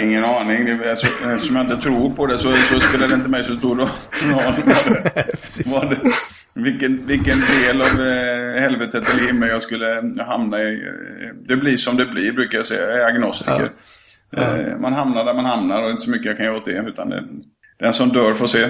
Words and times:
Nej, 0.00 0.08
ingen 0.08 0.24
aning. 0.24 0.64
Det, 0.64 0.90
alltså, 0.90 1.06
eftersom 1.06 1.56
jag 1.56 1.64
inte 1.64 1.76
tror 1.76 2.10
på 2.10 2.26
det 2.26 2.38
så, 2.38 2.52
så 2.52 2.80
spelar 2.80 3.08
det 3.08 3.14
inte 3.14 3.28
mig 3.28 3.44
så 3.44 3.56
stor 3.56 3.76
roll 3.76 3.88
vad 4.32 4.54
det, 4.56 4.62
vad 5.66 5.90
det, 5.90 6.00
vilken, 6.54 7.06
vilken 7.06 7.38
del 7.40 7.80
av 7.80 8.06
eh, 8.06 8.60
helvetet 8.60 9.10
eller 9.10 9.26
himmel 9.26 9.48
jag 9.48 9.62
skulle 9.62 10.14
hamna 10.24 10.62
i. 10.62 10.82
Det 11.48 11.56
blir 11.56 11.76
som 11.76 11.96
det 11.96 12.06
blir 12.06 12.32
brukar 12.32 12.58
jag 12.58 12.66
säga. 12.66 12.90
Jag 12.90 13.00
är 13.00 13.06
agnostiker. 13.06 13.70
Ja. 14.30 14.42
Ja. 14.42 14.56
Eh, 14.56 14.78
man 14.78 14.92
hamnar 14.92 15.24
där 15.24 15.34
man 15.34 15.44
hamnar 15.44 15.82
och 15.82 15.90
inte 15.90 16.02
så 16.02 16.10
mycket 16.10 16.26
jag 16.26 16.36
kan 16.36 16.46
göra 16.46 16.56
åt 16.56 16.64
det. 16.64 16.84
Utan 16.88 17.12
den 17.78 17.92
som 17.92 18.08
dör 18.08 18.34
får 18.34 18.46
se. 18.46 18.68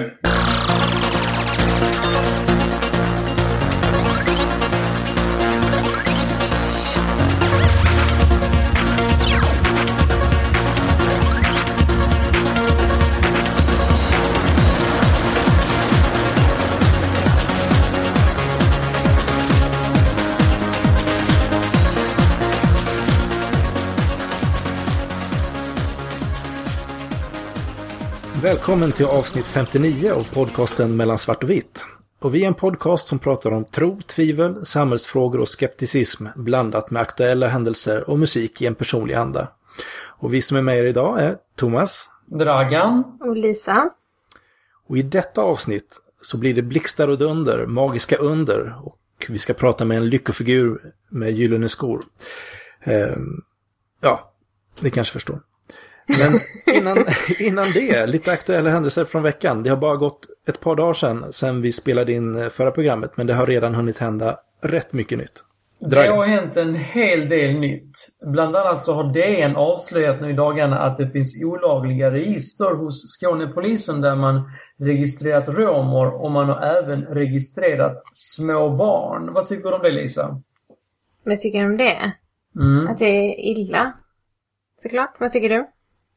Välkommen 28.71 28.91
till 28.91 29.05
avsnitt 29.05 29.47
59 29.47 30.11
av 30.11 30.33
podcasten 30.33 30.95
Mellan 30.95 31.17
svart 31.17 31.43
och 31.43 31.49
vitt. 31.49 31.85
Och 32.19 32.35
vi 32.35 32.43
är 32.43 32.47
en 32.47 32.53
podcast 32.53 33.07
som 33.07 33.19
pratar 33.19 33.51
om 33.51 33.65
tro, 33.65 34.01
tvivel, 34.01 34.65
samhällsfrågor 34.65 35.39
och 35.39 35.47
skepticism 35.47 36.25
blandat 36.35 36.91
med 36.91 37.01
aktuella 37.01 37.47
händelser 37.47 38.09
och 38.09 38.19
musik 38.19 38.61
i 38.61 38.65
en 38.65 38.75
personlig 38.75 39.13
anda. 39.13 39.47
Och 39.93 40.33
vi 40.33 40.41
som 40.41 40.57
är 40.57 40.61
med 40.61 40.77
er 40.77 40.83
idag 40.85 41.19
är 41.19 41.37
Thomas, 41.55 42.09
Dragan 42.25 43.03
och 43.19 43.35
Lisa. 43.35 43.89
Och 44.87 44.97
i 44.97 45.01
detta 45.01 45.41
avsnitt 45.41 45.99
så 46.21 46.37
blir 46.37 46.53
det 46.53 46.61
blixtar 46.61 47.07
och 47.07 47.17
dunder, 47.17 47.65
magiska 47.65 48.15
under 48.15 48.75
och 48.83 49.25
vi 49.27 49.37
ska 49.37 49.53
prata 49.53 49.85
med 49.85 49.97
en 49.97 50.09
lyckofigur 50.09 50.93
med 51.09 51.31
gyllene 51.31 51.69
skor. 51.69 52.01
Ehm, 52.83 53.41
ja, 54.01 54.33
ni 54.79 54.91
kanske 54.91 55.13
förstår. 55.13 55.39
Men 56.19 56.39
innan, 56.75 56.97
innan 57.39 57.65
det, 57.73 58.05
lite 58.07 58.31
aktuella 58.31 58.69
händelser 58.69 59.05
från 59.05 59.23
veckan. 59.23 59.63
Det 59.63 59.69
har 59.69 59.77
bara 59.77 59.95
gått 59.95 60.25
ett 60.47 60.59
par 60.59 60.75
dagar 60.75 60.93
sedan, 60.93 61.33
sedan 61.33 61.61
vi 61.61 61.71
spelade 61.71 62.13
in 62.13 62.35
eh, 62.35 62.49
förra 62.49 62.71
programmet, 62.71 63.17
men 63.17 63.27
det 63.27 63.33
har 63.33 63.45
redan 63.45 63.75
hunnit 63.75 63.97
hända 63.97 64.37
rätt 64.61 64.93
mycket 64.93 65.17
nytt. 65.17 65.43
Dragan. 65.81 66.05
Det 66.05 66.17
har 66.17 66.25
hänt 66.25 66.57
en 66.57 66.75
hel 66.75 67.29
del 67.29 67.59
nytt. 67.59 67.97
Bland 68.25 68.55
annat 68.55 68.83
så 68.83 68.93
har 68.93 69.13
DN 69.13 69.55
avslöjat 69.55 70.21
nu 70.21 70.29
i 70.29 70.33
dagarna 70.33 70.79
att 70.79 70.97
det 70.97 71.09
finns 71.09 71.43
olagliga 71.43 72.11
register 72.11 72.75
hos 72.75 73.17
Skånepolisen 73.17 74.01
där 74.01 74.15
man 74.15 74.49
registrerat 74.79 75.47
romer 75.49 76.23
och 76.23 76.31
man 76.31 76.49
har 76.49 76.61
även 76.61 77.05
registrerat 77.05 78.01
små 78.11 78.69
barn. 78.69 79.33
Vad 79.33 79.47
tycker 79.47 79.69
du 79.69 79.75
om 79.75 79.81
det 79.81 79.91
Lisa? 79.91 80.41
Vad 81.23 81.39
tycker 81.39 81.59
du 81.59 81.65
om 81.65 81.77
det? 81.77 82.11
Mm. 82.55 82.87
Att 82.87 82.99
det 82.99 83.05
är 83.05 83.39
illa. 83.39 83.93
Såklart. 84.77 85.15
Vad 85.19 85.31
tycker 85.31 85.49
du? 85.49 85.67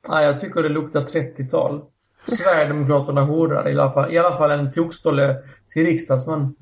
Ja, 0.08 0.22
jag 0.22 0.41
tycker 0.41 0.62
det 0.62 0.69
luktar 0.69 1.05
30-tal. 1.05 1.80
Sverigedemokraterna 2.24 3.24
hurrar 3.24 3.69
i 3.69 3.72
alla 3.72 3.92
fall. 3.92 4.12
I 4.12 4.19
alla 4.19 4.36
fall 4.36 4.50
en 4.50 4.72
tokstolle 4.72 5.36
till 5.72 5.86
riksdagsman. 5.86 6.55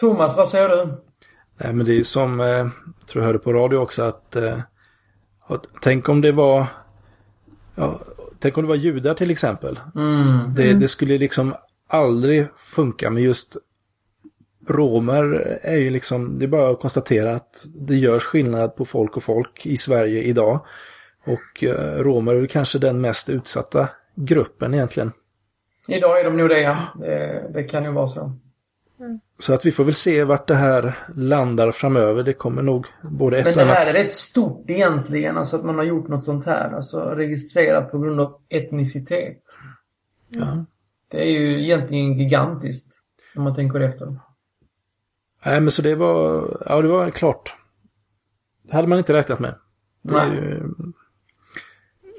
Thomas, 0.00 0.36
vad 0.36 0.48
säger 0.48 0.68
du? 0.68 0.96
Nej, 1.58 1.72
men 1.72 1.86
det 1.86 1.98
är 1.98 2.02
som, 2.02 2.40
eh, 2.40 2.46
jag 2.46 2.70
tror 3.06 3.22
jag 3.22 3.26
hörde 3.26 3.38
på 3.38 3.52
radio 3.52 3.76
också, 3.76 4.02
att, 4.02 4.36
eh, 4.36 4.58
att 5.46 5.68
tänk 5.80 6.08
om 6.08 6.20
det 6.20 6.32
var, 6.32 6.66
ja, 7.74 8.00
tänk 8.38 8.58
om 8.58 8.64
det 8.64 8.68
var 8.68 8.76
judar 8.76 9.14
till 9.14 9.30
exempel. 9.30 9.78
Mm. 9.94 10.54
Det, 10.54 10.72
det 10.72 10.88
skulle 10.88 11.18
liksom 11.18 11.54
aldrig 11.88 12.46
funka 12.56 13.10
med 13.10 13.22
just 13.22 13.56
romer 14.68 15.58
är 15.62 15.76
ju 15.76 15.90
liksom, 15.90 16.38
det 16.38 16.44
är 16.44 16.48
bara 16.48 16.70
att 16.70 16.80
konstatera 16.80 17.34
att 17.34 17.66
det 17.74 17.96
görs 17.96 18.22
skillnad 18.22 18.76
på 18.76 18.84
folk 18.84 19.16
och 19.16 19.22
folk 19.22 19.66
i 19.66 19.76
Sverige 19.76 20.22
idag. 20.22 20.60
Och 21.26 21.64
eh, 21.64 21.98
romer 21.98 22.32
är 22.32 22.36
väl 22.36 22.48
kanske 22.48 22.78
den 22.78 23.00
mest 23.00 23.28
utsatta 23.28 23.88
gruppen 24.14 24.74
egentligen. 24.74 25.12
Idag 25.88 26.20
är 26.20 26.24
de 26.24 26.36
nog 26.36 26.48
det, 26.48 26.60
ja. 26.60 26.78
Det, 27.00 27.50
det 27.54 27.64
kan 27.64 27.84
ju 27.84 27.90
vara 27.90 28.08
så. 28.08 28.32
Mm. 29.00 29.20
Så 29.38 29.54
att 29.54 29.66
vi 29.66 29.72
får 29.72 29.84
väl 29.84 29.94
se 29.94 30.24
vart 30.24 30.46
det 30.46 30.54
här 30.54 30.98
landar 31.16 31.72
framöver. 31.72 32.22
Det 32.22 32.32
kommer 32.32 32.62
nog 32.62 32.86
både 33.02 33.38
ett 33.38 33.46
och 33.46 33.52
annat. 33.52 33.66
Men 33.66 33.66
det 33.66 33.74
här 33.74 33.86
är 33.86 33.92
rätt 33.92 34.12
stort 34.12 34.70
egentligen, 34.70 35.38
alltså 35.38 35.56
att 35.56 35.64
man 35.64 35.74
har 35.74 35.84
gjort 35.84 36.08
något 36.08 36.24
sånt 36.24 36.46
här. 36.46 36.72
Alltså 36.74 37.00
registrerat 37.00 37.90
på 37.90 37.98
grund 37.98 38.20
av 38.20 38.40
etnicitet. 38.48 39.42
Ja. 40.28 40.64
Det 41.10 41.20
är 41.20 41.30
ju 41.30 41.64
egentligen 41.64 42.18
gigantiskt. 42.18 42.92
Om 43.36 43.42
man 43.42 43.54
tänker 43.54 43.80
efter. 43.80 44.06
Nej 45.44 45.60
men 45.60 45.70
så 45.70 45.82
det 45.82 45.94
var, 45.94 46.48
ja 46.66 46.82
det 46.82 46.88
var 46.88 47.10
klart. 47.10 47.56
Det 48.62 48.74
hade 48.74 48.88
man 48.88 48.98
inte 48.98 49.12
räknat 49.12 49.40
med. 49.40 49.54
Det 50.02 50.14
Nej. 50.14 50.30
Ju, 50.30 50.62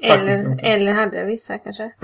eller, 0.02 0.60
eller 0.62 0.92
hade 0.92 1.24
vissa 1.24 1.58
kanske. 1.58 1.90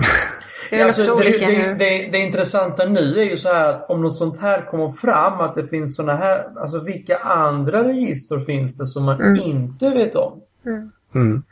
Det, 0.69 0.79
är 0.79 0.85
alltså, 0.85 1.15
det, 1.15 1.39
det, 1.39 1.73
det, 1.73 2.09
det, 2.11 2.17
intressanta 2.17 2.85
nu 2.85 3.19
är 3.19 3.23
ju 3.23 3.37
så 3.37 3.53
här 3.53 3.69
att 3.69 3.89
om 3.89 4.01
något 4.01 4.17
sånt 4.17 4.39
här 4.39 4.65
kommer 4.71 4.89
fram 4.89 5.39
att 5.39 5.55
det 5.55 5.67
finns 5.67 5.95
såna 5.95 6.15
här, 6.15 6.45
alltså 6.57 6.79
vilka 6.79 7.17
andra 7.17 7.87
register 7.87 8.39
finns 8.39 8.77
det 8.77 8.85
som 8.85 9.03
man 9.03 9.21
mm. 9.21 9.41
inte 9.43 9.89
vet 9.89 10.15
om? 10.15 10.41
Mm. 10.65 10.91
Mm. 11.15 11.43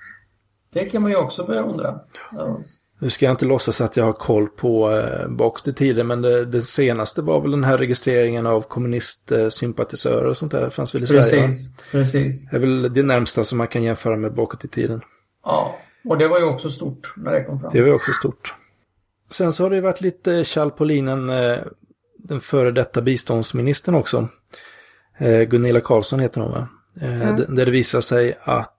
Det 0.74 0.86
kan 0.86 1.02
man 1.02 1.12
ju 1.12 1.18
också 1.18 1.46
börja 1.46 1.62
undra. 1.62 2.00
Ja. 2.32 2.60
Nu 3.00 3.10
ska 3.10 3.26
jag 3.26 3.34
inte 3.34 3.46
låtsas 3.46 3.82
att 3.82 3.98
jag 3.98 4.06
har 4.06 4.14
koll 4.14 4.48
på 4.48 4.92
eh, 4.92 5.28
bakåt 5.28 5.68
i 5.68 5.74
tiden, 5.74 6.08
men 6.08 6.22
det, 6.22 6.46
det, 6.46 6.62
senaste 6.62 7.22
var 7.22 7.42
väl 7.42 7.52
den 7.52 7.64
här 7.64 7.78
registreringen 7.78 8.46
av 8.46 8.62
kommunistsympatisörer 8.62 10.26
och 10.26 10.38
sånt 10.38 10.52
där. 10.52 10.62
Det 10.62 10.70
fanns 10.70 10.96
väl 10.96 11.04
i 11.04 11.08
precis, 11.08 11.30
Sverige? 11.30 11.48
Precis, 11.48 11.92
precis. 11.92 12.50
Det 12.50 12.56
är 12.56 12.60
väl 12.60 12.94
det 12.94 13.04
närmsta 13.04 13.44
som 13.44 13.58
man 13.58 13.68
kan 13.68 13.84
jämföra 13.84 14.16
med 14.16 14.34
bakåt 14.34 14.66
i 14.66 14.68
tiden. 14.68 15.02
Ja. 15.44 15.76
Och 16.06 16.18
det 16.18 16.28
var 16.28 16.40
ju 16.40 16.46
också 16.46 16.70
stort 16.70 17.14
när 17.18 17.32
det 17.32 17.44
kom 17.44 17.60
fram. 17.60 17.72
Det 17.74 17.82
var 17.82 17.88
ju 17.88 17.94
också 17.94 18.14
stort. 18.14 18.54
Sen 19.30 19.54
så 19.54 19.64
har 19.64 19.70
det 19.70 19.82
varit 19.82 20.02
lite 20.02 20.44
kall 20.54 20.72
på 20.72 20.86
linen, 20.86 21.30
eh, 21.30 21.58
den 22.18 22.42
före 22.42 22.72
detta 22.72 23.02
biståndsministern 23.02 23.96
också. 23.96 24.28
Eh, 25.18 25.42
Gunilla 25.42 25.82
Karlsson 25.82 26.20
heter 26.20 26.42
hon 26.42 26.52
va? 26.52 26.68
Mm. 27.02 27.36
Där 27.36 27.66
det 27.66 27.72
visar 27.72 28.02
sig 28.02 28.38
att 28.44 28.70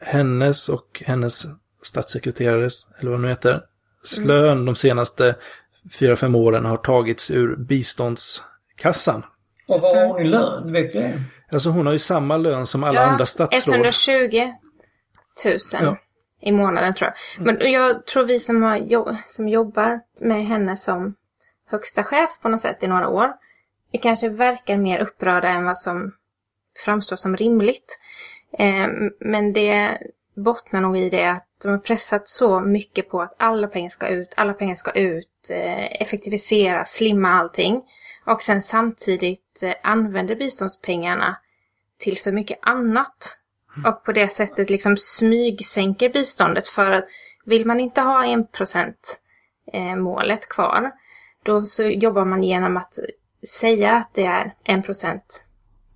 hennes 0.00 0.68
och 0.68 1.02
hennes 1.06 1.46
statssekreterares, 1.82 2.86
eller 2.98 3.10
vad 3.10 3.20
nu 3.20 3.28
heter, 3.28 3.62
slön 4.04 4.52
mm. 4.52 4.64
de 4.64 4.76
senaste 4.76 5.34
fyra, 5.98 6.16
fem 6.16 6.34
åren 6.34 6.64
har 6.64 6.76
tagits 6.76 7.30
ur 7.30 7.56
biståndskassan. 7.56 9.24
Och 9.68 9.80
vad 9.80 9.96
har 9.96 10.06
hon 10.06 10.20
i 10.20 10.24
lön? 10.24 10.72
Vet 10.72 10.92
du 10.92 10.98
det? 10.98 11.20
Alltså 11.52 11.70
hon 11.70 11.86
har 11.86 11.92
ju 11.92 11.98
samma 11.98 12.36
lön 12.36 12.66
som 12.66 12.84
alla 12.84 13.00
ja, 13.00 13.06
andra 13.06 13.26
statsråd. 13.26 13.74
120 13.74 14.52
000. 15.44 15.58
Ja 15.72 15.96
i 16.42 16.52
månaden 16.52 16.94
tror 16.94 17.10
jag. 17.10 17.42
Mm. 17.42 17.56
Men 17.56 17.72
jag 17.72 18.06
tror 18.06 18.24
vi 18.24 18.38
som, 18.38 18.62
har, 18.62 19.16
som 19.32 19.48
jobbar 19.48 20.00
med 20.20 20.46
henne 20.46 20.76
som 20.76 21.14
högsta 21.66 22.04
chef 22.04 22.30
på 22.42 22.48
något 22.48 22.60
sätt 22.60 22.82
i 22.82 22.86
några 22.86 23.08
år, 23.08 23.32
vi 23.92 23.98
kanske 23.98 24.28
verkar 24.28 24.76
mer 24.76 24.98
upprörda 24.98 25.48
än 25.48 25.64
vad 25.64 25.78
som 25.78 26.14
framstår 26.84 27.16
som 27.16 27.36
rimligt. 27.36 27.98
Eh, 28.58 28.88
men 29.20 29.52
det 29.52 29.98
bottnar 30.34 30.80
nog 30.80 30.98
i 30.98 31.10
det 31.10 31.30
att 31.30 31.46
de 31.62 31.68
har 31.68 31.78
pressat 31.78 32.28
så 32.28 32.60
mycket 32.60 33.10
på 33.10 33.22
att 33.22 33.34
alla 33.38 33.66
pengar 33.66 33.90
ska 33.90 34.08
ut, 34.08 34.34
alla 34.36 34.52
pengar 34.52 34.74
ska 34.74 34.90
ut, 34.92 35.50
eh, 35.50 36.02
effektivisera, 36.02 36.84
slimma 36.84 37.28
allting. 37.28 37.82
Och 38.26 38.42
sen 38.42 38.62
samtidigt 38.62 39.62
eh, 39.62 39.74
använder 39.82 40.34
biståndspengarna 40.34 41.36
till 41.98 42.16
så 42.16 42.32
mycket 42.32 42.58
annat 42.62 43.38
och 43.86 44.04
på 44.04 44.12
det 44.12 44.28
sättet 44.28 44.70
liksom 44.70 44.96
smygsänker 44.96 46.08
biståndet 46.08 46.68
för 46.68 46.90
att 46.90 47.04
vill 47.44 47.66
man 47.66 47.80
inte 47.80 48.00
ha 48.00 48.24
1% 48.24 48.94
eh, 49.72 49.96
målet 49.96 50.48
kvar 50.48 50.92
då 51.42 51.62
så 51.62 51.82
jobbar 51.82 52.24
man 52.24 52.42
genom 52.42 52.76
att 52.76 52.94
säga 53.60 53.92
att 53.92 54.14
det 54.14 54.24
är 54.24 54.54
en 54.64 54.82
procent 54.82 55.46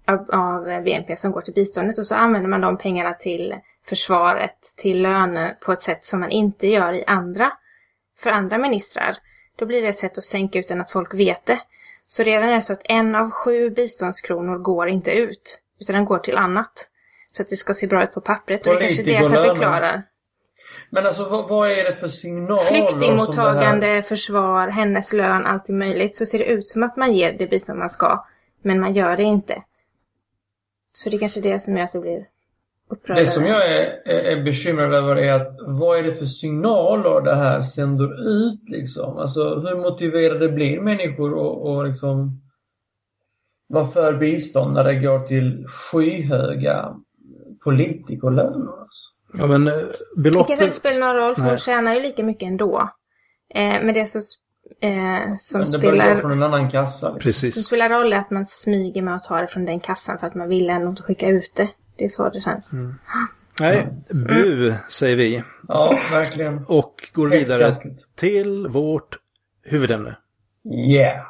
av, 0.05 0.31
av 0.31 0.65
BNP 0.65 1.17
som 1.17 1.33
går 1.33 1.41
till 1.41 1.55
biståndet 1.55 1.99
och 1.99 2.07
så 2.07 2.15
använder 2.15 2.49
man 2.49 2.61
de 2.61 2.79
pengarna 2.79 3.15
till 3.15 3.55
försvaret, 3.85 4.57
till 4.77 5.03
löner 5.03 5.57
på 5.61 5.73
ett 5.73 5.83
sätt 5.83 6.05
som 6.05 6.21
man 6.21 6.31
inte 6.31 6.67
gör 6.67 6.93
i 6.93 7.05
andra, 7.05 7.53
för 8.19 8.31
andra 8.31 8.59
ministrar. 8.59 9.17
Då 9.57 9.67
blir 9.67 9.83
det 9.83 9.89
ett 9.89 9.99
sätt 9.99 10.19
att 10.19 10.25
sänka 10.25 10.59
utan 10.59 10.81
att 10.81 10.91
folk 10.91 11.15
vet 11.15 11.47
det. 11.47 11.61
Så 12.07 12.23
redan 12.23 12.49
är 12.49 12.55
det 12.55 12.63
så 12.63 12.73
att 12.73 12.83
en 12.85 13.15
av 13.15 13.31
sju 13.31 13.71
biståndskronor 13.71 14.59
går 14.59 14.89
inte 14.89 15.11
ut, 15.11 15.61
utan 15.81 15.95
den 15.95 16.05
går 16.05 16.19
till 16.19 16.37
annat. 16.37 16.91
Så 17.37 17.43
att 17.43 17.49
det 17.49 17.57
ska 17.57 17.75
se 17.75 17.87
bra 17.87 18.05
ut 18.05 18.13
på 18.13 18.21
pappret. 18.21 18.67
Och 18.67 18.73
det 18.73 18.79
är 18.79 18.81
kanske 18.81 19.03
det 19.03 19.25
som 19.25 19.31
förklarar. 19.31 20.03
Men 20.91 21.07
alltså 21.07 21.29
vad, 21.29 21.49
vad, 21.49 21.71
är 21.71 21.85
det 21.85 21.93
för 21.93 22.09
signaler? 22.09 22.61
Flyktingmottagande, 22.61 23.87
här... 23.87 24.03
försvar, 24.03 24.69
hennes 24.69 25.13
lön, 25.13 25.47
allt 25.47 25.69
möjligt. 25.69 26.17
Så 26.17 26.27
ser 26.27 26.39
det 26.39 26.45
ut 26.45 26.69
som 26.69 26.83
att 26.83 26.97
man 26.97 27.13
ger 27.13 27.33
det 27.33 27.47
bistånd 27.47 27.79
man 27.79 27.91
ska. 27.91 28.25
Men 28.63 28.81
man 28.81 28.95
gör 28.95 29.17
det 29.17 29.23
inte. 29.23 29.63
Så 30.93 31.11
det 31.11 31.17
är 31.17 31.19
kanske 31.19 31.41
det 31.41 31.61
som 31.61 31.77
gör 31.77 31.85
att 31.85 31.93
det 31.93 31.99
blir 31.99 32.27
upprörda. 32.91 33.21
Det 33.21 33.27
som 33.27 33.47
jag 33.47 33.71
är, 33.71 34.03
är, 34.05 34.39
är 34.39 34.45
bekymrad 34.45 34.95
över 34.95 35.17
är 35.17 35.33
att 35.33 35.57
vad 35.61 35.99
är 35.99 36.03
det 36.03 36.15
för 36.15 36.27
signaler 36.27 37.21
det 37.21 37.37
här 37.37 37.63
sänder 37.63 38.29
ut 38.29 38.69
liksom? 38.69 39.19
Alltså 39.19 39.41
hur 39.41 39.77
motiverade 39.77 40.49
blir 40.49 40.81
människor 40.81 41.35
och, 41.35 41.71
och 41.71 41.87
liksom 41.87 42.41
vara 43.69 43.87
för 43.87 44.13
bistånd 44.13 44.75
när 44.75 44.85
det 44.85 44.95
går 44.95 45.27
till 45.27 45.67
skyhöga 45.67 46.97
politikerlöner? 47.67 48.73
Alltså? 48.81 49.07
Ja, 49.39 49.47
men 49.47 49.67
eh, 49.69 49.75
Det 50.17 50.23
beloppet... 50.23 50.47
kanske 50.47 50.65
inte 50.65 50.77
spelar 50.77 50.99
någon 50.99 51.17
roll 51.17 51.35
för 51.35 51.43
Nej. 51.43 51.51
hon 51.51 51.59
tjänar 51.59 51.95
ju 51.95 52.01
lika 52.01 52.23
mycket 52.23 52.47
ändå. 52.47 52.91
Eh, 53.55 53.61
men 53.63 53.95
det 53.95 54.07
som, 54.07 54.21
eh, 54.81 55.35
som, 55.39 55.61
det 55.61 55.67
spelar, 55.67 56.17
från 56.17 56.33
en 56.33 56.43
annan 56.43 56.71
kassa. 56.71 56.83
Liksom. 56.85 57.11
som 57.11 57.19
Precis. 57.19 57.67
spelar 57.67 57.89
roll 57.89 58.13
är 58.13 58.17
att 58.17 58.31
man 58.31 58.47
smyger 58.47 59.03
med 59.03 59.15
att 59.15 59.25
ta 59.25 59.41
det 59.41 59.47
från 59.47 59.65
den 59.65 59.81
kassan 59.81 60.19
för 60.19 60.27
att 60.27 60.35
man 60.35 60.49
vill 60.49 60.71
ändå 60.71 60.89
inte 60.89 61.03
skicka 61.03 61.29
ut 61.29 61.53
det. 61.57 61.69
Det 61.97 62.05
är 62.05 62.09
så 62.09 62.29
det 62.29 62.41
känns. 62.41 62.73
Nej, 63.61 63.89
bu 64.11 64.75
säger 64.89 65.17
vi. 65.17 65.43
Ja, 65.69 65.97
verkligen. 66.13 66.65
Och 66.69 67.11
går 67.13 67.29
vidare 67.29 67.75
till 68.15 68.67
vårt 68.69 69.19
huvudämne. 69.65 70.17
Yeah. 70.91 71.27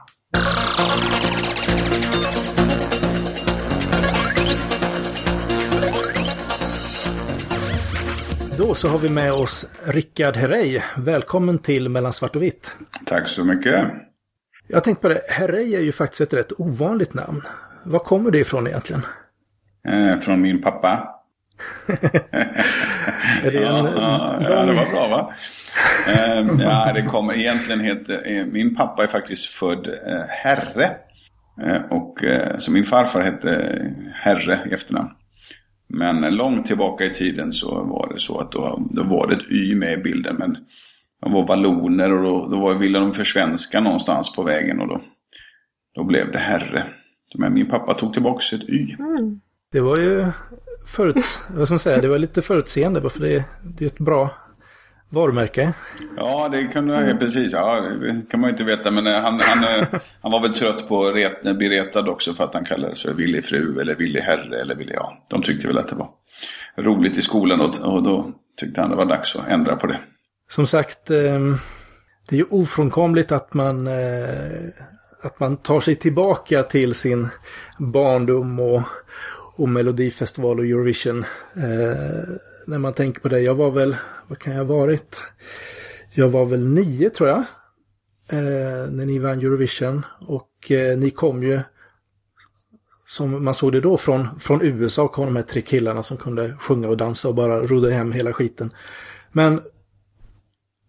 Då 8.59 8.75
så 8.75 8.89
har 8.89 8.99
vi 8.99 9.09
med 9.09 9.33
oss 9.33 9.67
Rickard 9.85 10.37
Herrey. 10.37 10.81
Välkommen 10.97 11.59
till 11.59 11.89
Mellan 11.89 12.13
svart 12.13 12.37
och 12.37 12.43
vitt. 12.43 12.71
Tack 13.07 13.29
så 13.29 13.45
mycket. 13.45 13.89
Jag 14.69 14.85
tänkte 14.85 15.03
på 15.03 15.09
det, 15.09 15.21
Herrey 15.29 15.75
är 15.75 15.81
ju 15.81 15.93
faktiskt 15.93 16.21
ett 16.21 16.35
rätt 16.35 16.53
ovanligt 16.61 17.15
namn. 17.15 17.43
Var 17.85 17.99
kommer 17.99 18.31
det 18.31 18.39
ifrån 18.39 18.67
egentligen? 18.67 19.03
Eh, 19.89 20.19
från 20.21 20.41
min 20.41 20.63
pappa. 20.63 21.09
Är 23.43 23.51
det 23.53 23.59
en 23.59 23.75
Ja, 23.75 24.39
ja, 24.41 24.65
det 24.65 24.73
var 24.73 24.91
bra 24.91 25.09
va? 25.09 25.35
Eh, 26.09 26.47
ja, 26.61 26.93
det 26.93 27.03
kommer 27.03 27.35
egentligen 27.39 27.81
heter, 27.81 28.33
eh, 28.33 28.47
min 28.47 28.75
pappa 28.75 29.03
är 29.03 29.07
faktiskt 29.07 29.45
född 29.47 29.87
eh, 29.87 30.21
Herre. 30.29 30.97
Eh, 31.67 31.83
och 31.91 32.25
eh, 32.25 32.59
så 32.59 32.73
min 32.73 32.85
farfar 32.85 33.21
hette 33.21 33.79
Herre 34.15 34.61
i 34.71 34.75
efternamn. 34.75 35.11
Men 35.89 36.35
långt 36.37 36.67
tillbaka 36.67 37.05
i 37.05 37.15
tiden 37.15 37.53
så 37.53 37.85
var 37.85 38.13
det 38.15 38.21
så 38.21 38.39
att 38.39 38.53
då, 38.53 38.87
då 38.91 39.03
var 39.03 39.27
det 39.27 39.35
ett 39.35 39.51
Y 39.51 39.75
med 39.75 39.93
i 39.99 40.03
bilden. 40.03 40.37
Men 40.37 40.57
de 41.23 41.33
var 41.33 41.47
valloner 41.47 42.13
och 42.13 42.23
då, 42.23 42.49
då 42.49 42.61
var, 42.61 42.75
ville 42.75 42.99
de 42.99 43.15
försvenska 43.15 43.81
någonstans 43.81 44.35
på 44.37 44.43
vägen 44.43 44.81
och 44.81 44.89
då, 44.89 45.01
då 45.95 46.05
blev 46.05 46.33
det 46.33 46.39
Herre. 46.39 46.85
Men 47.35 47.55
min 47.55 47.67
pappa 47.67 47.95
tog 47.95 48.13
tillbaka 48.13 48.57
ett 48.57 48.69
Y. 48.69 48.97
Det 49.73 49.81
var 49.81 49.99
ju 49.99 50.27
föruts... 50.87 51.45
Vad 51.57 51.67
ska 51.67 51.73
man 51.73 51.79
säga? 51.79 52.01
Det 52.01 52.09
var 52.09 52.19
lite 52.19 52.43
förutseende 52.43 53.01
bara 53.01 53.11
för 53.11 53.21
det, 53.21 53.45
det 53.79 53.85
är 53.85 53.87
ett 53.87 53.99
bra 53.99 54.31
varumärke. 55.09 55.73
Ja, 56.17 56.49
det 56.49 56.65
kunde 56.65 57.07
jag 57.07 57.19
precis. 57.19 57.53
Ja, 57.53 57.81
det 57.81 58.31
kan 58.31 58.41
man 58.41 58.49
ju 58.49 58.53
inte 58.53 58.65
veta. 58.65 58.91
Men 58.91 59.07
eh, 59.07 59.13
han, 59.13 59.41
han, 59.41 59.81
eh, 59.81 59.87
han 60.23 60.33
var 60.33 60.41
väl 60.41 60.55
trött 60.55 60.89
på 60.89 61.07
att 61.07 61.57
bli 61.57 61.69
retad 61.69 62.09
också 62.09 62.35
för 62.35 62.45
att 62.45 62.55
han 62.55 62.65
kallades 62.65 63.03
för 63.03 63.13
villig 63.13 63.45
fru 63.45 63.81
eller 63.81 63.95
villig 63.95 64.21
herre. 64.21 64.61
Eller 64.61 64.75
villig, 64.75 64.95
ja, 64.95 65.27
de 65.29 65.43
tyckte 65.43 65.67
väl 65.67 65.79
att 65.79 65.89
det 65.89 65.97
var 65.97 66.11
roligt 66.77 67.19
i 67.19 67.23
skolan 67.23 67.61
och, 67.61 67.95
och 67.95 68.03
då 68.03 68.33
tyckte 68.61 68.81
han 68.81 68.91
det 68.91 68.97
var 68.97 69.07
dags 69.07 69.37
att 69.37 69.49
ändra 69.49 69.77
på 69.77 69.87
det. 69.87 70.01
Som 70.49 70.67
sagt, 70.67 71.11
eh, 71.11 71.41
det 72.29 72.37
är 72.37 72.39
ju 72.39 72.47
ofrånkomligt 72.51 73.33
att 73.33 73.55
man, 73.55 73.87
eh, 73.87 74.59
att 75.23 75.41
man 75.41 75.57
tar 75.57 75.81
sig 75.81 75.95
tillbaka 75.97 76.63
till 76.63 76.95
sin 76.95 77.29
barndom 77.79 78.61
och, 78.61 78.83
och 79.57 79.69
Melodifestival 79.69 80.59
och 80.59 80.65
Eurovision. 80.65 81.25
När 82.67 82.79
man 82.79 82.93
tänker 82.93 83.21
på 83.21 83.29
det, 83.29 83.41
jag 83.41 83.55
var 83.55 83.71
väl, 83.71 83.97
vad 84.27 84.39
kan 84.39 84.53
jag 84.53 84.65
ha 84.65 84.77
varit? 84.77 85.23
Jag 86.15 86.29
var 86.29 86.45
väl 86.45 86.69
nio 86.69 87.11
tror 87.11 87.29
jag. 87.29 87.39
Eh, 88.29 88.91
när 88.91 89.07
ni 89.07 89.19
vann 89.19 89.39
Eurovision. 89.39 90.07
Och 90.21 90.71
eh, 90.71 90.99
ni 90.99 91.11
kom 91.11 91.43
ju, 91.43 91.61
som 93.07 93.45
man 93.45 93.55
såg 93.55 93.73
det 93.73 93.81
då, 93.81 93.97
från, 93.97 94.41
från 94.41 94.63
USA 94.63 95.09
kom 95.09 95.27
de 95.27 95.37
här 95.37 95.43
tre 95.43 95.63
killarna 95.63 96.03
som 96.03 96.17
kunde 96.17 96.57
sjunga 96.61 96.89
och 96.89 96.97
dansa 96.97 97.29
och 97.29 97.35
bara 97.35 97.61
rodde 97.61 97.93
hem 97.93 98.13
hela 98.13 98.33
skiten. 98.33 98.75
Men 99.33 99.61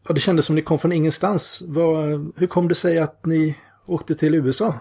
Ja, 0.08 0.14
det 0.14 0.22
kändes 0.22 0.46
som 0.46 0.56
ni 0.56 0.62
kom 0.62 0.80
från 0.80 0.92
ingenstans. 0.92 1.64
Var, 1.68 2.26
hur 2.40 2.48
kom 2.48 2.68
det 2.68 2.76
sig 2.76 3.00
att 3.00 3.26
ni 3.26 3.56
åkte 3.86 4.16
till 4.16 4.36
USA? 4.36 4.74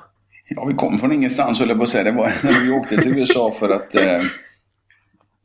Ja, 0.48 0.64
vi 0.64 0.74
kom 0.74 0.98
från 0.98 1.12
ingenstans 1.12 1.58
höll 1.58 1.68
jag 1.68 1.78
på 1.78 1.82
att 1.82 1.88
säga. 1.88 2.04
Det 2.04 2.10
var 2.10 2.32
när 2.42 2.64
vi 2.64 2.70
åkte 2.70 2.96
till 2.96 3.18
USA 3.18 3.54
för 3.58 3.68
att... 3.68 3.94
Eh, 3.94 4.22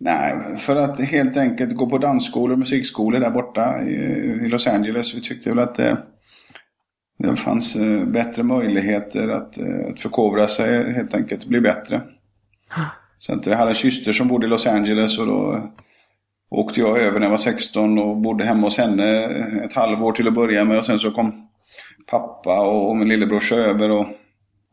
nej, 0.01 0.57
för 0.59 0.75
att 0.75 0.99
helt 0.99 1.37
enkelt 1.37 1.75
gå 1.75 1.89
på 1.89 1.97
dansskolor 1.97 2.51
och 2.51 2.59
musikskolor 2.59 3.19
där 3.19 3.29
borta 3.29 3.81
i, 3.83 4.49
Los 4.49 4.67
Angeles. 4.67 5.15
Vi 5.15 5.21
tyckte 5.21 5.49
väl 5.49 5.59
att 5.59 5.79
eh, 5.79 5.97
det 7.17 7.35
fanns 7.35 7.75
eh, 7.75 8.05
bättre 8.05 8.43
möjligheter 8.43 9.27
att, 9.27 9.57
eh, 9.57 9.87
att 9.89 9.99
förkovra 9.99 10.47
sig 10.47 10.93
helt 10.93 11.13
enkelt, 11.13 11.45
bli 11.45 11.61
bättre. 11.61 12.01
Så 13.19 13.33
att 13.33 13.45
jag 13.45 13.57
hade 13.57 13.71
en 13.71 13.75
syster 13.75 14.13
som 14.13 14.27
bodde 14.27 14.45
i 14.45 14.49
Los 14.49 14.67
Angeles 14.67 15.19
och 15.19 15.27
då 15.27 15.71
åkte 16.49 16.79
jag 16.79 16.99
över 16.99 17.19
när 17.19 17.25
jag 17.25 17.31
var 17.31 17.37
16 17.37 17.99
och 17.99 18.17
bodde 18.17 18.45
hemma 18.45 18.67
hos 18.67 18.77
henne 18.77 19.25
ett 19.65 19.73
halvår 19.73 20.11
till 20.11 20.27
att 20.27 20.33
börja 20.33 20.65
med. 20.65 20.77
Och 20.77 20.85
sen 20.85 20.99
så 20.99 21.11
kom 21.11 21.49
pappa 22.07 22.61
och 22.61 22.97
min 22.97 23.07
lillebror 23.07 23.53
över 23.53 23.91
och, 23.91 24.07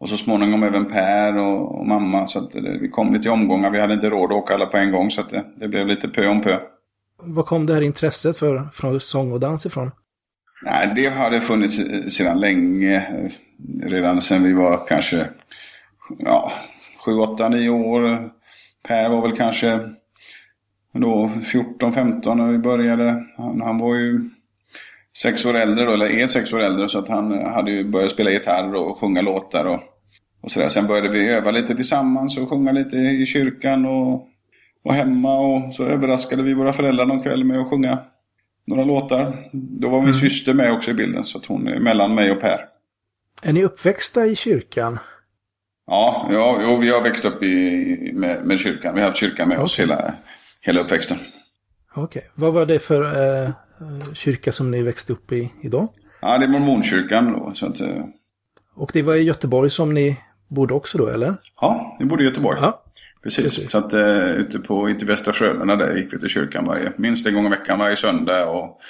och 0.00 0.09
så 0.09 0.17
småningom 0.17 0.62
även 0.62 0.87
Per 0.87 1.37
och, 1.39 1.79
och 1.79 1.87
mamma. 1.87 2.27
Så 2.27 2.39
att 2.39 2.50
det, 2.50 2.79
vi 2.81 2.89
kom 2.89 3.12
lite 3.12 3.29
i 3.29 3.31
omgångar. 3.31 3.71
Vi 3.71 3.81
hade 3.81 3.95
inte 3.95 4.11
råd 4.11 4.33
att 4.33 4.37
åka 4.37 4.55
alla 4.55 4.67
på 4.67 4.77
en 4.77 4.93
gång 4.93 5.11
så 5.11 5.21
att 5.21 5.31
det, 5.31 5.45
det 5.56 5.69
blev 5.69 5.87
lite 5.87 6.09
pö 6.09 6.29
om 6.29 6.41
pö. 6.41 6.59
Var 7.23 7.43
kom 7.43 7.67
det 7.67 7.75
här 7.75 7.83
intresset 7.83 8.37
för, 8.37 8.69
för 8.73 8.99
sång 8.99 9.33
och 9.33 9.41
dans 9.41 9.67
ifrån? 9.67 9.91
Nej, 10.62 10.93
det 10.97 11.09
hade 11.09 11.41
funnits 11.41 11.77
sedan 12.17 12.41
länge. 12.41 13.27
Redan 13.83 14.23
sedan 14.23 14.45
vi 14.45 14.53
var 14.53 14.87
kanske 14.89 15.27
ja, 16.19 16.53
7, 17.05 17.12
8, 17.12 17.49
9 17.49 17.69
år. 17.69 18.31
Per 18.89 19.11
var 19.11 19.23
väl 19.23 19.37
kanske 19.37 19.81
då 20.93 21.31
14, 21.44 21.93
15 21.93 22.39
när 22.39 22.47
vi 22.47 22.59
började. 22.59 23.25
Han, 23.37 23.61
han 23.61 23.79
var 23.79 23.94
ju 23.94 24.31
sex 25.17 25.47
år 25.47 25.56
äldre 25.56 25.85
då, 25.85 25.93
eller 25.93 26.11
är 26.11 26.27
sex 26.27 26.53
år 26.53 26.61
äldre. 26.61 26.89
Så 26.89 26.99
att 26.99 27.09
han 27.09 27.47
hade 27.47 27.71
ju 27.71 27.85
börjat 27.85 28.11
spela 28.11 28.31
gitarr 28.31 28.75
och 28.75 28.99
sjunga 28.99 29.21
låtar 29.21 29.65
och, 29.65 29.81
och 30.49 30.53
sådär. 30.53 30.69
Sen 30.69 30.87
började 30.87 31.09
vi 31.09 31.29
öva 31.29 31.50
lite 31.50 31.75
tillsammans 31.75 32.39
och 32.39 32.49
sjunga 32.49 32.73
lite 32.73 32.97
i 32.97 33.27
kyrkan 33.27 33.87
och, 33.87 34.29
och 34.85 34.95
hemma. 34.95 35.39
Och 35.39 35.75
så 35.75 35.85
överraskade 35.85 36.43
vi 36.43 36.55
våra 36.55 36.73
föräldrar 36.73 37.06
någon 37.06 37.23
kväll 37.23 37.45
med 37.45 37.61
att 37.61 37.71
sjunga 37.71 37.99
några 38.67 38.85
låtar. 38.85 39.49
Då 39.53 39.89
var 39.89 40.03
min 40.03 40.15
syster 40.15 40.55
med 40.55 40.72
också 40.72 40.91
i 40.91 40.94
bilden. 40.94 41.25
Så 41.25 41.39
att 41.39 41.46
hon 41.46 41.69
är 41.69 41.81
mellan 41.81 42.15
mig 42.15 42.31
och 42.31 42.41
Per. 42.41 42.65
Är 43.43 43.53
ni 43.53 43.65
uppväxta 43.65 44.27
i 44.27 44.37
kyrkan? 44.37 44.99
Ja, 45.87 46.29
ja 46.32 46.58
jo, 46.63 46.77
vi 46.77 46.91
har 46.91 47.03
växt 47.03 47.25
upp 47.25 47.43
i, 47.43 48.13
med, 48.15 48.44
med 48.44 48.61
kyrkan. 48.61 48.94
Vi 48.94 49.01
har 49.01 49.08
haft 49.08 49.20
kyrkan 49.20 49.49
med 49.49 49.58
oss 49.58 49.75
Okej. 49.75 49.87
hela, 49.87 50.15
hela 50.61 50.81
uppväxten. 50.81 51.19
Okej. 51.94 52.31
Vad 52.34 52.53
var 52.53 52.67
det 52.67 52.79
för 52.79 53.03
eh, 53.05 53.51
kyrka 54.15 54.53
som 54.53 54.70
ni 54.70 54.82
växte 54.82 55.13
upp 55.13 55.32
i 55.32 55.53
idag? 55.61 55.89
Ja, 56.20 56.39
det 56.39 56.44
är 56.44 56.49
mormonkyrkan 56.49 57.32
då. 57.32 57.53
Så 57.55 57.67
att, 57.67 57.81
eh, 57.81 58.05
Och 58.75 58.91
det 58.94 59.03
var 59.03 59.15
i 59.15 59.22
Göteborg 59.22 59.70
som 59.70 59.94
ni 59.94 60.17
bodde 60.48 60.74
också 60.74 60.98
då, 60.98 61.06
eller? 61.06 61.34
ja, 61.60 61.96
vi 61.98 62.05
bodde 62.05 62.22
i 62.22 62.26
Göteborg. 62.26 62.58
Ja. 62.62 62.82
Precis. 63.22 63.44
precis. 63.44 63.70
Så 63.70 63.78
att 63.78 63.93
uh, 63.93 64.31
ute 64.31 64.58
på 64.58 64.90
ute 64.90 65.05
i 65.05 65.08
Västra 65.08 65.32
Frölunda 65.32 65.76
där 65.76 65.96
gick 65.96 66.12
vi 66.12 66.19
till 66.19 66.28
kyrkan 66.28 66.64
varje, 66.64 66.93
minst 66.96 67.26
en 67.26 67.34
gång 67.34 67.46
i 67.46 67.50
veckan 67.50 67.78
varje 67.78 67.96
söndag 67.96 68.46
och 68.46 68.81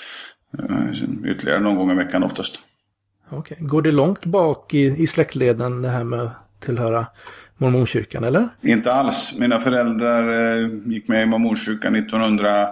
uh, 0.59 1.31
ytterligare 1.31 1.61
någon 1.61 1.77
gång 1.77 1.91
i 1.91 1.95
veckan 1.95 2.23
oftast. 2.23 2.59
Okej. 3.31 3.57
Går 3.61 3.83
det 3.83 3.93
långt 3.93 4.25
bak 4.25 4.75
i, 4.75 5.03
i 5.03 5.07
släktleden 5.07 5.83
det 5.83 5.89
här 5.89 6.05
med 6.05 6.21
att 6.21 6.61
tillhöra 6.61 7.07
mormonkyrkan, 7.57 8.25
eller? 8.25 8.49
Inte 8.63 8.93
alls. 8.93 9.35
Mina 9.39 9.61
föräldrar 9.61 10.29
uh, 10.29 10.71
gick 10.87 11.09
med 11.09 11.23
i 11.23 11.27
mormonkyrkan 11.27 11.95
1900, 11.95 12.69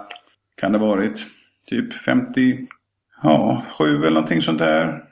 kan 0.55 0.71
det 0.71 0.77
varit, 0.77 1.25
typ 1.67 1.93
50, 1.93 2.67
ja, 3.23 3.63
7 3.77 3.97
eller 3.97 4.09
någonting 4.09 4.41
sånt 4.41 4.59
där. 4.59 5.03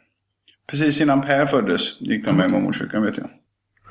Precis 0.67 1.01
innan 1.01 1.21
Per 1.21 1.45
föddes 1.45 2.01
gick 2.01 2.25
de 2.25 2.37
med 2.37 2.49
i 2.49 2.51
mormonkyrkan 2.51 3.03
vet 3.03 3.17
jag. 3.17 3.29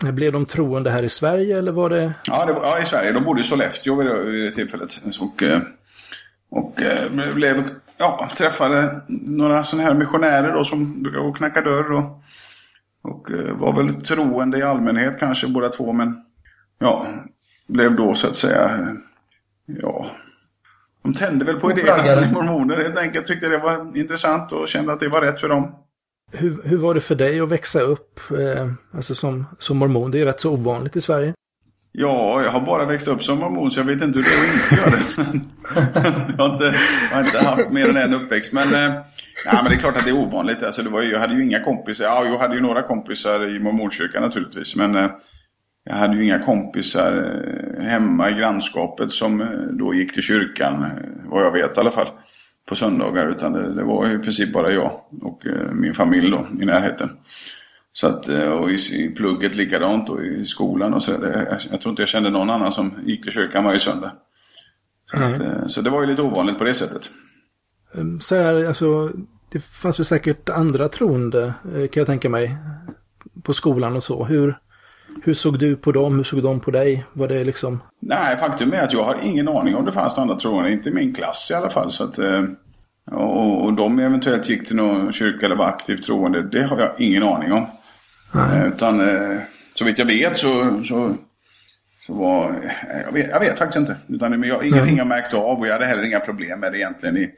Blev 0.03 0.33
de 0.33 0.45
troende 0.47 0.91
här 0.91 1.03
i 1.03 1.09
Sverige 1.09 1.59
eller 1.59 1.73
var 1.73 1.91
det... 1.91 2.13
Ja, 2.27 2.47
det, 2.47 2.53
var- 2.53 2.63
ja, 2.63 2.81
i 2.81 2.85
Sverige. 2.85 3.13
De 3.13 3.25
bodde 3.25 3.41
i 3.41 3.45
Sollefteå 3.45 3.97
vid 3.97 4.07
det, 4.07 4.23
vid 4.23 4.45
det 4.45 4.51
tillfället. 4.51 5.01
Och, 5.21 5.43
eh, 5.43 5.61
och 6.51 6.83
eh, 6.83 7.35
blev, 7.35 7.63
ja, 7.99 8.31
träffade 8.37 9.01
några 9.09 9.65
sådana 9.65 9.89
här 9.89 9.95
missionärer 9.95 10.53
då 10.53 10.65
som 10.65 11.03
brukar 11.03 11.19
gå 11.21 11.29
och 11.29 11.37
knacka 11.37 11.61
dörr. 11.61 11.93
Och, 11.93 12.23
och 13.03 13.31
eh, 13.31 13.55
var 13.57 13.73
väl 13.77 14.03
troende 14.05 14.59
i 14.59 14.63
allmänhet 14.63 15.19
kanske 15.21 15.49
båda 15.49 15.69
två. 15.69 15.93
Men 15.93 16.17
ja, 16.79 17.07
blev 17.67 17.97
då 17.97 18.15
så 18.15 18.27
att 18.27 18.37
säga, 18.37 18.71
ja. 19.67 20.07
De 21.03 21.15
tände 21.15 21.45
väl 21.45 21.61
på 21.61 21.71
idén 21.71 21.87
mormoner 22.33 22.77
helt 22.77 22.99
enkelt. 22.99 23.27
Tyckte 23.27 23.49
det 23.49 23.59
var 23.59 23.97
intressant 23.97 24.53
och 24.53 24.69
kände 24.69 24.93
att 24.93 25.01
det 25.01 25.09
var 25.09 25.21
rätt 25.21 25.41
för 25.41 25.49
dem. 25.49 25.75
Hur, 26.35 26.63
hur 26.65 26.77
var 26.77 26.95
det 26.95 27.01
för 27.01 27.15
dig 27.15 27.41
att 27.41 27.53
växa 27.53 27.81
upp 27.81 28.21
eh, 28.31 28.69
alltså 28.95 29.15
som, 29.15 29.47
som 29.59 29.77
mormon? 29.77 30.11
Det 30.11 30.19
är 30.19 30.21
ju 30.21 30.25
rätt 30.25 30.41
så 30.41 30.53
ovanligt 30.53 30.97
i 30.97 31.01
Sverige. 31.01 31.35
Ja, 31.93 32.43
jag 32.43 32.51
har 32.51 32.61
bara 32.61 32.87
växt 32.87 33.09
upp 33.09 33.23
som 33.23 33.39
mormon 33.39 33.71
så 33.71 33.81
jag 33.81 33.85
vet 33.85 34.03
inte 34.03 34.19
hur 34.19 34.25
det 34.25 34.31
är 34.31 34.43
att 34.43 34.55
inte 34.55 34.75
göra 34.77 34.97
det. 34.97 35.41
jag, 36.39 36.45
har 36.45 36.55
inte, 36.55 36.79
jag 37.11 37.17
har 37.17 37.25
inte 37.25 37.39
haft 37.39 37.71
mer 37.71 37.89
än 37.89 37.97
en 37.97 38.15
uppväxt. 38.15 38.53
Men, 38.53 38.75
eh, 38.75 38.95
men 39.53 39.65
det 39.65 39.75
är 39.75 39.79
klart 39.79 39.97
att 39.97 40.05
det 40.05 40.11
är 40.11 40.17
ovanligt. 40.17 40.63
Alltså, 40.63 40.83
det 40.83 40.91
var 40.91 41.03
jag 41.03 41.21
hade 41.21 41.35
ju 41.35 41.45
inga 41.45 41.65
kompisar. 41.65 42.05
Ja, 42.05 42.25
jag 42.25 42.39
hade 42.39 42.55
ju 42.55 42.61
några 42.61 42.83
kompisar 42.83 43.57
i 43.57 43.59
mormonkyrkan 43.59 44.23
naturligtvis. 44.23 44.77
Men 44.77 44.97
eh, 44.97 45.11
jag 45.85 45.95
hade 45.95 46.17
ju 46.17 46.25
inga 46.25 46.39
kompisar 46.39 47.43
eh, 47.79 47.85
hemma 47.85 48.31
i 48.31 48.35
grannskapet 48.35 49.11
som 49.11 49.41
eh, 49.41 49.49
då 49.79 49.95
gick 49.95 50.15
till 50.15 50.23
kyrkan. 50.23 50.85
Eh, 50.85 50.91
vad 51.25 51.45
jag 51.45 51.53
vet 51.53 51.77
i 51.77 51.81
alla 51.81 51.91
fall. 51.91 52.09
På 52.69 52.75
söndagar. 52.75 53.31
Utan 53.31 53.53
det, 53.53 53.75
det 53.75 53.85
var 53.85 54.15
i 54.15 54.19
princip 54.19 54.53
bara 54.53 54.73
jag 54.73 55.01
och 55.23 55.47
eh, 55.47 55.73
min 55.73 55.95
familj 55.95 56.31
då 56.31 56.47
i 56.61 56.65
närheten. 56.65 57.11
Så 57.93 58.07
att, 58.07 58.29
eh, 58.29 58.49
och 58.49 58.71
i, 58.71 58.75
i 58.75 59.15
plugget 59.17 59.57
likadant 59.57 60.09
och 60.09 60.25
i 60.25 60.45
skolan 60.45 60.95
och 60.95 61.03
så. 61.03 61.17
Det, 61.17 61.61
jag, 61.71 61.81
tror 61.81 61.91
inte 61.91 62.03
jag 62.03 62.09
kände 62.09 62.31
någon 62.31 62.51
annan 62.51 62.73
som 62.73 62.95
gick 63.05 63.23
till 63.23 63.33
kyrkan 63.33 63.65
varje 63.65 63.81
söndag. 63.81 64.13
Så, 65.11 65.17
att, 65.17 65.41
eh, 65.41 65.67
så 65.67 65.81
det 65.81 65.91
var 65.91 66.01
ju 66.01 66.07
lite 66.07 66.23
ovanligt 66.23 66.59
på 66.59 66.65
det 66.65 66.75
sättet. 66.75 67.11
Ehm, 67.95 68.21
Så 68.21 68.37
här, 68.37 68.65
alltså, 68.65 69.11
det 69.53 69.61
fanns 69.61 69.99
väl 69.99 70.05
säkert 70.05 70.49
andra 70.49 70.89
troende, 70.89 71.55
kan 71.63 72.01
jag 72.01 72.07
tänka 72.07 72.29
mig, 72.29 72.57
på 73.43 73.55
skolan 73.55 73.97
och 73.97 74.03
så. 74.03 74.25
Hur, 74.25 74.57
hur 75.23 75.35
såg 75.35 75.59
du 75.59 75.77
på 75.77 75.93
dem? 75.93 76.17
Hur 76.17 76.25
såg 76.25 76.43
de 76.43 76.61
på 76.61 76.71
dig? 76.71 77.05
Var 77.13 77.29
det 77.29 77.45
liksom... 77.45 77.83
Nej, 78.01 78.37
faktum 78.37 78.73
är 78.73 78.85
att 78.85 78.93
jag 78.93 79.05
har 79.05 79.17
ingen 79.23 79.49
aning 79.49 79.77
om 79.77 79.85
det 79.85 79.93
fanns 79.93 80.17
några 80.17 80.23
andra 80.23 80.41
troende. 80.41 80.73
Inte 80.73 80.89
i 80.89 80.93
min 80.93 81.15
klass 81.15 81.49
i 81.51 81.55
alla 81.55 81.71
fall. 81.71 81.93
Så 81.93 82.05
att, 82.05 82.19
eh, 82.19 82.45
och, 83.11 83.65
och 83.65 83.73
de 83.73 83.99
eventuellt 83.99 84.49
gick 84.49 84.67
till 84.67 84.77
någon 84.77 85.13
kyrka 85.13 85.47
eller 85.47 85.57
var 85.57 85.67
aktivt 85.67 86.05
troende. 86.05 86.43
Det 86.43 86.63
har 86.63 86.79
jag 86.79 86.91
ingen 86.99 87.23
aning 87.23 87.53
om. 87.53 87.67
Eh, 88.35 88.67
Utan 88.67 89.09
eh, 89.09 89.39
så 89.75 89.85
vitt 89.85 89.99
jag 89.99 90.07
vet 90.07 90.39
så, 90.39 90.83
så, 90.85 91.15
så 92.07 92.15
var... 92.15 92.55
Jag 93.05 93.13
vet, 93.13 93.31
jag 93.31 93.41
vet 93.41 93.59
faktiskt 93.59 93.81
inte. 93.81 93.97
Utan, 94.09 94.41
men 94.41 94.49
jag, 94.49 94.67
ingenting 94.67 94.97
jag 94.97 95.07
märkt 95.07 95.35
av 95.35 95.59
och 95.59 95.67
jag 95.67 95.73
hade 95.73 95.87
heller 95.87 96.07
inga 96.07 96.21
problem 96.21 96.61
med 96.61 96.73
det 96.73 96.79
egentligen 96.79 97.17
i, 97.17 97.31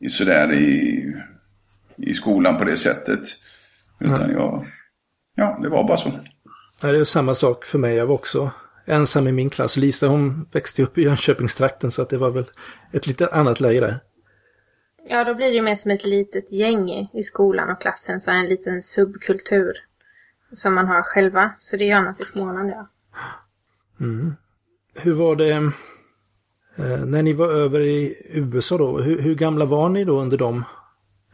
i 0.00 0.08
sådär 0.08 0.52
i, 0.52 1.14
i 1.96 2.14
skolan 2.14 2.58
på 2.58 2.64
det 2.64 2.76
sättet. 2.76 3.20
Utan 4.00 4.30
jag... 4.30 4.66
Ja, 5.34 5.58
det 5.62 5.68
var 5.68 5.84
bara 5.84 5.96
så. 5.96 6.10
Det 6.80 6.88
är 6.88 7.04
samma 7.04 7.34
sak 7.34 7.64
för 7.64 7.78
mig. 7.78 7.96
Jag 7.96 8.06
var 8.06 8.14
också 8.14 8.50
ensam 8.84 9.28
i 9.28 9.32
min 9.32 9.50
klass. 9.50 9.76
Lisa 9.76 10.06
hon 10.06 10.48
växte 10.52 10.82
upp 10.82 10.98
i 10.98 11.02
Jönköpingstrakten 11.02 11.90
så 11.90 12.02
att 12.02 12.08
det 12.08 12.18
var 12.18 12.30
väl 12.30 12.44
ett 12.92 13.06
lite 13.06 13.28
annat 13.28 13.60
läge 13.60 13.80
där. 13.80 13.98
Ja, 15.08 15.24
då 15.24 15.34
blir 15.34 15.46
det 15.46 15.54
ju 15.54 15.62
mer 15.62 15.74
som 15.74 15.90
ett 15.90 16.04
litet 16.04 16.52
gäng 16.52 16.90
i 17.12 17.22
skolan 17.22 17.70
och 17.70 17.80
klassen. 17.80 18.20
Så 18.20 18.30
en 18.30 18.46
liten 18.46 18.82
subkultur. 18.82 19.72
Som 20.52 20.74
man 20.74 20.86
har 20.86 21.02
själva. 21.02 21.50
Så 21.58 21.76
det 21.76 21.84
är 21.84 21.86
ju 21.86 21.92
annat 21.92 22.20
i 22.20 22.24
Småland, 22.24 22.70
ja. 22.70 22.88
Hur 24.94 25.14
var 25.14 25.36
det 25.36 25.50
eh, 26.76 27.04
när 27.06 27.22
ni 27.22 27.32
var 27.32 27.48
över 27.48 27.80
i 27.80 28.22
USA 28.30 28.78
då? 28.78 28.98
Hur, 28.98 29.20
hur 29.20 29.34
gamla 29.34 29.64
var 29.64 29.88
ni 29.88 30.04
då 30.04 30.20
under 30.20 30.38
dem? 30.38 30.64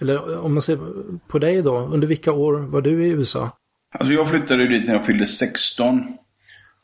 Eller 0.00 0.38
om 0.38 0.54
man 0.54 0.62
ser 0.62 0.78
på 1.28 1.38
dig 1.38 1.62
då, 1.62 1.78
under 1.78 2.08
vilka 2.08 2.32
år 2.32 2.52
var 2.52 2.80
du 2.80 3.06
i 3.06 3.08
USA? 3.08 3.50
Alltså 3.92 4.14
jag 4.14 4.28
flyttade 4.28 4.68
dit 4.68 4.86
när 4.86 4.94
jag 4.94 5.06
fyllde 5.06 5.26
16. 5.26 6.16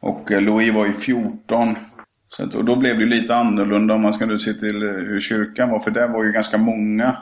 Och 0.00 0.32
eh, 0.32 0.40
Louis 0.40 0.74
var 0.74 0.86
ju 0.86 0.92
14. 0.92 1.76
Så 2.30 2.42
att, 2.42 2.54
och 2.54 2.64
då 2.64 2.76
blev 2.76 2.96
det 2.96 3.04
ju 3.04 3.10
lite 3.10 3.36
annorlunda 3.36 3.94
om 3.94 4.02
man 4.02 4.12
ska 4.12 4.26
nu 4.26 4.38
se 4.38 4.52
till 4.52 4.82
eh, 4.82 4.90
hur 4.90 5.20
kyrkan 5.20 5.70
var. 5.70 5.80
För 5.80 5.90
där 5.90 6.08
var 6.08 6.24
ju 6.24 6.32
ganska 6.32 6.58
många 6.58 7.16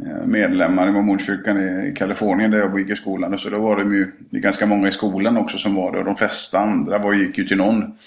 eh, 0.00 0.26
medlemmar 0.26 0.88
i 0.88 0.92
mormonkyrkan 0.92 1.86
i 1.86 1.94
Kalifornien 1.96 2.50
där 2.50 2.58
jag 2.58 2.80
gick 2.80 2.90
i 2.90 2.96
skolan. 2.96 3.38
Så 3.38 3.50
då 3.50 3.60
var 3.60 3.76
det 3.76 3.94
ju 3.94 4.12
det 4.30 4.38
ganska 4.38 4.66
många 4.66 4.88
i 4.88 4.92
skolan 4.92 5.36
också 5.36 5.58
som 5.58 5.74
var 5.74 5.92
det. 5.92 5.98
Och 5.98 6.04
de 6.04 6.16
flesta 6.16 6.58
andra 6.58 6.98
var, 6.98 7.14
gick 7.14 7.38
ju 7.38 7.44
till 7.44 7.56
någon 7.56 7.98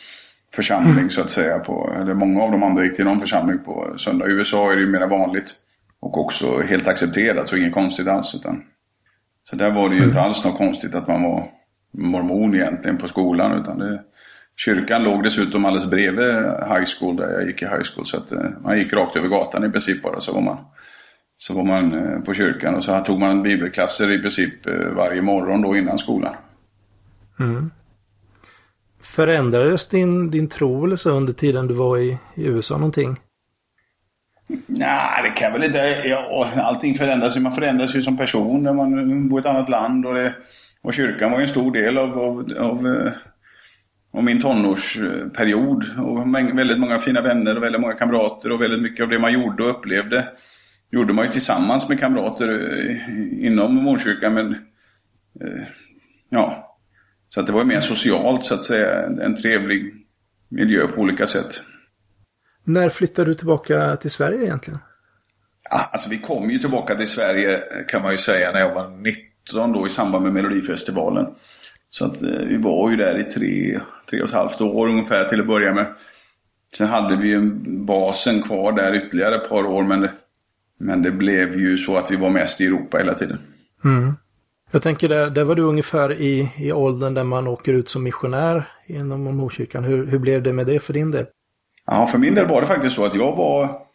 församling 0.53 1.09
så 1.09 1.21
att 1.21 1.29
säga. 1.29 1.59
På, 1.59 1.95
eller 2.01 2.13
många 2.13 2.43
av 2.43 2.51
de 2.51 2.63
andra 2.63 2.83
gick 2.83 2.95
till 2.95 3.05
någon 3.05 3.21
församling 3.21 3.59
på 3.59 3.93
söndag. 3.97 4.27
I 4.27 4.31
USA 4.31 4.71
är 4.71 4.75
det 4.75 4.81
ju 4.81 4.91
mer 4.91 5.07
vanligt. 5.07 5.53
Och 5.99 6.17
också 6.17 6.61
helt 6.61 6.87
accepterat, 6.87 7.49
så 7.49 7.55
inget 7.55 7.73
konstigt 7.73 8.07
alls. 8.07 8.35
Utan, 8.35 8.63
så 9.49 9.55
där 9.55 9.71
var 9.71 9.89
det 9.89 9.95
ju 9.95 10.03
inte 10.03 10.21
alls 10.21 10.45
något 10.45 10.57
konstigt 10.57 10.95
att 10.95 11.07
man 11.07 11.23
var 11.23 11.51
mormon 11.91 12.55
egentligen 12.55 12.97
på 12.97 13.07
skolan. 13.07 13.61
Utan 13.61 13.77
det, 13.77 14.01
kyrkan 14.55 15.03
låg 15.03 15.23
dessutom 15.23 15.65
alldeles 15.65 15.89
bredvid 15.89 16.35
high 16.67 16.85
school 16.99 17.15
där 17.15 17.29
jag 17.29 17.47
gick 17.47 17.61
i 17.61 17.65
high 17.65 17.83
school. 17.93 18.05
Så 18.05 18.17
att 18.17 18.31
eh, 18.31 18.49
man 18.63 18.77
gick 18.77 18.93
rakt 18.93 19.15
över 19.15 19.27
gatan 19.27 19.63
i 19.63 19.69
princip 19.69 20.03
bara 20.03 20.19
så 20.19 20.33
var 20.33 20.41
man, 20.41 20.57
så 21.37 21.53
var 21.53 21.63
man 21.63 21.93
eh, 21.93 22.19
på 22.19 22.33
kyrkan. 22.33 22.75
Och 22.75 22.83
så 22.83 22.99
tog 22.99 23.19
man 23.19 23.43
bibelklasser 23.43 24.11
i 24.11 24.19
princip 24.19 24.67
eh, 24.67 24.89
varje 24.95 25.21
morgon 25.21 25.61
då 25.61 25.77
innan 25.77 25.97
skolan. 25.97 26.35
Förändrades 29.01 29.87
din, 29.87 30.31
din 30.31 30.47
tro 30.47 30.85
eller 30.85 30.95
så 30.95 31.11
under 31.11 31.33
tiden 31.33 31.67
du 31.67 31.73
var 31.73 31.97
i, 31.97 32.17
i 32.35 32.45
USA 32.45 32.77
någonting? 32.77 33.17
Nej, 34.67 35.23
det 35.23 35.29
kan 35.29 35.53
väl 35.53 35.63
inte. 35.63 35.77
Ja, 36.05 36.51
allting 36.55 36.97
förändras 36.97 37.35
ju. 37.37 37.39
Man 37.39 37.55
förändras 37.55 37.95
ju 37.95 38.01
som 38.01 38.17
person 38.17 38.63
när 38.63 38.73
man 38.73 39.29
bor 39.29 39.39
i 39.39 39.41
ett 39.41 39.45
annat 39.45 39.69
land. 39.69 40.05
Och, 40.05 40.13
det, 40.13 40.35
och 40.81 40.93
kyrkan 40.93 41.31
var 41.31 41.37
ju 41.37 41.43
en 41.43 41.49
stor 41.49 41.71
del 41.71 41.97
av, 41.97 42.19
av, 42.19 42.53
av, 42.57 42.87
eh, 42.87 43.11
av 44.11 44.23
min 44.23 44.41
tonårsperiod. 44.41 45.85
Och 45.99 46.33
väldigt 46.57 46.79
många 46.79 46.99
fina 46.99 47.21
vänner 47.21 47.57
och 47.57 47.63
väldigt 47.63 47.81
många 47.81 47.93
kamrater. 47.93 48.51
Och 48.51 48.61
väldigt 48.61 48.81
mycket 48.81 49.03
av 49.03 49.09
det 49.09 49.19
man 49.19 49.33
gjorde 49.33 49.63
och 49.63 49.69
upplevde 49.69 50.27
gjorde 50.91 51.13
man 51.13 51.25
ju 51.25 51.31
tillsammans 51.31 51.89
med 51.89 51.99
kamrater 51.99 52.49
eh, 52.49 53.45
inom 53.45 53.75
mormonkyrkan. 53.75 54.33
Men 54.33 54.51
eh, 55.41 55.63
ja, 56.29 56.77
så 57.29 57.39
att 57.39 57.47
det 57.47 57.53
var 57.53 57.61
ju 57.61 57.67
mer 57.67 57.79
socialt 57.79 58.45
så 58.45 58.53
att 58.53 58.63
säga. 58.63 59.05
En 59.05 59.35
trevlig 59.35 59.93
miljö 60.49 60.87
på 60.87 61.01
olika 61.01 61.27
sätt. 61.27 61.61
När 62.67 62.89
flyttade 62.89 63.29
du 63.29 63.33
tillbaka 63.33 63.95
till 63.95 64.11
Sverige 64.11 64.43
egentligen? 64.43 64.79
Ja, 65.69 65.89
alltså 65.91 66.09
vi 66.09 66.17
kom 66.17 66.51
ju 66.51 66.59
tillbaka 66.59 66.95
till 66.95 67.07
Sverige 67.07 67.59
kan 67.87 68.01
man 68.01 68.11
ju 68.11 68.17
säga 68.17 68.51
när 68.51 68.59
jag 68.59 68.73
var 68.73 68.89
19 68.89 69.71
då 69.71 69.87
i 69.87 69.89
samband 69.89 70.23
med 70.23 70.33
Melodifestivalen. 70.33 71.25
Så 71.89 72.05
att 72.05 72.21
eh, 72.21 72.29
vi 72.29 72.57
var 72.57 72.89
ju 72.91 72.95
där 72.95 73.19
i 73.19 73.23
tre, 73.23 73.79
tre 74.09 74.21
och 74.21 74.27
ett 74.27 74.33
halvt 74.33 74.61
år 74.61 74.87
ungefär 74.87 75.29
till 75.29 75.41
att 75.41 75.47
börja 75.47 75.73
med. 75.73 75.93
Sen 76.77 76.87
hade 76.87 77.15
vi 77.15 77.27
ju 77.27 77.41
basen 77.85 78.41
kvar 78.41 78.71
där 78.71 78.95
ytterligare 78.95 79.35
ett 79.35 79.49
par 79.49 79.65
år 79.65 79.83
men 79.83 80.01
det, 80.01 80.11
men 80.79 81.01
det 81.01 81.11
blev 81.11 81.59
ju 81.59 81.77
så 81.77 81.97
att 81.97 82.11
vi 82.11 82.15
var 82.15 82.29
mest 82.29 82.61
i 82.61 82.65
Europa 82.65 82.97
hela 82.97 83.13
tiden. 83.13 83.39
Jag 84.71 84.81
tänker 84.81 85.09
där, 85.09 85.29
där 85.29 85.43
var 85.43 85.55
du 85.55 85.61
ungefär 85.61 86.13
i, 86.13 86.51
i 86.57 86.71
åldern 86.71 87.13
där 87.13 87.23
man 87.23 87.47
åker 87.47 87.73
ut 87.73 87.89
som 87.89 88.03
missionär 88.03 88.67
inom 88.85 89.23
mormonkyrkan. 89.23 89.83
Hur, 89.83 90.05
hur 90.05 90.19
blev 90.19 90.43
det 90.43 90.53
med 90.53 90.67
det 90.67 90.79
för 90.79 90.93
din 90.93 91.11
del? 91.11 91.25
Ja, 91.87 92.05
för 92.05 92.17
min 92.17 92.35
del 92.35 92.47
var 92.47 92.61
det 92.61 92.67
faktiskt 92.67 92.95
så 92.95 93.05
att 93.05 93.15
jag 93.15 93.35
var 93.35 93.87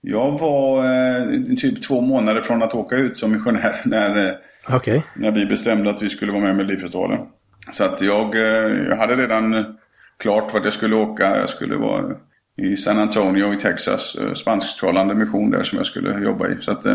jag 0.00 0.38
var 0.38 0.84
eh, 0.84 1.56
typ 1.56 1.82
två 1.82 2.00
månader 2.00 2.42
från 2.42 2.62
att 2.62 2.74
åka 2.74 2.96
ut 2.96 3.18
som 3.18 3.32
missionär 3.32 3.80
när, 3.84 4.26
eh, 4.26 4.34
Okej. 4.68 5.04
när 5.14 5.30
vi 5.30 5.46
bestämde 5.46 5.90
att 5.90 6.02
vi 6.02 6.08
skulle 6.08 6.32
vara 6.32 6.42
med 6.42 6.56
med 6.56 6.66
Melodifestivalen. 6.66 7.20
Så 7.72 7.84
att 7.84 8.00
jag, 8.00 8.34
eh, 8.34 8.88
jag 8.88 8.96
hade 8.96 9.16
redan 9.16 9.76
klart 10.16 10.54
vart 10.54 10.64
jag 10.64 10.72
skulle 10.72 10.96
åka. 10.96 11.38
Jag 11.38 11.48
skulle 11.48 11.76
vara 11.76 12.14
i 12.56 12.76
San 12.76 12.98
Antonio 12.98 13.54
i 13.54 13.58
Texas, 13.58 14.14
eh, 14.14 14.32
spansktalande 14.32 15.14
mission 15.14 15.50
där 15.50 15.62
som 15.62 15.76
jag 15.76 15.86
skulle 15.86 16.20
jobba 16.20 16.48
i. 16.48 16.56
Så, 16.60 16.72
att, 16.72 16.86
eh, 16.86 16.92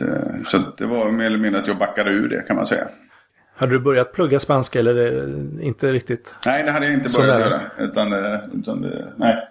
eh, 0.00 0.42
så 0.46 0.56
att 0.56 0.78
det 0.78 0.86
var 0.86 1.10
mer 1.10 1.26
eller 1.26 1.38
mindre 1.38 1.60
att 1.60 1.66
jag 1.66 1.78
backade 1.78 2.10
ur 2.10 2.28
det 2.28 2.42
kan 2.46 2.56
man 2.56 2.66
säga. 2.66 2.88
Hade 3.54 3.72
du 3.72 3.80
börjat 3.80 4.12
plugga 4.12 4.40
spanska 4.40 4.78
eller 4.78 5.28
inte 5.62 5.92
riktigt? 5.92 6.34
Nej, 6.46 6.62
det 6.62 6.70
hade 6.70 6.86
jag 6.86 6.94
inte 6.94 7.18
börjat 7.18 7.40
göra. 7.40 7.60
Utan, 7.78 8.12
utan 8.52 8.86
nej, 9.16 9.48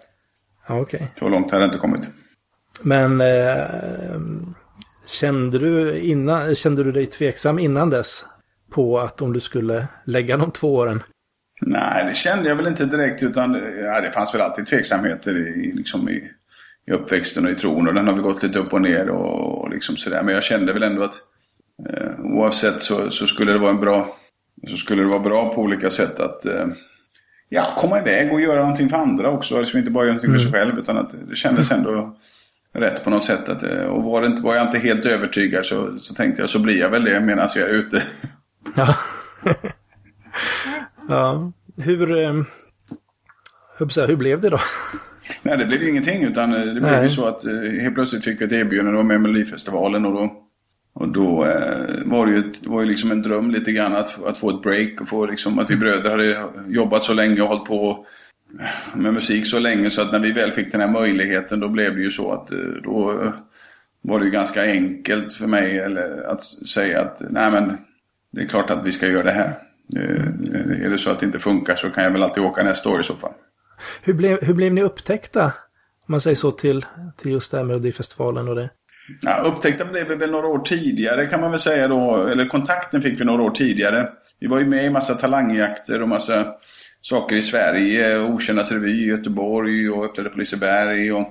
Ja, 0.68 0.80
okej. 0.80 1.12
så 1.20 1.28
långt 1.28 1.52
hade 1.52 1.64
jag 1.64 1.68
inte 1.68 1.80
kommit. 1.80 2.10
Men 2.82 3.22
eh, 3.22 3.66
kände, 5.08 5.60
du 5.60 6.00
innan, 6.00 6.56
kände 6.56 6.84
du 6.84 6.92
dig 6.92 7.06
tveksam 7.06 7.60
innan 7.60 7.90
dess 7.90 8.26
på 8.72 9.00
att 9.00 9.22
om 9.22 9.34
du 9.34 9.40
skulle 9.40 9.88
lägga 10.06 10.38
de 10.38 10.52
två 10.52 10.76
åren? 10.76 11.04
Nej, 11.62 12.06
det 12.06 12.16
kände 12.16 12.50
jag 12.50 12.56
väl 12.56 12.68
inte 12.68 12.86
direkt 12.86 13.24
utan 13.24 13.54
ja, 13.84 14.02
det 14.02 14.12
fanns 14.12 14.34
väl 14.34 14.42
alltid 14.42 14.66
tveksamheter 14.66 15.38
i, 15.38 15.72
liksom 15.76 16.10
i, 16.10 16.32
i 16.88 16.92
uppväxten 16.92 17.46
och 17.46 17.52
i 17.52 17.56
tron 17.56 17.88
och 17.88 17.94
den 17.94 18.08
har 18.08 18.14
vi 18.14 18.22
gått 18.22 18.44
lite 18.44 18.60
upp 18.60 18.74
och 18.74 18.82
ner 18.82 19.10
och, 19.10 19.62
och 19.62 19.70
liksom 19.70 19.98
sådär. 19.98 20.24
Men 20.24 20.34
jag 20.34 20.44
kände 20.44 20.74
väl 20.74 20.84
ändå 20.84 21.04
att 21.04 21.16
eh, 21.90 22.20
oavsett 22.20 22.82
så, 22.82 23.12
så 23.12 23.28
skulle 23.28 23.52
det 23.52 23.60
vara 23.60 23.72
en 23.72 23.80
bra 23.80 24.18
så 24.68 24.78
skulle 24.78 25.02
det 25.02 25.08
vara 25.08 25.20
bra 25.20 25.54
på 25.54 25.62
olika 25.62 25.90
sätt 25.90 26.20
att 26.20 26.46
eh, 26.46 26.68
ja, 27.50 27.76
komma 27.78 28.00
iväg 28.00 28.34
och 28.34 28.42
göra 28.42 28.60
någonting 28.60 28.90
för 28.90 28.98
andra 28.98 29.30
också. 29.30 29.60
Liksom 29.60 29.80
inte 29.80 29.92
bara 29.92 30.06
göra 30.06 30.14
någonting 30.14 30.34
för 30.34 30.40
sig 30.40 30.52
själv 30.52 30.80
utan 30.80 30.98
att 30.98 31.16
det 31.30 31.36
kändes 31.36 31.72
ändå 31.72 32.18
rätt 32.74 33.04
på 33.04 33.10
något 33.10 33.24
sätt. 33.24 33.50
Att, 33.50 33.64
eh, 33.64 33.80
och 33.80 34.04
var, 34.04 34.22
det 34.22 34.28
inte, 34.28 34.44
var 34.44 34.56
jag 34.56 34.68
inte 34.68 34.80
helt 34.80 35.06
övertygad 35.06 35.66
så, 35.66 35.98
så 36.00 36.14
tänkte 36.14 36.42
jag 36.42 36.50
så 36.50 36.60
blir 36.60 36.80
jag 36.80 36.90
väl 36.90 37.04
det 37.04 37.20
medan 37.20 37.50
jag 37.56 37.70
är 37.70 37.74
ute. 37.74 38.04
Ja. 38.76 38.96
ja. 41.10 41.52
Hur, 41.78 42.18
eh, 42.18 42.34
hur, 43.80 44.16
blev 44.16 44.42
det 44.42 44.50
då? 44.50 44.60
Nej, 45.42 45.58
det 45.58 45.66
blev 45.66 45.82
ju 45.82 45.90
ingenting 45.90 46.24
utan 46.24 46.54
eh, 46.54 46.60
det 46.60 46.82
blev 46.82 46.92
Nej. 46.92 47.04
ju 47.04 47.10
så 47.10 47.26
att 47.26 47.44
helt 47.82 47.96
plötsligt 47.96 48.24
fick 48.24 48.42
vi 48.42 48.46
ett 48.46 48.52
erbjudande 48.52 48.90
att 48.90 48.96
vara 48.96 49.04
med 49.04 49.16
i 49.16 49.20
Melodifestivalen 49.20 50.06
och 50.06 50.14
då 50.14 50.47
Och 51.00 51.08
då 51.08 51.46
eh, 51.46 52.04
var 52.06 52.26
det 52.26 52.32
ju, 52.32 52.40
ett, 52.40 52.68
var 52.68 52.82
ju 52.82 52.88
liksom 52.88 53.12
en 53.12 53.22
dröm 53.22 53.52
lite 53.52 53.72
grann 53.72 53.96
att, 53.96 54.24
att 54.24 54.38
få 54.38 54.50
ett 54.50 54.62
break 54.62 55.02
och 55.02 55.10
få 55.10 55.26
liksom 55.26 55.60
att 55.60 55.70
vi 55.70 55.76
bröder 55.76 56.10
hade 56.10 56.44
jobbat 56.68 57.04
så 57.04 57.14
länge 57.14 57.42
och 57.42 57.48
hållit 57.48 57.66
på 57.66 58.06
med 58.94 59.14
musik 59.14 59.46
så 59.46 59.60
länge 59.60 59.90
så 59.90 60.02
att 60.02 60.12
när 60.12 60.20
vi 60.20 60.32
väl 60.32 60.52
fick 60.52 60.72
den 60.72 60.82
här 60.82 60.88
möjligheten 60.88 61.60
då 61.60 61.70
blev 61.70 61.96
det 61.96 62.02
ju 62.02 62.12
så 62.12 62.32
att 62.32 62.52
eh, 62.52 62.58
då 62.84 63.34
var 64.02 64.20
det 64.20 64.26
ju 64.26 64.32
ganska 64.32 64.64
enkelt 64.64 65.34
för 65.34 65.48
mig 65.48 65.80
eller, 65.80 66.24
att 66.24 66.44
säga 66.44 67.02
att 67.02 67.22
nej 67.30 67.52
men 67.52 67.78
det 68.32 68.42
är 68.42 68.48
klart 68.48 68.70
att 68.70 68.88
vi 68.88 68.92
ska 68.92 69.08
göra 69.08 69.24
det 69.24 69.32
här. 69.32 69.60
Eh, 69.96 70.86
är 70.86 70.90
det 70.90 70.98
så 70.98 71.10
att 71.10 71.20
det 71.20 71.26
inte 71.26 71.40
funkar 71.40 71.76
så 71.76 71.90
kan 71.90 72.04
jag 72.04 72.12
väl 72.12 72.24
alltid 72.24 72.44
åka 72.44 72.64
nästa 72.64 72.90
år 72.90 73.02
i 73.02 73.04
så 73.04 73.16
fall. 73.16 73.34
Hur 74.04 74.14
blev, 74.14 74.42
hur 74.42 74.54
blev 74.54 74.74
ni 74.74 74.82
upptäckta? 74.82 75.46
Om 75.46 76.12
man 76.12 76.22
säger 76.22 76.36
så 76.36 76.52
till, 76.52 76.86
till 77.18 77.32
just 77.32 77.52
det 77.52 77.58
här 77.58 77.64
Melodifestivalen 77.64 78.48
och 78.48 78.56
det. 78.56 78.70
Ja, 79.22 79.38
upptäckta 79.38 79.86
blev 79.86 80.08
vi 80.08 80.16
väl 80.16 80.32
några 80.32 80.48
år 80.48 80.60
tidigare 80.60 81.26
kan 81.26 81.42
man 81.42 81.52
väl 81.52 81.60
säga 81.60 81.88
då. 81.88 82.28
Eller 82.28 82.46
kontakten 82.46 83.02
fick 83.02 83.22
vi 83.22 83.26
några 83.26 83.44
år 83.44 83.52
tidigare. 83.52 84.10
Vi 84.40 84.48
var 84.48 84.60
ju 84.60 84.66
med 84.66 84.86
i 84.86 84.90
massa 84.90 85.16
talangjakter 85.16 86.02
och 86.02 86.10
massa 86.10 86.54
saker 87.02 87.36
i 87.36 87.42
Sverige. 87.42 88.20
Okändas 88.20 88.72
revy 88.72 88.92
i 88.92 89.08
Göteborg 89.08 89.90
och 89.90 90.06
öppnade 90.06 90.30
på 90.30 90.38
Liseberg. 90.38 91.14
Och, 91.14 91.28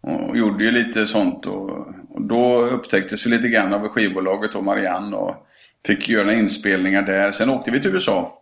och 0.00 0.36
gjorde 0.36 0.64
ju 0.64 0.70
lite 0.70 1.06
sånt. 1.06 1.46
Och, 1.46 1.70
och 2.08 2.22
då 2.22 2.60
upptäcktes 2.60 3.26
vi 3.26 3.30
lite 3.30 3.48
grann 3.48 3.74
av 3.74 3.88
skivbolaget 3.88 4.54
och 4.54 4.64
Marianne. 4.64 5.16
Och 5.16 5.46
fick 5.86 6.08
göra 6.08 6.32
inspelningar 6.32 7.02
där. 7.02 7.32
Sen 7.32 7.50
åkte 7.50 7.70
vi 7.70 7.80
till 7.80 7.94
USA. 7.94 8.34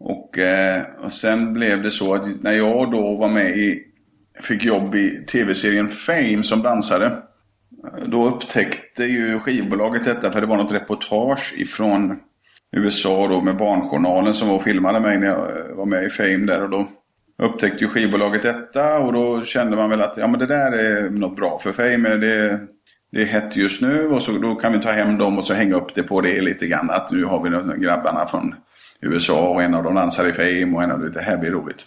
Och, 0.00 0.38
eh, 0.38 0.82
och 0.98 1.12
sen 1.12 1.52
blev 1.52 1.82
det 1.82 1.90
så 1.90 2.14
att 2.14 2.42
när 2.42 2.52
jag 2.52 2.90
då 2.90 3.16
var 3.16 3.28
med 3.28 3.58
i, 3.58 3.82
fick 4.42 4.64
jobb 4.64 4.94
i 4.94 5.24
tv-serien 5.26 5.88
Fame 5.88 6.42
som 6.42 6.62
dansare. 6.62 7.12
Då 8.06 8.28
upptäckte 8.28 9.04
ju 9.04 9.38
skivbolaget 9.38 10.04
detta 10.04 10.32
för 10.32 10.40
det 10.40 10.46
var 10.46 10.56
något 10.56 10.72
reportage 10.72 11.54
ifrån 11.56 12.20
USA 12.76 13.28
då 13.28 13.40
med 13.40 13.56
Barnjournalen 13.56 14.34
som 14.34 14.48
var 14.48 14.54
och 14.54 14.62
filmade 14.62 15.00
mig 15.00 15.18
när 15.18 15.26
jag 15.26 15.70
eh, 15.70 15.76
var 15.76 15.86
med 15.86 16.04
i 16.04 16.10
Fame 16.10 16.46
där. 16.46 16.62
Och 16.62 16.70
då 16.70 16.88
upptäckte 17.42 17.84
ju 17.84 17.90
skivbolaget 17.90 18.42
detta 18.42 18.98
och 18.98 19.12
då 19.12 19.44
kände 19.44 19.76
man 19.76 19.90
väl 19.90 20.02
att 20.02 20.16
ja, 20.16 20.26
men 20.26 20.40
det 20.40 20.46
där 20.46 20.72
är 20.72 21.10
något 21.10 21.36
bra 21.36 21.58
för 21.58 21.72
Fame. 21.72 22.08
Det, 22.08 22.60
det 23.12 23.22
är 23.22 23.26
hett 23.26 23.56
just 23.56 23.82
nu 23.82 24.08
och 24.08 24.22
så 24.22 24.32
då 24.32 24.54
kan 24.54 24.72
vi 24.72 24.80
ta 24.80 24.90
hem 24.90 25.18
dem 25.18 25.38
och 25.38 25.44
så 25.44 25.54
hänga 25.54 25.74
upp 25.74 25.94
det 25.94 26.02
på 26.02 26.20
det 26.20 26.40
lite 26.40 26.66
grann. 26.66 26.90
Att 26.90 27.10
nu 27.10 27.24
har 27.24 27.42
vi 27.42 27.80
grabbarna 27.84 28.26
från 28.26 28.54
USA 29.00 29.48
och 29.48 29.62
en 29.62 29.74
av 29.74 29.82
dem 29.82 29.94
dansar 29.94 30.28
i 30.28 30.32
Fame 30.32 30.76
och 30.76 30.82
en 30.82 30.90
av 30.90 31.00
dem, 31.00 31.10
det 31.14 31.20
här 31.20 31.36
blir 31.36 31.50
roligt. 31.50 31.86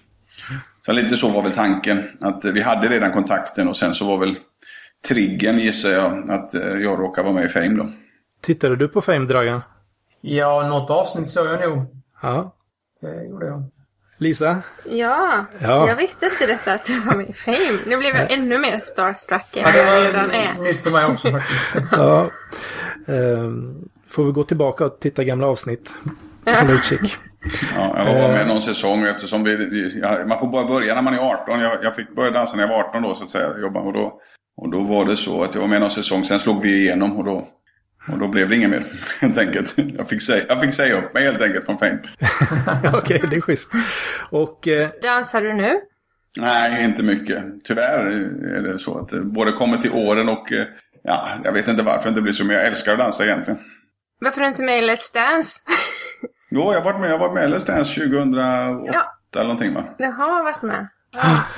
Så 0.86 0.92
lite 0.92 1.18
så 1.18 1.30
var 1.30 1.42
väl 1.42 1.52
tanken. 1.52 2.04
Att 2.22 2.46
vi 2.46 2.62
hade 2.62 2.88
redan 2.88 3.12
kontakten 3.12 3.68
och 3.68 3.78
sen 3.78 3.96
så 3.96 4.06
var 4.06 4.18
väl 4.18 4.36
triggern 5.08 5.60
gissar 5.60 5.90
jag 5.90 6.32
att 6.32 6.54
eh, 6.54 6.62
jag 6.62 7.00
råkar 7.00 7.24
vara 7.24 7.34
med 7.34 7.46
i 7.46 7.50
Fame 7.50 7.70
då. 7.78 7.90
Tittade 8.42 8.76
du 8.76 8.88
på 8.88 9.02
Fame 9.02 9.26
Dragan? 9.26 9.62
Ja, 10.22 10.68
något 10.68 10.90
avsnitt 10.90 11.28
såg 11.28 11.48
jag 11.48 11.70
nog. 11.70 11.86
Ja. 12.22 12.56
Det 13.02 13.24
gjorde 13.26 13.46
jag. 13.46 13.64
Lisa? 14.18 14.62
Ja, 14.92 15.46
Ja. 15.62 15.88
jag 15.88 15.96
visste 15.96 16.26
inte 16.26 16.46
detta 16.48 16.74
att 16.74 16.86
du 16.86 17.00
var 17.00 17.16
med 17.16 17.30
i 17.30 17.34
Fame. 17.34 17.80
Nu 17.86 17.98
blev 17.98 18.16
jag 18.16 18.32
ännu 18.32 18.58
mer 18.58 18.80
starstruck 18.80 19.58
än 19.58 19.64
Ja, 19.66 19.72
det 19.72 19.84
vad 19.86 19.96
jag 19.96 20.08
redan 20.08 20.28
var 20.28 20.36
är. 20.36 20.72
nytt 20.72 20.82
för 20.82 20.92
mig 20.92 21.06
också 21.06 21.32
faktiskt. 21.32 21.76
Ja. 21.92 22.30
Ehm, 23.08 23.90
får 24.08 24.26
vi 24.26 24.32
gå 24.32 24.44
tillbaka 24.44 24.86
och 24.86 25.00
titta 25.00 25.24
gamla 25.24 25.48
avsnitt. 25.48 25.94
Håll 26.46 26.70
utkik. 26.72 27.18
Ja, 27.76 27.94
jag 27.98 28.22
var 28.22 28.28
med 28.34 28.48
någon 28.48 28.62
säsong 28.62 29.04
eftersom 29.06 29.44
vi, 29.44 30.00
ja, 30.02 30.26
man 30.26 30.40
får 30.40 30.48
bara 30.48 30.68
börja 30.68 30.96
när 30.96 31.02
man 31.02 31.14
är 31.14 31.18
18. 31.20 31.60
Jag, 31.60 31.84
jag 31.84 31.96
fick 31.96 32.16
börja 32.16 32.32
dansa 32.32 32.56
när 32.56 32.64
jag 32.64 32.70
var 32.70 32.84
18 32.84 33.02
då 33.04 33.16
så 33.16 33.24
att 33.24 33.30
säga. 33.30 33.58
Jobba, 33.62 33.80
och, 33.80 33.94
då, 33.94 34.20
och 34.58 34.72
då 34.72 34.82
var 34.84 35.06
det 35.06 35.16
så 35.18 35.44
att 35.44 35.54
jag 35.54 35.62
var 35.62 35.68
med 35.68 35.82
någon 35.82 35.90
säsong. 35.90 36.24
Sen 36.24 36.40
slog 36.40 36.62
vi 36.62 36.78
igenom 36.82 37.18
och 37.18 37.24
då, 37.24 37.48
och 38.12 38.20
då 38.20 38.28
blev 38.28 38.50
det 38.50 38.56
inget 38.56 38.70
mer 38.70 38.86
helt 39.22 39.38
enkelt. 39.38 39.74
Jag 39.78 40.10
fick, 40.10 40.22
säga, 40.22 40.46
jag 40.50 40.62
fick 40.62 40.74
säga 40.74 40.98
upp 40.98 41.14
mig 41.14 41.24
helt 41.24 41.42
enkelt 41.42 41.66
från 41.66 41.78
Fame. 41.78 42.00
Okej, 42.94 43.22
det 43.30 43.36
är 43.36 43.42
schysst. 43.42 43.72
Och 44.30 44.68
eh, 44.68 44.90
Dansar 45.04 45.42
du 45.42 45.54
nu? 45.54 45.80
Nej, 46.40 46.84
inte 46.84 47.04
mycket. 47.04 47.44
Tyvärr 47.64 48.06
är 48.58 48.62
det 48.62 48.80
så 48.80 49.00
att 49.00 49.10
det 49.10 49.22
både 49.22 49.52
kommer 49.52 49.78
till 49.78 49.92
åren 49.92 50.30
och 50.30 50.48
ja, 51.04 51.28
jag 51.44 51.52
vet 51.52 51.68
inte 51.68 51.84
varför 51.84 52.04
det 52.04 52.10
inte 52.10 52.22
blir 52.22 52.34
så. 52.34 52.46
Men 52.46 52.56
jag 52.56 52.66
älskar 52.66 52.92
att 52.94 53.00
dansa 53.00 53.26
egentligen. 53.26 53.60
Varför 54.22 54.42
är 54.42 54.46
du 54.46 54.50
inte 54.50 54.64
med 54.64 54.84
i 54.84 54.88
Let's 54.90 55.14
Dance? 55.14 55.62
Jo, 56.56 56.74
jag 56.74 56.82
har 56.82 56.92
varit 56.92 57.02
med. 57.02 57.12
Jag 57.12 57.18
var 57.18 57.34
med 57.34 57.50
i 57.50 57.54
Let's 57.54 57.68
Dance 57.68 57.94
2008 58.02 58.89
Ja. 58.94 59.04
eller 59.36 59.44
någonting 59.44 59.74
va? 59.74 59.84
Jag 59.98 60.12
har 60.12 60.44
varit 60.44 60.62
med. 60.62 60.88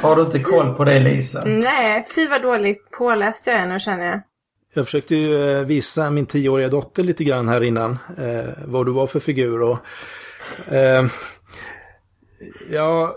Har 0.01 0.15
du 0.15 0.21
inte 0.21 0.39
koll 0.39 0.75
på 0.75 0.83
det 0.83 0.99
Lisa? 0.99 1.43
Nej, 1.45 2.05
fy 2.15 2.27
vad 2.27 2.41
dåligt 2.41 2.91
påläst 2.91 3.47
jag 3.47 3.55
är 3.55 3.67
nu 3.67 3.79
känner 3.79 4.05
jag. 4.05 4.21
jag 4.73 4.85
försökte 4.85 5.15
ju 5.15 5.51
eh, 5.51 5.65
visa 5.65 6.09
min 6.09 6.25
tioåriga 6.25 6.69
dotter 6.69 7.03
lite 7.03 7.23
grann 7.23 7.47
här 7.47 7.63
innan. 7.63 7.97
Eh, 8.17 8.45
vad 8.65 8.85
du 8.85 8.91
var 8.91 9.07
för 9.07 9.19
figur 9.19 9.61
och... 9.61 9.77
Eh, 10.73 11.05
ja, 12.69 13.15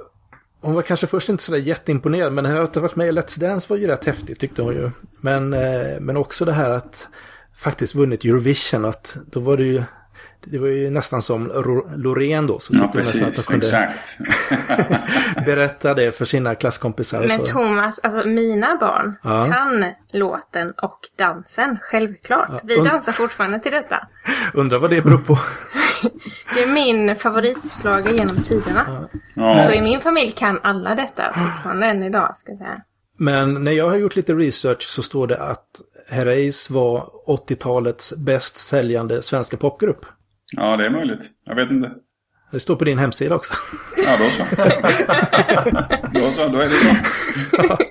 hon 0.61 0.75
var 0.75 0.83
kanske 0.83 1.07
först 1.07 1.29
inte 1.29 1.43
sådär 1.43 1.59
jätteimponerad, 1.59 2.33
men 2.33 2.45
det 2.45 2.51
här 2.51 2.61
att 2.61 2.75
ha 2.75 2.83
varit 2.83 2.97
med 2.97 3.09
i 3.09 3.13
Let's 3.13 3.41
Dance 3.41 3.67
var 3.71 3.77
ju 3.77 3.87
rätt 3.87 4.05
häftigt 4.05 4.41
tyckte 4.41 4.63
hon 4.63 4.75
ju. 4.75 4.91
Men, 5.21 5.55
eh, 5.55 6.01
men 6.01 6.17
också 6.17 6.45
det 6.45 6.53
här 6.53 6.71
att 6.71 7.09
faktiskt 7.57 7.95
vunnit 7.95 8.25
Eurovision, 8.25 8.85
att 8.85 9.17
då 9.27 9.41
var 9.41 9.57
det 9.57 9.65
ju... 9.65 9.83
Det 10.45 10.59
var 10.59 10.69
ju 10.69 10.91
nästan 10.91 11.23
som 11.23 11.47
Loreen 11.97 12.47
då, 12.47 12.59
så 12.59 12.73
Ja, 12.77 12.81
hon 12.93 13.01
nästan 13.01 13.23
att 13.29 13.35
precis. 13.35 13.47
hon 13.49 13.61
kunde 13.61 13.67
Exakt. 13.67 14.17
berätta 15.47 15.95
det 15.95 16.13
för 16.19 16.25
sina 16.25 16.55
klasskompisar. 16.55 17.21
Men 17.21 17.31
så. 17.31 17.47
Thomas, 17.47 17.99
alltså 17.99 18.29
mina 18.29 18.77
barn 18.77 19.17
Ja. 19.23 19.47
kan 19.53 19.93
låten 20.13 20.71
och 20.71 20.99
dansen, 21.19 21.79
självklart. 21.83 22.51
Vi 22.65 22.77
und- 22.77 22.85
dansar 22.85 23.13
fortfarande 23.13 23.61
till 23.61 23.73
detta. 23.73 24.09
Undrar 24.55 24.79
vad 24.79 24.91
det 24.91 25.03
beror 25.05 25.19
på. 25.19 25.39
Det 26.55 26.63
är 26.63 26.73
min 26.73 27.17
favoritslager 27.17 28.11
genom 28.13 28.37
tiderna. 28.37 29.09
Ja. 29.35 29.55
Så 29.55 29.73
i 29.73 29.81
min 29.81 30.01
familj 30.01 30.33
kan 30.33 30.61
alla 30.63 30.95
detta 30.95 31.33
fortfarande 31.35 31.87
än 31.87 32.03
idag, 32.03 32.37
ska 32.37 32.51
jag 32.53 32.59
säga. 32.59 32.83
Men 33.21 33.65
när 33.65 33.73
jag 33.73 33.91
har 33.91 33.97
gjort 33.97 34.17
lite 34.17 34.35
research 34.35 34.83
så 34.83 35.03
står 35.03 35.27
det 35.27 35.39
att 35.39 35.67
Herreys 36.09 36.71
var 36.71 37.09
80-talets 37.27 38.15
bäst 38.17 38.59
säljande 38.59 39.23
svenska 39.23 39.57
popgrupp. 39.57 40.07
Ja, 40.57 40.77
det 40.77 40.87
är 40.87 40.91
möjligt. 40.91 41.31
Jag 41.45 41.55
vet 41.55 41.71
inte. 41.71 41.91
Det 42.53 42.61
står 42.61 42.77
på 42.77 42.85
din 42.85 42.99
hemsida 42.99 43.35
också. 43.35 43.55
Ja, 43.97 44.17
då 44.19 44.31
så. 44.31 44.45
då 46.13 46.33
så, 46.33 46.49
då 46.49 46.59
är 46.59 46.69
det 46.69 46.75
så. 46.75 46.97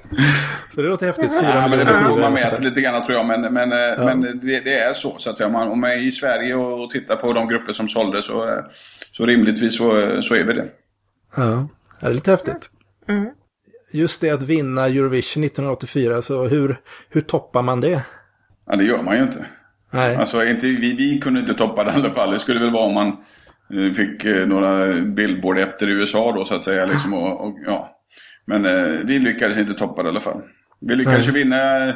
Så 0.76 0.82
det 0.82 0.90
låter 0.90 1.06
häftigt. 1.06 1.32
Fyra 1.32 1.56
Ja, 1.56 1.68
men 1.68 1.80
det 1.80 1.86
beror 1.86 2.10
på 2.10 2.16
man 2.16 2.34
mäter 2.34 2.52
där. 2.52 2.60
lite 2.60 2.82
grann 2.82 3.06
tror 3.06 3.18
jag. 3.18 3.26
Men, 3.26 3.54
men, 3.54 3.72
eh, 3.72 4.06
men 4.06 4.22
det, 4.22 4.60
det 4.60 4.80
är 4.80 4.94
så, 4.94 5.16
så 5.18 5.30
att 5.30 5.38
säga. 5.38 5.48
Om 5.48 5.54
man, 5.54 5.68
om 5.68 5.82
man 5.82 5.92
är 5.92 5.98
i 5.98 6.12
Sverige 6.12 6.56
och, 6.56 6.90
tittar 6.90 7.16
på 7.16 7.34
de 7.34 7.48
grupper 7.48 7.74
som 7.74 7.90
sålde 7.90 8.22
så, 8.22 8.50
eh, 8.50 8.64
så 9.12 9.26
rimligtvis 9.26 9.78
så, 9.78 10.22
så 10.22 10.36
är 10.36 10.44
vi 10.44 10.54
det. 10.54 10.66
Ja, 11.36 11.68
det 12.00 12.08
är 12.08 12.14
lite 12.14 12.32
häftigt. 12.32 12.70
Just 13.94 14.22
det 14.22 14.30
att 14.30 14.44
vinna 14.44 14.86
Eurovision 14.88 15.44
1984, 15.44 16.22
så 16.22 16.48
hur, 16.48 16.78
hur 17.10 17.22
toppar 17.22 17.62
man 17.62 17.82
det? 17.82 18.02
Ja, 18.66 18.76
det 18.76 18.84
gör 18.84 19.04
man 19.04 19.16
ju 19.18 19.24
inte. 19.24 19.46
Nej, 19.92 20.16
Alltså, 20.16 20.46
inte, 20.46 20.66
vi, 20.68 20.94
vi 20.94 21.20
kunde 21.20 21.40
inte 21.40 21.54
toppa 21.54 21.84
det 21.84 21.92
i 21.92 21.94
alla 21.94 22.14
fall. 22.14 22.32
Det 22.32 22.40
skulle 22.40 22.60
väl 22.60 22.72
vara 22.72 22.86
om 22.86 22.94
man 22.94 23.08
eh, 23.88 23.94
fick 23.94 24.26
eh, 24.26 24.48
några 24.48 24.94
billboard 25.02 25.58
efter 25.58 25.88
USA 25.88 26.32
då 26.32 26.46
så 26.46 26.56
att 26.56 26.64
säga. 26.64 26.86
Liksom, 26.86 27.14
och, 27.14 27.48
och, 27.48 27.58
ja. 27.66 27.98
Men 28.46 28.66
eh, 28.66 29.00
vi 29.04 29.20
lyckades 29.20 29.58
inte 29.58 29.74
toppa 29.74 30.04
det 30.04 30.08
i 30.08 30.10
alla 30.10 30.22
fall. 30.22 30.42
Vi 30.80 30.96
lyckades 30.96 31.28
ju 31.28 31.32
vinna 31.32 31.88
eh, 31.88 31.96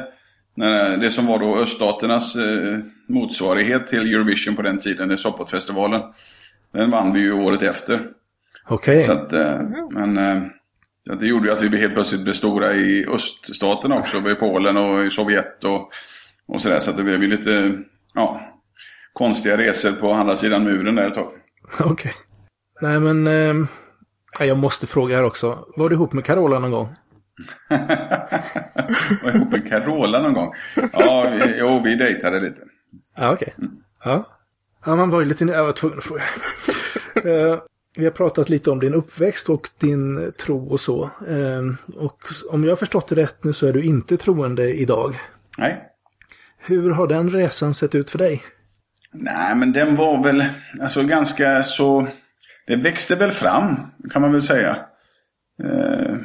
när- 0.54 0.96
det 0.96 1.10
som 1.10 1.26
var 1.26 1.38
då 1.38 1.56
öststaternas 1.56 2.36
eh, 2.36 2.78
motsvarighet 3.08 3.86
till 3.86 4.14
Eurovision 4.14 4.56
på 4.56 4.62
den 4.62 4.78
tiden, 4.78 5.08
det 5.08 5.14
är 5.14 5.16
Sopotfestivalen. 5.16 6.00
Den 6.72 6.90
vann 6.90 7.12
vi 7.12 7.20
ju 7.20 7.32
året 7.32 7.62
efter. 7.62 8.06
okej. 8.68 9.02
Så 9.02 9.12
att, 9.12 9.32
eh, 9.32 9.60
men 9.90 10.18
eh, 10.18 10.42
det 11.18 11.26
gjorde 11.26 11.46
ju 11.48 11.52
att 11.54 11.62
vi 11.62 11.76
helt 11.76 11.94
plötsligt 11.94 12.20
blev 12.22 12.32
stora 12.32 12.74
i 12.74 13.06
öststaterna 13.06 13.94
också. 13.94 14.30
I 14.30 14.34
Polen 14.34 14.76
och 14.76 15.04
i 15.06 15.10
Sovjet 15.10 15.64
och, 15.64 15.90
och 16.48 16.62
sådär. 16.62 16.80
Så 16.80 16.90
att 16.90 16.96
det 16.96 17.02
blev 17.02 17.22
ju 17.22 17.28
lite 17.28 17.82
ja, 18.14 18.40
konstiga 19.12 19.56
resor 19.56 19.92
på 19.92 20.12
andra 20.12 20.36
sidan 20.36 20.64
muren 20.64 20.94
där 20.94 21.08
ett 21.08 21.14
tag. 21.14 21.32
Okej. 21.80 22.14
Nej 22.80 23.00
men, 23.00 23.26
eh, 23.26 23.66
ja, 24.38 24.44
jag 24.44 24.58
måste 24.58 24.86
fråga 24.86 25.16
här 25.16 25.24
också. 25.24 25.66
Var 25.76 25.88
du 25.88 25.94
ihop 25.94 26.12
med 26.12 26.24
Carola 26.24 26.58
någon 26.58 26.70
gång? 26.70 26.88
var 29.24 29.34
ihop 29.34 29.50
med 29.50 29.68
Carola 29.68 30.22
någon 30.22 30.34
gång. 30.34 30.54
Ja, 30.92 31.30
vi, 31.32 31.58
jo, 31.58 31.80
vi 31.84 31.94
dejtade 31.94 32.40
lite. 32.40 32.62
Ja, 33.16 33.32
okej. 33.32 33.54
Ja. 34.04 34.38
ja, 34.86 34.96
man 34.96 35.10
var 35.10 35.20
ju 35.20 35.26
lite... 35.26 35.44
Jag 35.44 35.64
var 35.64 35.72
tvungen 35.72 35.98
att 35.98 36.04
fråga. 36.04 36.22
Eh, 37.14 37.58
vi 37.96 38.04
har 38.04 38.12
pratat 38.12 38.48
lite 38.48 38.70
om 38.70 38.80
din 38.80 38.94
uppväxt 38.94 39.48
och 39.48 39.68
din 39.78 40.32
tro 40.32 40.68
och 40.68 40.80
så. 40.80 41.02
Eh, 41.04 41.62
och 41.96 42.18
om 42.50 42.64
jag 42.64 42.70
har 42.70 42.76
förstått 42.76 43.08
det 43.08 43.14
rätt 43.14 43.44
nu 43.44 43.52
så 43.52 43.66
är 43.66 43.72
du 43.72 43.82
inte 43.82 44.16
troende 44.16 44.72
idag. 44.74 45.20
Nej. 45.58 45.91
Hur 46.66 46.90
har 46.90 47.06
den 47.06 47.30
resan 47.30 47.74
sett 47.74 47.94
ut 47.94 48.10
för 48.10 48.18
dig? 48.18 48.42
Nej, 49.12 49.54
men 49.56 49.72
den 49.72 49.96
var 49.96 50.22
väl 50.22 50.44
alltså 50.80 51.02
ganska 51.02 51.62
så... 51.62 52.08
Det 52.66 52.76
växte 52.76 53.16
väl 53.16 53.30
fram, 53.30 53.76
kan 54.10 54.22
man 54.22 54.32
väl 54.32 54.42
säga. 54.42 54.76
Eh, 55.62 56.16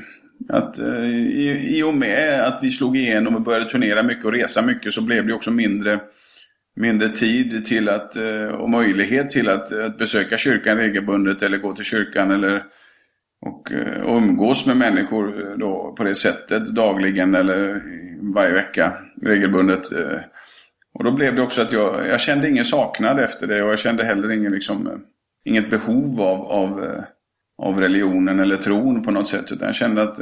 att 0.49 0.79
eh, 0.79 1.05
i, 1.05 1.77
I 1.77 1.83
och 1.83 1.93
med 1.93 2.43
att 2.43 2.59
vi 2.61 2.69
slog 2.69 2.97
igenom 2.97 3.35
och 3.35 3.41
började 3.41 3.69
turnera 3.69 4.03
mycket 4.03 4.25
och 4.25 4.31
resa 4.31 4.61
mycket 4.61 4.93
så 4.93 5.01
blev 5.01 5.27
det 5.27 5.33
också 5.33 5.51
mindre 5.51 5.99
mindre 6.77 7.09
tid 7.09 7.65
till 7.65 7.89
att, 7.89 8.15
eh, 8.15 8.45
och 8.45 8.69
möjlighet 8.69 9.29
till 9.29 9.49
att, 9.49 9.71
att 9.73 9.97
besöka 9.97 10.37
kyrkan 10.37 10.77
regelbundet 10.77 11.41
eller 11.41 11.57
gå 11.57 11.73
till 11.73 11.85
kyrkan 11.85 12.31
eller 12.31 12.63
och, 13.41 13.71
eh, 13.71 14.01
och 14.01 14.17
umgås 14.17 14.65
med 14.65 14.77
människor 14.77 15.51
eh, 15.51 15.57
då 15.57 15.95
på 15.97 16.03
det 16.03 16.15
sättet 16.15 16.67
dagligen 16.67 17.35
eller 17.35 17.81
varje 18.33 18.53
vecka 18.53 18.93
regelbundet. 19.21 19.87
Och 20.93 21.03
då 21.03 21.11
blev 21.11 21.35
det 21.35 21.41
också 21.41 21.61
att 21.61 21.71
jag, 21.71 22.07
jag 22.07 22.19
kände 22.19 22.49
ingen 22.49 22.65
saknad 22.65 23.19
efter 23.19 23.47
det 23.47 23.63
och 23.63 23.71
jag 23.71 23.79
kände 23.79 24.03
heller 24.03 24.31
ingen, 24.31 24.51
liksom, 24.51 25.03
inget 25.45 25.69
behov 25.69 26.21
av, 26.21 26.41
av, 26.41 27.01
av 27.57 27.79
religionen 27.79 28.39
eller 28.39 28.57
tron 28.57 29.03
på 29.03 29.11
något 29.11 29.27
sätt. 29.27 29.51
Utan 29.51 29.67
jag 29.67 29.75
kände 29.75 30.03
att 30.03 30.19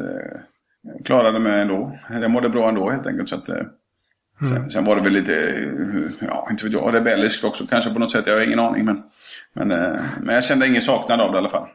jag 0.81 1.05
klarade 1.05 1.39
mig 1.39 1.61
ändå. 1.61 1.97
Jag 2.09 2.31
mådde 2.31 2.49
bra 2.49 2.69
ändå 2.69 2.89
helt 2.89 3.07
enkelt. 3.07 3.29
Så 3.29 3.35
att, 3.35 3.49
Mm. 4.41 4.53
Sen, 4.53 4.71
sen, 4.71 4.85
var 4.85 4.95
det 4.95 5.01
väl 5.01 5.13
lite, 5.13 5.33
ja 6.19 6.47
inte 6.51 6.63
vet 6.63 6.73
jag, 6.73 6.93
rebelliskt 6.93 7.43
också 7.43 7.67
kanske 7.67 7.93
på 7.93 7.99
något 7.99 8.11
sätt. 8.11 8.27
Jag 8.27 8.33
har 8.33 8.41
ingen 8.41 8.59
aning. 8.59 8.85
Men, 8.85 9.03
men, 9.53 9.71
eh, 9.71 10.01
men 10.21 10.35
jag 10.35 10.43
kände 10.43 10.67
ingen 10.67 10.81
saknad 10.81 11.21
av 11.21 11.31
det 11.31 11.35
i 11.35 11.39
alla 11.39 11.49
fall. 11.49 11.67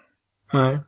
Nej. 0.52 0.78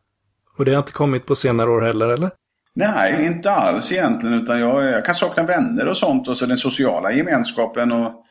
Och 0.59 0.65
det 0.65 0.71
har 0.71 0.79
inte 0.79 0.93
kommit 0.93 1.27
på 1.27 1.35
senare 1.35 1.71
år 1.71 1.81
heller 1.81 2.09
eller? 2.09 2.31
Nej, 2.75 3.27
inte 3.27 3.51
alls 3.51 3.93
egentligen. 3.93 4.43
Utan 4.43 4.61
jag, 4.61 4.85
jag 4.85 5.05
kan 5.05 5.15
sakna 5.15 5.43
vänner 5.43 5.89
och 5.89 5.97
sånt. 5.97 6.29
Och 6.29 6.37
så 6.37 6.47
den 6.47 6.59
sociala 6.59 7.13
gemenskapen. 7.13 7.93
Och, 7.93 8.25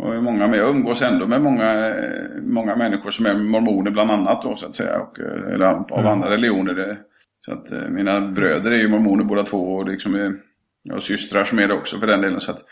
och 0.00 0.22
många 0.22 0.46
med, 0.46 0.58
jag 0.58 0.70
umgås 0.70 1.02
ändå 1.02 1.26
med 1.26 1.42
många, 1.42 1.94
många 2.42 2.76
människor 2.76 3.10
som 3.10 3.26
är 3.26 3.34
mormoner 3.34 3.90
bland 3.90 4.10
annat 4.10 4.42
då 4.42 4.56
så 4.56 4.66
att 4.66 4.74
säga. 4.74 5.00
Och, 5.00 5.18
eller 5.54 5.66
av 5.66 5.90
mm. 5.92 6.06
andra 6.06 6.30
religioner. 6.30 6.98
Så 7.40 7.52
att 7.52 7.72
eh, 7.72 7.88
mina 7.88 8.20
bröder 8.20 8.70
är 8.70 8.78
ju 8.78 8.88
mormoner 8.88 9.24
båda 9.24 9.42
två. 9.42 9.74
Och 9.74 9.88
liksom 9.88 10.38
jag 10.82 10.94
har 10.94 11.00
systrar 11.00 11.44
som 11.44 11.58
är 11.58 11.68
det 11.68 11.74
också 11.74 11.98
för 11.98 12.06
den 12.06 12.20
delen. 12.20 12.40
Så 12.40 12.50
att, 12.50 12.62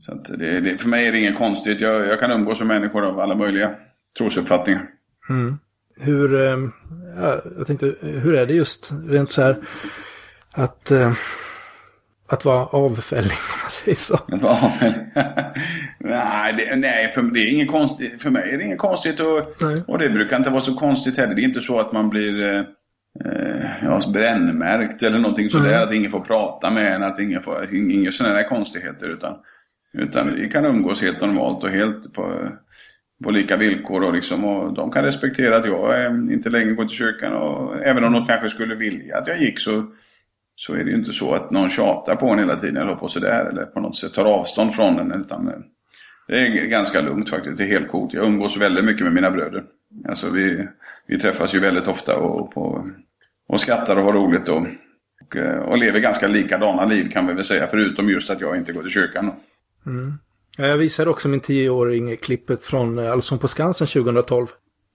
så 0.00 0.12
att 0.12 0.24
det, 0.24 0.60
det, 0.60 0.78
för 0.78 0.88
mig 0.88 1.06
är 1.08 1.12
det 1.12 1.18
inget 1.18 1.38
konstigt. 1.38 1.80
Jag, 1.80 2.06
jag 2.06 2.20
kan 2.20 2.30
umgås 2.30 2.58
med 2.58 2.68
människor 2.68 3.04
av 3.04 3.20
alla 3.20 3.34
möjliga 3.34 3.74
trosuppfattningar. 4.18 4.82
Mm. 5.28 5.58
Hur, 5.96 6.34
eh, 6.34 6.58
ja, 7.16 7.40
jag 7.58 7.66
tänkte, 7.66 7.94
hur 8.00 8.34
är 8.34 8.46
det 8.46 8.54
just 8.54 8.92
rent 9.08 9.30
så 9.30 9.42
här 9.42 9.56
att, 10.54 10.90
eh, 10.90 11.12
att 12.28 12.44
vara 12.44 12.66
avfälling 12.66 13.38
om 13.52 13.60
man 13.62 13.70
säger 13.70 13.96
så? 13.96 14.14
Att 14.14 14.42
vara 14.42 14.52
avfälling? 14.52 15.06
nej, 15.98 16.54
det, 16.56 16.76
nej 16.76 17.12
för, 17.14 17.22
det 17.22 17.40
är 17.40 17.52
inget 17.52 17.70
konstigt, 17.70 18.22
för 18.22 18.30
mig 18.30 18.50
är 18.50 18.58
det 18.58 18.64
inget 18.64 18.78
konstigt 18.78 19.20
och, 19.20 19.38
och 19.86 19.98
det 19.98 20.10
brukar 20.10 20.36
inte 20.36 20.50
vara 20.50 20.62
så 20.62 20.74
konstigt 20.74 21.16
heller. 21.16 21.34
Det 21.34 21.42
är 21.42 21.44
inte 21.44 21.60
så 21.60 21.80
att 21.80 21.92
man 21.92 22.10
blir 22.10 22.42
eh, 22.42 22.62
eh, 23.24 23.70
ja, 23.82 24.00
brännmärkt 24.12 25.02
eller 25.02 25.18
någonting 25.18 25.50
sådär. 25.50 25.74
Mm. 25.74 25.88
Att 25.88 25.94
ingen 25.94 26.10
får 26.10 26.20
prata 26.20 26.70
med 26.70 26.94
en, 26.94 27.02
att 27.02 27.20
ingen 27.20 27.42
får, 27.42 27.74
inga 27.74 28.12
sådana 28.12 28.34
där 28.34 28.48
konstigheter. 28.48 29.08
Utan, 29.08 29.36
utan 29.92 30.34
vi 30.34 30.48
kan 30.48 30.64
umgås 30.64 31.02
helt 31.02 31.20
normalt 31.20 31.64
och 31.64 31.70
helt 31.70 32.12
på, 32.12 32.48
på 33.24 33.30
lika 33.30 33.56
villkor. 33.56 34.04
Och, 34.04 34.14
liksom, 34.14 34.44
och 34.44 34.74
de 34.74 34.90
kan 34.90 35.04
respektera 35.04 35.56
att 35.56 35.66
jag 35.66 36.14
inte 36.32 36.50
längre 36.50 36.72
går 36.72 36.84
till 36.84 36.96
kyrkan. 36.96 37.32
Och 37.32 37.82
även 37.82 38.04
om 38.04 38.12
de 38.12 38.26
kanske 38.26 38.48
skulle 38.48 38.74
vilja 38.74 39.18
att 39.18 39.28
jag 39.28 39.40
gick 39.40 39.60
så, 39.60 39.86
så 40.56 40.74
är 40.74 40.84
det 40.84 40.90
ju 40.90 40.96
inte 40.96 41.12
så 41.12 41.34
att 41.34 41.50
någon 41.50 41.70
tjatar 41.70 42.16
på 42.16 42.28
en 42.28 42.38
hela 42.38 42.56
tiden 42.56 42.76
eller 42.76 42.94
på 42.94 43.08
sådär. 43.08 43.44
Eller 43.44 43.64
på 43.64 43.80
något 43.80 43.96
sätt 43.96 44.14
tar 44.14 44.24
avstånd 44.24 44.74
från 44.74 44.98
en. 44.98 45.20
Utan 45.20 45.50
det 46.28 46.46
är 46.46 46.66
ganska 46.66 47.00
lugnt 47.00 47.30
faktiskt. 47.30 47.58
Det 47.58 47.64
är 47.64 47.68
helt 47.68 47.90
coolt. 47.90 48.12
Jag 48.12 48.26
umgås 48.26 48.56
väldigt 48.56 48.84
mycket 48.84 49.04
med 49.04 49.12
mina 49.12 49.30
bröder. 49.30 49.64
Alltså 50.08 50.30
vi, 50.30 50.68
vi 51.06 51.18
träffas 51.18 51.54
ju 51.54 51.58
väldigt 51.58 51.88
ofta 51.88 52.16
och, 52.16 52.54
på, 52.54 52.90
och 53.48 53.60
skrattar 53.60 53.96
och 53.96 54.04
har 54.04 54.12
roligt 54.12 54.48
och, 54.48 54.66
och, 55.26 55.36
eh, 55.36 55.58
och, 55.58 55.78
lever 55.78 56.00
ganska 56.00 56.28
likadana 56.28 56.84
liv 56.84 57.10
kan 57.10 57.26
vi 57.26 57.34
väl 57.34 57.44
säga. 57.44 57.68
Förutom 57.70 58.08
just 58.08 58.30
att 58.30 58.40
jag 58.40 58.56
inte 58.56 58.72
går 58.72 58.82
till 58.82 58.90
kyrkan. 58.90 59.32
Mm. 59.86 60.14
Jag 60.58 60.76
visade 60.76 61.10
också 61.10 61.28
min 61.28 61.40
tioåring 61.40 62.16
klippet 62.16 62.62
från 62.62 62.98
eh, 62.98 63.12
Allsång 63.12 63.38
på 63.38 63.48
Skansen 63.48 63.86
2012. 63.86 64.46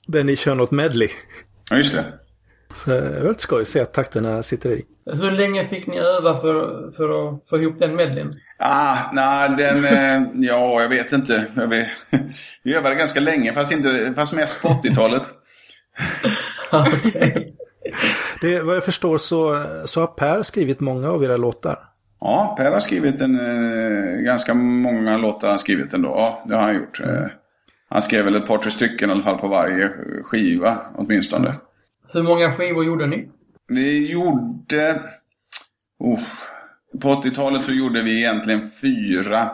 Där 0.08 0.24
ni 0.24 0.36
kör 0.36 0.56
något 0.56 0.72
medley. 0.72 1.10
Ja, 1.70 1.78
just 1.78 1.94
det. 1.94 2.06
Så 2.74 2.90
det 2.90 2.98
är 2.98 3.02
väldigt 3.02 3.42
skoj 3.42 3.62
att 3.62 3.68
se 3.68 3.80
att 3.80 3.94
takterna 3.94 4.44
sitter 4.44 4.70
i. 4.70 4.86
Hur 5.06 5.32
länge 5.32 5.68
fick 5.68 5.88
ni 5.88 5.98
öva 5.98 6.42
för, 6.42 6.92
för 6.92 7.30
att 7.30 7.50
få 7.50 7.58
ihop 7.58 7.80
den 7.80 7.96
medleyn? 7.96 8.34
Ah, 8.60 8.96
nej, 9.14 9.50
den... 9.58 9.86
Eh, 9.86 10.30
ja, 10.34 10.82
jag 10.82 10.90
vet 10.90 11.12
inte. 11.12 11.46
Jag 11.56 11.68
vet. 11.68 11.88
Vi 12.64 12.76
övade 12.76 12.96
ganska 12.96 13.20
länge, 13.20 13.54
fast, 13.54 13.72
inte, 13.72 14.14
fast 14.16 14.36
mest 14.36 14.62
på 14.62 14.68
80-talet. 14.68 15.24
okay. 16.72 17.54
Det, 18.42 18.62
vad 18.62 18.76
jag 18.76 18.84
förstår 18.84 19.18
så, 19.18 19.64
så 19.86 20.00
har 20.00 20.08
Per 20.08 20.44
skrivit 20.44 20.80
många 20.80 21.10
av 21.10 21.24
era 21.24 21.38
låtar. 21.38 21.80
Ja, 22.22 22.56
Per 22.58 22.72
har 22.72 22.80
skrivit 22.80 23.22
en, 23.22 23.40
eh, 23.40 24.22
ganska 24.22 24.54
många 24.54 25.18
låtar 25.18 25.50
han 25.50 25.60
skrivit 25.60 25.94
ändå. 25.94 26.10
Ja, 26.10 26.44
det 26.48 26.56
har 26.56 26.62
han 26.62 26.76
gjort. 26.76 27.00
Eh, 27.00 27.26
han 27.90 28.02
skrev 28.02 28.26
väl 28.26 28.36
ett 28.36 28.48
par, 28.48 28.58
tre 28.58 28.72
stycken 28.72 29.10
i 29.10 29.14
alla 29.14 29.24
fall 29.24 29.38
på 29.38 29.48
varje 29.48 29.92
skiva 30.24 30.78
åtminstone. 30.96 31.56
Hur 32.14 32.24
många 32.24 32.54
skivor 32.54 32.86
gjorde 32.86 33.08
ni? 33.08 33.30
Vi 33.68 34.12
gjorde... 34.12 35.02
Oh, 36.00 36.20
på 37.02 37.10
80-talet 37.10 37.66
så 37.66 37.74
gjorde 37.74 38.02
vi 38.02 38.18
egentligen 38.18 38.70
fyra. 38.82 39.52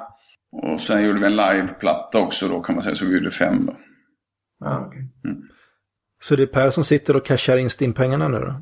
Och 0.51 0.81
sen 0.81 1.05
gjorde 1.05 1.19
vi 1.19 1.25
en 1.25 1.35
liveplatta 1.35 2.19
också 2.19 2.47
då 2.47 2.61
kan 2.61 2.75
man 2.75 2.83
säga, 2.83 2.95
så 2.95 3.05
vi 3.05 3.13
gjorde 3.13 3.31
fem 3.31 3.65
då. 3.65 3.77
Ah, 4.65 4.87
okay. 4.87 4.99
Mm. 4.99 5.41
Så 6.19 6.35
det 6.35 6.43
är 6.43 6.47
Per 6.47 6.69
som 6.69 6.83
sitter 6.83 7.15
och 7.15 7.25
cashar 7.25 7.57
in 7.57 7.69
stimpengarna 7.69 8.27
nu 8.27 8.39
då? 8.39 8.61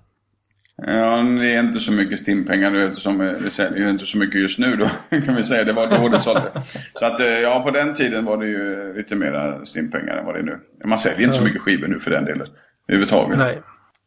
Ja, 0.77 1.17
det 1.39 1.53
är 1.53 1.59
inte 1.59 1.79
så 1.79 1.91
mycket 1.91 2.19
stimpengar 2.19 2.75
eftersom 2.75 3.17
det 3.17 3.49
säljer 3.49 3.89
inte 3.89 4.05
så 4.05 4.17
mycket 4.17 4.41
just 4.41 4.59
nu 4.59 4.75
då. 4.75 4.89
Kan 5.25 5.35
vi 5.35 5.43
säga. 5.43 5.63
Det 5.63 5.73
var 5.73 5.87
då 5.87 6.07
det 6.07 6.19
sålde. 6.19 6.51
Så 6.93 7.05
att 7.05 7.19
eh, 7.19 7.25
ja, 7.25 7.63
på 7.63 7.71
den 7.71 7.93
tiden 7.93 8.25
var 8.25 8.37
det 8.37 8.47
ju 8.47 8.93
lite 8.97 9.15
mera 9.15 9.65
stimpengar 9.65 10.17
än 10.17 10.25
vad 10.25 10.35
det 10.35 10.39
är 10.39 10.43
nu. 10.43 10.59
Man 10.85 10.99
säljer 10.99 11.27
inte 11.27 11.37
så 11.37 11.43
mycket 11.43 11.61
skivor 11.61 11.87
nu 11.87 11.99
för 11.99 12.11
den 12.11 12.25
delen. 12.25 12.47
Överhuvudtaget. 12.87 13.37
Nej. 13.37 13.61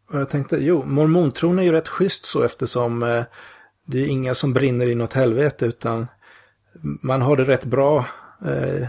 Och 0.09 0.21
jag 0.21 0.29
tänkte, 0.29 0.57
jo, 0.57 0.85
mormontron 0.85 1.59
är 1.59 1.63
ju 1.63 1.73
rätt 1.73 1.89
schysst 1.89 2.27
så 2.27 2.43
eftersom 2.43 3.03
eh, 3.03 3.25
det 3.87 4.03
är 4.03 4.07
inga 4.07 4.35
som 4.35 4.53
brinner 4.53 4.87
i 4.87 4.95
något 4.95 5.13
helvete 5.13 5.67
utan 5.67 6.07
man 6.83 7.23
har 7.23 7.37
det 7.37 7.45
rätt 7.45 7.65
bra 7.65 8.05
eh, 8.47 8.89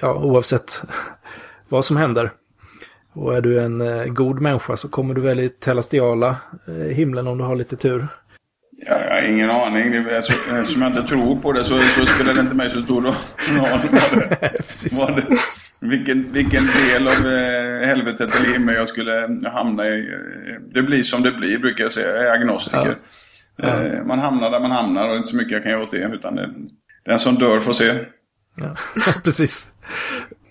ja, 0.00 0.14
oavsett 0.14 0.82
vad 1.68 1.84
som 1.84 1.96
händer. 1.96 2.30
Och 3.12 3.36
är 3.36 3.40
du 3.40 3.60
en 3.60 3.80
eh, 3.80 4.04
god 4.04 4.40
människa 4.40 4.76
så 4.76 4.88
kommer 4.88 5.14
du 5.14 5.20
väl 5.20 5.40
i 5.40 5.48
telestiala 5.48 6.36
eh, 6.66 6.74
himlen 6.74 7.26
om 7.26 7.38
du 7.38 7.44
har 7.44 7.56
lite 7.56 7.76
tur. 7.76 8.06
Ja, 8.86 9.00
jag 9.00 9.10
har 9.10 9.28
ingen 9.28 9.50
aning. 9.50 9.90
Det, 9.90 10.16
alltså, 10.16 10.32
eftersom 10.32 10.82
jag 10.82 10.90
inte 10.90 11.02
tror 11.02 11.40
på 11.40 11.52
det 11.52 11.64
så, 11.64 11.78
så 11.78 12.06
spelar 12.06 12.34
det 12.34 12.40
inte 12.40 12.54
mig 12.54 12.70
så 12.70 12.82
stor 12.82 13.02
roll 13.02 13.14
vad 13.60 13.80
det, 13.80 13.88
vad 14.92 15.16
det, 15.16 15.26
vilken, 15.80 16.32
vilken 16.32 16.62
del 16.66 17.08
av 17.08 17.32
eh, 17.32 17.86
helvetet 17.86 18.36
eller 18.36 18.52
himmel 18.52 18.74
jag 18.74 18.88
skulle 18.88 19.40
hamna 19.50 19.86
i. 19.88 20.10
Det 20.70 20.82
blir 20.82 21.02
som 21.02 21.22
det 21.22 21.32
blir 21.32 21.58
brukar 21.58 21.84
jag 21.84 21.92
säga. 21.92 22.16
Jag 22.16 22.26
är 22.26 22.30
agnostiker. 22.30 22.86
Ja. 22.86 22.94
Ja. 23.56 23.82
Eh, 23.82 24.04
man 24.04 24.18
hamnar 24.18 24.50
där 24.50 24.60
man 24.60 24.70
hamnar 24.70 25.02
och 25.02 25.08
det 25.08 25.14
är 25.14 25.18
inte 25.18 25.30
så 25.30 25.36
mycket 25.36 25.52
jag 25.52 25.62
kan 25.62 25.72
göra 25.72 25.82
åt 25.82 25.90
det. 25.90 26.10
Utan 26.14 26.34
det, 26.34 26.50
den 27.04 27.18
som 27.18 27.34
dör 27.34 27.60
får 27.60 27.72
se. 27.72 28.04
Ja, 28.56 28.76
precis. 29.24 29.70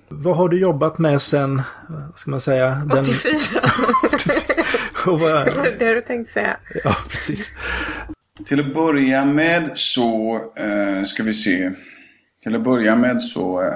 Vad 0.07 0.37
har 0.37 0.49
du 0.49 0.59
jobbat 0.59 0.97
med 0.97 1.21
sen, 1.21 1.61
vad 1.89 2.19
ska 2.19 2.31
man 2.31 2.39
säga? 2.39 2.69
Den... 2.69 2.99
84. 2.99 3.69
och 5.11 5.19
vad... 5.19 5.45
Det 5.79 5.85
har 5.85 5.95
du 5.95 6.01
tänkt 6.01 6.29
säga. 6.29 6.57
Ja, 6.83 6.95
precis. 7.09 7.53
Till 8.45 8.59
att 8.59 8.73
börja 8.73 9.25
med 9.25 9.71
så 9.75 10.35
eh, 10.55 11.03
ska 11.03 11.23
vi 11.23 11.33
se. 11.33 11.71
Till 12.43 12.55
att 12.55 12.63
börja 12.63 12.95
med 12.95 13.21
så 13.21 13.61
eh, 13.61 13.75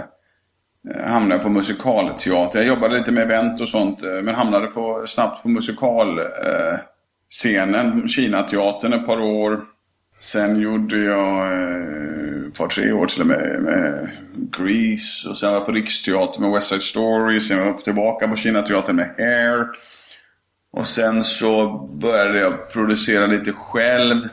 Eh, 0.87 1.05
hamnade 1.05 1.35
jag 1.35 1.43
på 1.43 1.49
musikalteater. 1.49 2.59
Jag 2.59 2.67
jobbade 2.67 2.97
lite 2.97 3.11
med 3.11 3.23
event 3.23 3.61
och 3.61 3.69
sånt 3.69 4.03
eh, 4.03 4.21
men 4.21 4.35
hamnade 4.35 4.67
på, 4.67 5.03
snabbt 5.07 5.43
på 5.43 5.49
musikalscenen, 5.49 8.01
eh, 8.01 8.05
Kinateatern 8.05 8.93
ett 8.93 9.05
par 9.05 9.21
år. 9.21 9.61
Sen 10.19 10.59
gjorde 10.59 10.99
jag 10.99 11.53
eh, 11.53 12.47
ett 12.47 12.53
par 12.57 12.67
tre 12.67 12.91
år 12.91 13.05
till 13.05 13.21
och 13.21 13.27
med 13.27 13.61
med 13.61 14.09
Grease. 14.57 15.29
Och 15.29 15.37
sen 15.37 15.49
var 15.49 15.57
jag 15.57 15.65
på 15.65 15.71
Riksteatern 15.71 16.43
med 16.43 16.51
West 16.51 16.67
Side 16.67 16.81
Story. 16.81 17.39
Sen 17.39 17.59
var 17.59 17.65
jag 17.65 17.83
tillbaka 17.83 18.27
på 18.27 18.35
Kinateatern 18.35 18.95
med 18.95 19.15
Hair. 19.17 19.67
Och 20.71 20.87
sen 20.87 21.23
så 21.23 21.69
började 22.01 22.39
jag 22.39 22.71
producera 22.71 23.27
lite 23.27 23.51
själv. 23.51 24.27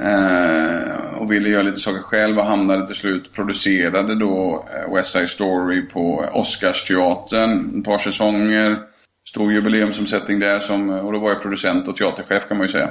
Eh, 0.00 1.14
och 1.18 1.32
ville 1.32 1.48
göra 1.48 1.62
lite 1.62 1.80
saker 1.80 2.02
själv 2.02 2.38
och 2.38 2.44
hamnade 2.44 2.86
till 2.86 2.96
slut 2.96 3.32
producerade 3.32 4.14
då 4.14 4.66
eh, 4.74 4.94
West 4.94 5.12
Side 5.12 5.30
Story 5.30 5.82
på 5.82 6.30
Oscarsteatern 6.32 7.78
ett 7.78 7.84
par 7.84 7.98
säsonger. 7.98 8.82
Stor 9.28 9.52
jubileumsomsättning 9.52 10.38
där 10.38 10.60
som, 10.60 10.90
och 10.90 11.12
då 11.12 11.18
var 11.18 11.28
jag 11.30 11.42
producent 11.42 11.88
och 11.88 11.96
teaterchef 11.96 12.48
kan 12.48 12.56
man 12.56 12.66
ju 12.66 12.72
säga. 12.72 12.90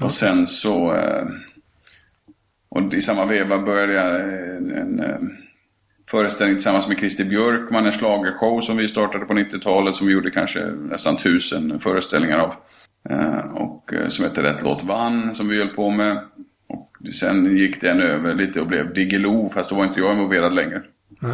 Och 0.00 0.12
sen 0.12 0.46
så 0.46 0.94
eh, 0.94 1.24
och 2.68 2.94
i 2.94 3.00
samma 3.00 3.26
veva 3.26 3.58
började 3.58 3.92
jag 3.92 4.20
en 4.78 5.02
föreställning 6.10 6.56
tillsammans 6.56 6.88
med 6.88 6.98
Christer 6.98 7.24
Björkman, 7.24 7.86
en 7.86 7.92
slagershow 7.92 8.60
som 8.60 8.76
vi 8.76 8.88
startade 8.88 9.24
på 9.24 9.32
90-talet 9.32 9.94
som 9.94 10.06
vi 10.06 10.12
gjorde 10.12 10.30
kanske 10.30 10.66
nästan 10.66 11.16
tusen 11.16 11.80
föreställningar 11.80 12.38
av. 12.38 12.54
Eh, 13.10 13.38
och 13.54 13.94
eh, 13.94 14.08
som 14.08 14.24
hette 14.24 14.42
Rätt 14.42 14.62
låt 14.62 14.84
vann, 14.84 15.34
som 15.34 15.48
vi 15.48 15.58
höll 15.58 15.68
på 15.68 15.90
med. 15.90 16.18
Och 16.68 16.96
sen 17.14 17.56
gick 17.56 17.80
den 17.80 18.00
över 18.00 18.34
lite 18.34 18.60
och 18.60 18.66
blev 18.66 18.94
Diggiloo, 18.94 19.48
fast 19.48 19.70
då 19.70 19.76
var 19.76 19.84
inte 19.84 20.00
jag 20.00 20.12
involverad 20.12 20.54
längre. 20.54 20.82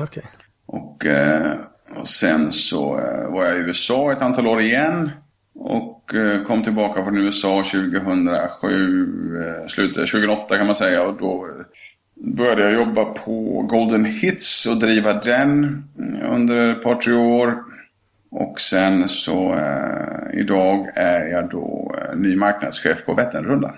okay. 0.02 0.22
Och, 0.66 1.06
eh, 1.06 1.52
och 1.94 2.08
sen 2.08 2.52
så 2.52 2.92
var 3.28 3.44
jag 3.44 3.56
i 3.56 3.60
USA 3.60 4.12
ett 4.12 4.22
antal 4.22 4.46
år 4.46 4.60
igen. 4.60 5.10
Och 5.54 6.14
kom 6.46 6.62
tillbaka 6.62 7.04
från 7.04 7.18
USA 7.18 7.64
2007, 7.64 9.44
eh, 9.44 9.66
slutet 9.66 10.08
2008 10.10 10.56
kan 10.56 10.66
man 10.66 10.74
säga. 10.74 11.02
Och 11.02 11.18
då 11.18 11.48
började 12.14 12.62
jag 12.62 12.72
jobba 12.72 13.04
på 13.04 13.62
Golden 13.68 14.04
Hits 14.04 14.66
och 14.66 14.76
driva 14.76 15.12
den 15.12 15.84
under 16.30 16.72
ett 16.72 16.82
par, 16.82 16.94
tre 16.94 17.12
år. 17.14 17.64
Och 18.30 18.60
sen 18.60 19.08
så 19.08 19.54
eh, 19.54 20.40
idag 20.40 20.88
är 20.94 21.26
jag 21.26 21.50
då 21.50 21.96
eh, 22.02 22.16
ny 22.16 22.36
marknadschef 22.36 23.04
på 23.06 23.14
Vätternrundan. 23.14 23.76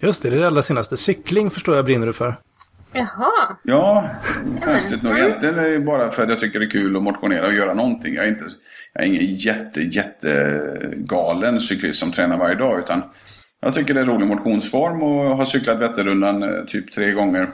Just 0.00 0.22
det, 0.22 0.30
det 0.30 0.36
är 0.36 0.40
det 0.40 0.46
allra 0.46 0.62
senaste. 0.62 0.96
Cykling 0.96 1.50
förstår 1.50 1.76
jag 1.76 1.84
brinner 1.84 2.06
du 2.06 2.12
för. 2.12 2.34
Jaha. 2.92 3.56
Ja, 3.62 4.10
konstigt 4.64 5.02
nog. 5.02 5.18
Egentligen 5.18 5.58
är 5.58 5.70
det 5.70 5.80
bara 5.80 6.10
för 6.10 6.22
att 6.22 6.28
jag 6.28 6.40
tycker 6.40 6.58
det 6.58 6.64
är 6.66 6.70
kul 6.70 6.96
att 6.96 7.02
motionera 7.02 7.46
och 7.46 7.52
göra 7.52 7.74
någonting. 7.74 8.14
Jag 8.14 8.24
är, 8.24 8.28
inte, 8.28 8.44
jag 8.92 9.02
är 9.02 9.06
ingen 9.06 9.34
jätte, 9.34 9.82
jättegalen 9.82 11.60
cyklist 11.60 11.98
som 11.98 12.12
tränar 12.12 12.36
varje 12.36 12.54
dag. 12.54 12.78
Utan 12.78 13.02
jag 13.60 13.74
tycker 13.74 13.94
det 13.94 14.00
är 14.00 14.04
rolig 14.04 14.26
motionsform 14.26 15.02
och 15.02 15.36
har 15.36 15.44
cyklat 15.44 15.78
Vätternrundan 15.78 16.42
eh, 16.42 16.64
typ 16.64 16.92
tre 16.92 17.12
gånger. 17.12 17.50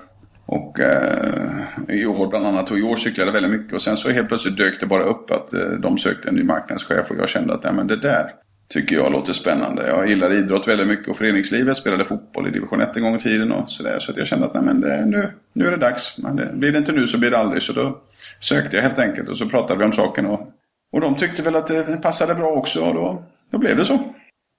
Och 0.46 0.80
eh, 0.80 1.64
i 1.88 2.06
år 2.06 2.26
bland 2.26 2.46
annat, 2.46 2.70
och 2.70 2.78
i 2.78 2.82
år 2.82 2.96
cyklade 2.96 3.28
jag 3.28 3.32
väldigt 3.32 3.60
mycket. 3.60 3.74
Och 3.74 3.82
sen 3.82 3.96
så 3.96 4.10
helt 4.10 4.28
plötsligt 4.28 4.56
dök 4.56 4.80
det 4.80 4.86
bara 4.86 5.04
upp 5.04 5.30
att 5.30 5.52
eh, 5.52 5.60
de 5.60 5.98
sökte 5.98 6.28
en 6.28 6.34
ny 6.34 6.42
marknadschef. 6.42 7.10
Och 7.10 7.16
jag 7.16 7.28
kände 7.28 7.54
att 7.54 7.64
ja, 7.64 7.72
men 7.72 7.86
det 7.86 7.96
där 7.96 8.32
tycker 8.68 8.96
jag 8.96 9.12
låter 9.12 9.32
spännande. 9.32 9.88
Jag 9.88 10.08
gillar 10.08 10.32
idrott 10.32 10.68
väldigt 10.68 10.88
mycket 10.88 11.08
och 11.08 11.16
föreningslivet. 11.16 11.76
Spelade 11.76 12.04
fotboll 12.04 12.48
i 12.48 12.50
division 12.50 12.80
1 12.80 12.96
en 12.96 13.02
gång 13.02 13.14
i 13.14 13.18
tiden 13.18 13.52
och 13.52 13.70
sådär. 13.70 13.98
Så 13.98 14.12
att 14.12 14.18
jag 14.18 14.26
kände 14.26 14.46
att 14.46 14.54
nej, 14.54 14.62
men 14.62 14.80
det, 14.80 15.06
nu, 15.06 15.30
nu 15.52 15.66
är 15.66 15.70
det 15.70 15.76
dags. 15.76 16.18
Men 16.18 16.36
det, 16.36 16.50
blir 16.54 16.72
det 16.72 16.78
inte 16.78 16.92
nu 16.92 17.06
så 17.06 17.18
blir 17.18 17.30
det 17.30 17.38
aldrig. 17.38 17.62
Så 17.62 17.72
då 17.72 17.98
sökte 18.40 18.76
jag 18.76 18.82
helt 18.82 18.98
enkelt 18.98 19.28
och 19.28 19.36
så 19.36 19.48
pratade 19.48 19.78
vi 19.78 19.84
om 19.84 19.92
saken. 19.92 20.26
Och, 20.26 20.52
och 20.92 21.00
de 21.00 21.16
tyckte 21.16 21.42
väl 21.42 21.56
att 21.56 21.66
det 21.66 22.02
passade 22.02 22.34
bra 22.34 22.48
också 22.48 22.80
och 22.80 22.94
då, 22.94 23.22
då 23.50 23.58
blev 23.58 23.76
det 23.76 23.84
så. 23.84 23.98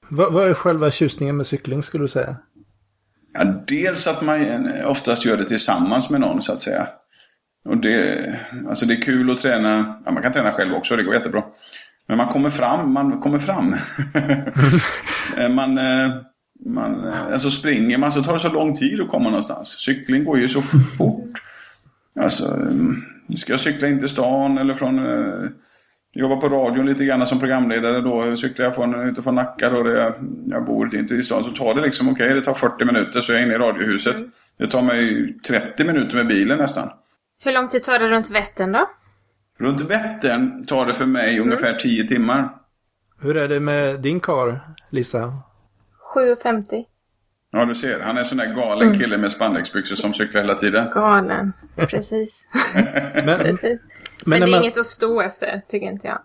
Vad, 0.09 0.33
vad 0.33 0.49
är 0.49 0.53
själva 0.53 0.91
tjusningen 0.91 1.37
med 1.37 1.47
cykling 1.47 1.83
skulle 1.83 2.03
du 2.03 2.07
säga? 2.07 2.35
Ja, 3.37 3.43
dels 3.67 4.07
att 4.07 4.21
man 4.21 4.71
oftast 4.85 5.25
gör 5.25 5.37
det 5.37 5.45
tillsammans 5.45 6.09
med 6.09 6.21
någon 6.21 6.41
så 6.41 6.53
att 6.53 6.61
säga. 6.61 6.87
Och 7.65 7.77
det, 7.77 8.39
alltså 8.67 8.85
det 8.85 8.93
är 8.93 9.01
kul 9.01 9.31
att 9.31 9.37
träna, 9.37 10.01
ja, 10.05 10.11
man 10.11 10.23
kan 10.23 10.33
träna 10.33 10.51
själv 10.51 10.73
också, 10.73 10.95
det 10.95 11.03
går 11.03 11.13
jättebra. 11.13 11.43
Men 12.07 12.17
man 12.17 12.27
kommer 12.27 12.49
fram, 12.49 12.93
man 12.93 13.21
kommer 13.21 13.39
fram. 13.39 13.75
man, 15.55 15.77
eh, 15.77 16.11
man, 16.65 17.07
eh, 17.07 17.23
alltså 17.31 17.49
springer 17.49 17.97
man 17.97 18.11
så 18.11 18.23
tar 18.23 18.33
det 18.33 18.39
så 18.39 18.53
lång 18.53 18.75
tid 18.75 19.01
att 19.01 19.09
komma 19.09 19.29
någonstans. 19.29 19.69
Cykling 19.79 20.23
går 20.23 20.39
ju 20.39 20.49
så 20.49 20.61
fort. 20.61 21.41
Alltså, 22.19 22.53
mm, 22.53 23.03
ska 23.35 23.53
jag 23.53 23.59
cykla 23.59 23.87
in 23.87 23.99
till 23.99 24.09
stan 24.09 24.57
eller 24.57 24.73
från 24.73 24.99
jobbar 26.17 26.37
på 26.37 26.49
radion 26.49 26.85
lite 26.85 27.05
grann 27.05 27.27
som 27.27 27.39
programledare 27.39 28.01
då. 28.01 28.35
Cyklar 28.35 28.65
jag 28.65 28.75
från, 28.75 29.09
utifrån 29.09 29.35
Nacka 29.35 29.69
då, 29.69 29.83
där 29.83 30.13
jag 30.45 30.65
bor 30.65 30.95
inte 30.95 31.15
i 31.15 31.23
stan. 31.23 31.43
Så 31.43 31.49
tar 31.49 31.75
det 31.75 31.81
liksom, 31.81 32.09
okej 32.09 32.25
okay, 32.25 32.39
det 32.39 32.45
tar 32.45 32.53
40 32.53 32.85
minuter 32.85 33.21
så 33.21 33.31
är 33.31 33.35
jag 33.35 33.45
inne 33.45 33.53
i 33.53 33.57
radiohuset. 33.57 34.15
Mm. 34.15 34.31
Det 34.57 34.67
tar 34.67 34.81
mig 34.81 35.33
30 35.47 35.83
minuter 35.83 36.15
med 36.15 36.27
bilen 36.27 36.57
nästan. 36.57 36.89
Hur 37.43 37.53
lång 37.53 37.69
tid 37.69 37.83
tar 37.83 37.99
det 37.99 38.07
runt 38.07 38.29
Vättern 38.29 38.71
då? 38.71 38.89
Runt 39.59 39.81
Vättern 39.81 40.65
tar 40.65 40.85
det 40.85 40.93
för 40.93 41.05
mig 41.05 41.33
mm. 41.33 41.43
ungefär 41.43 41.73
10 41.73 42.07
timmar. 42.07 42.49
Hur 43.21 43.37
är 43.37 43.47
det 43.47 43.59
med 43.59 43.99
din 43.99 44.19
kar, 44.19 44.59
Lisa? 44.89 45.33
7.50. 46.15 46.85
Ja, 47.51 47.65
du 47.65 47.75
ser. 47.75 47.99
Han 47.99 48.15
är 48.15 48.19
en 48.19 48.25
sån 48.25 48.37
där 48.37 48.55
galen 48.55 48.87
mm. 48.87 48.99
kille 48.99 49.17
med 49.17 49.31
spandexbyxor 49.31 49.95
som 49.95 50.13
cyklar 50.13 50.41
hela 50.41 50.55
tiden. 50.55 50.89
Galen, 50.93 51.53
precis. 51.75 52.49
men, 53.25 53.39
precis. 53.39 53.87
Men, 54.25 54.29
men 54.29 54.39
det 54.39 54.45
är 54.45 54.51
man... 54.51 54.63
inget 54.63 54.77
att 54.77 54.85
stå 54.85 55.21
efter, 55.21 55.61
tycker 55.67 55.87
inte 55.87 56.07
jag. 56.07 56.19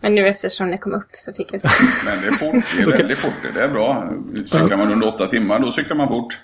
Men 0.00 0.14
nu 0.14 0.28
eftersom 0.28 0.70
det 0.70 0.78
kom 0.78 0.94
upp 0.94 1.08
så 1.12 1.32
fick 1.32 1.52
jag 1.52 1.60
så. 1.60 1.68
Men 2.04 2.20
det 2.20 2.26
är 2.26 2.32
fort, 2.32 2.64
det 2.76 2.82
är 2.82 2.98
väldigt 2.98 3.18
fort. 3.18 3.54
Det 3.54 3.60
är 3.60 3.68
bra. 3.68 4.12
Cyklar 4.46 4.76
man 4.76 4.92
under 4.92 5.06
åtta 5.06 5.26
timmar, 5.26 5.58
då 5.58 5.72
cyklar 5.72 5.96
man 5.96 6.08
fort. 6.08 6.38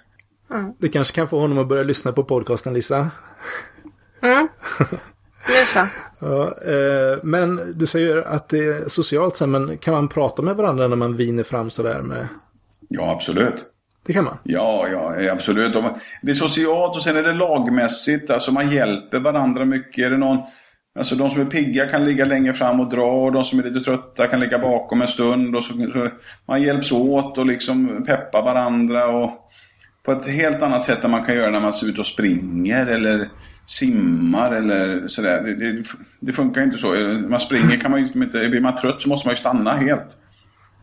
Mm. 0.51 0.73
Det 0.79 0.89
kanske 0.89 1.15
kan 1.15 1.29
få 1.29 1.41
honom 1.41 1.59
att 1.59 1.69
börja 1.69 1.83
lyssna 1.83 2.13
på 2.13 2.25
podcasten, 2.25 2.75
Lisa. 2.75 3.11
Mm. 4.23 4.49
Nu 5.49 5.67
så. 5.67 5.87
ja, 6.19 6.55
eh, 6.67 7.19
men 7.23 7.73
du 7.75 7.87
säger 7.87 8.17
att 8.17 8.49
det 8.49 8.59
är 8.59 8.89
socialt 8.89 9.41
men 9.41 9.79
kan 9.79 9.95
man 9.95 10.09
prata 10.09 10.43
med 10.43 10.57
varandra 10.57 10.89
när 10.89 10.97
man 10.97 11.17
viner 11.17 11.43
fram 11.43 11.71
sådär 11.71 12.03
med? 12.03 12.29
Ja, 12.89 13.13
absolut. 13.13 13.72
Det 14.07 14.13
kan 14.13 14.25
man? 14.25 14.39
Ja, 14.43 14.89
ja 14.89 15.33
absolut. 15.33 15.77
Det 16.23 16.31
är 16.31 16.35
socialt 16.35 16.97
och 16.97 17.03
sen 17.03 17.17
är 17.17 17.23
det 17.23 17.35
lagmässigt. 17.35 18.31
Alltså 18.31 18.53
man 18.53 18.71
hjälper 18.71 19.21
varandra 19.21 19.65
mycket. 19.65 20.07
Är 20.07 20.11
det 20.11 20.17
någon, 20.17 20.39
alltså 20.99 21.15
de 21.15 21.31
som 21.31 21.41
är 21.41 21.45
pigga 21.45 21.87
kan 21.87 22.05
ligga 22.05 22.25
längre 22.25 22.55
fram 22.55 22.81
och 22.81 22.89
dra 22.89 23.25
och 23.25 23.33
de 23.33 23.45
som 23.45 23.59
är 23.59 23.63
lite 23.63 23.81
trötta 23.81 24.27
kan 24.27 24.41
ligga 24.41 24.59
bakom 24.59 25.03
en 25.03 25.09
stund. 25.09 25.57
Och 25.57 25.65
så, 25.65 25.73
så 25.73 26.09
man 26.49 26.63
hjälps 26.63 26.93
åt 26.93 27.39
och 27.39 27.47
liksom 27.47 28.05
peppar 28.07 28.43
varandra. 28.43 29.07
Och 29.07 29.51
på 30.05 30.13
ett 30.13 30.29
helt 30.29 30.63
annat 30.63 30.85
sätt 30.85 31.05
än 31.05 31.11
man 31.11 31.25
kan 31.25 31.37
göra 31.37 31.51
när 31.51 31.61
man 31.61 31.73
ser 31.73 31.89
ut 31.89 31.99
och 31.99 32.07
springer 32.07 32.87
eller 32.87 33.31
simmar 33.67 34.53
eller 34.53 35.07
sådär. 35.07 35.43
Det, 35.43 35.55
det, 35.55 35.83
det 36.21 36.33
funkar 36.33 36.63
inte 36.63 36.79
så. 36.79 36.95
Man 37.29 37.41
springer 37.41 37.77
kan 37.77 37.91
man 37.91 38.01
ju 38.01 38.23
inte, 38.23 38.49
blir 38.49 38.61
man 38.61 38.77
trött 38.77 39.03
så 39.03 39.09
måste 39.09 39.29
man 39.29 39.33
ju 39.33 39.41
stanna 39.41 39.73
helt. 39.73 40.17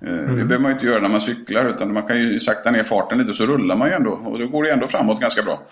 Eh, 0.02 0.14
mm. 0.14 0.38
Det 0.38 0.46
behöver 0.46 0.60
man 0.60 0.72
inte 0.72 0.86
göra 0.86 1.02
när 1.02 1.10
man 1.10 1.22
cyklar 1.22 1.66
utan 1.66 1.94
man 1.94 2.04
kan 2.04 2.20
ju 2.20 2.40
sakta 2.40 2.72
ner 2.72 2.84
farten 2.84 3.18
lite 3.18 3.34
så 3.34 3.46
rullar 3.46 3.76
man 3.76 3.88
ju 3.88 3.94
ändå 3.94 4.12
och 4.12 4.40
då 4.40 4.48
går 4.48 4.64
det 4.64 4.72
ändå 4.72 4.88
framåt 4.88 5.20
ganska 5.20 5.44
bra. 5.44 5.64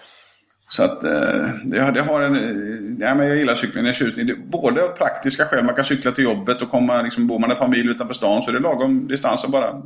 Så 0.69 0.83
att 0.83 1.03
eh, 1.03 1.49
det, 1.63 1.91
det 1.91 2.01
har 2.01 2.21
en, 2.21 2.97
ja, 2.99 3.15
men 3.15 3.27
jag 3.27 3.37
gillar 3.37 3.55
cykeln, 3.55 3.83
det 3.83 3.89
är 3.89 3.93
tjusning. 3.93 4.49
Både 4.49 4.83
av 4.83 4.87
praktiska 4.87 5.45
skäl, 5.45 5.65
man 5.65 5.75
kan 5.75 5.85
cykla 5.85 6.11
till 6.11 6.23
jobbet 6.23 6.61
och 6.61 6.71
komma, 6.71 7.01
liksom, 7.01 7.27
bor 7.27 7.39
man 7.39 7.51
ett 7.51 7.59
par 7.59 7.67
mil 7.67 7.89
utanför 7.89 8.13
stan 8.13 8.41
så 8.41 8.49
är 8.49 8.53
det 8.53 8.59
lagom 8.59 9.07
distans 9.07 9.43
att 9.43 9.51
bara 9.51 9.81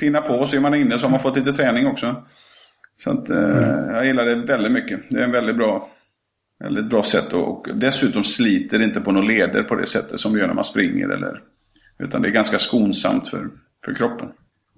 pinna 0.00 0.20
på 0.20 0.46
så 0.46 0.56
är 0.56 0.60
man 0.60 0.74
inne 0.74 0.98
så 0.98 1.04
har 1.04 1.10
man 1.10 1.20
fått 1.20 1.36
lite 1.36 1.52
träning 1.52 1.86
också. 1.86 2.14
Så 2.96 3.10
att 3.10 3.30
eh, 3.30 3.38
mm. 3.38 3.94
jag 3.94 4.06
gillar 4.06 4.24
det 4.24 4.34
väldigt 4.34 4.72
mycket. 4.72 5.00
Det 5.10 5.20
är 5.20 5.24
en 5.24 5.32
väldigt 5.32 5.56
bra, 5.56 5.88
väldigt 6.64 6.86
bra 6.86 7.02
sätt 7.02 7.32
och, 7.32 7.48
och 7.48 7.68
dessutom 7.74 8.24
sliter 8.24 8.82
inte 8.82 9.00
på 9.00 9.12
några 9.12 9.26
leder 9.26 9.62
på 9.62 9.74
det 9.74 9.86
sättet 9.86 10.20
som 10.20 10.32
det 10.32 10.38
gör 10.38 10.46
när 10.46 10.54
man 10.54 10.64
springer 10.64 11.08
eller 11.08 11.40
utan 11.98 12.22
det 12.22 12.28
är 12.28 12.32
ganska 12.32 12.58
skonsamt 12.58 13.28
för, 13.28 13.48
för 13.84 13.94
kroppen. 13.94 14.28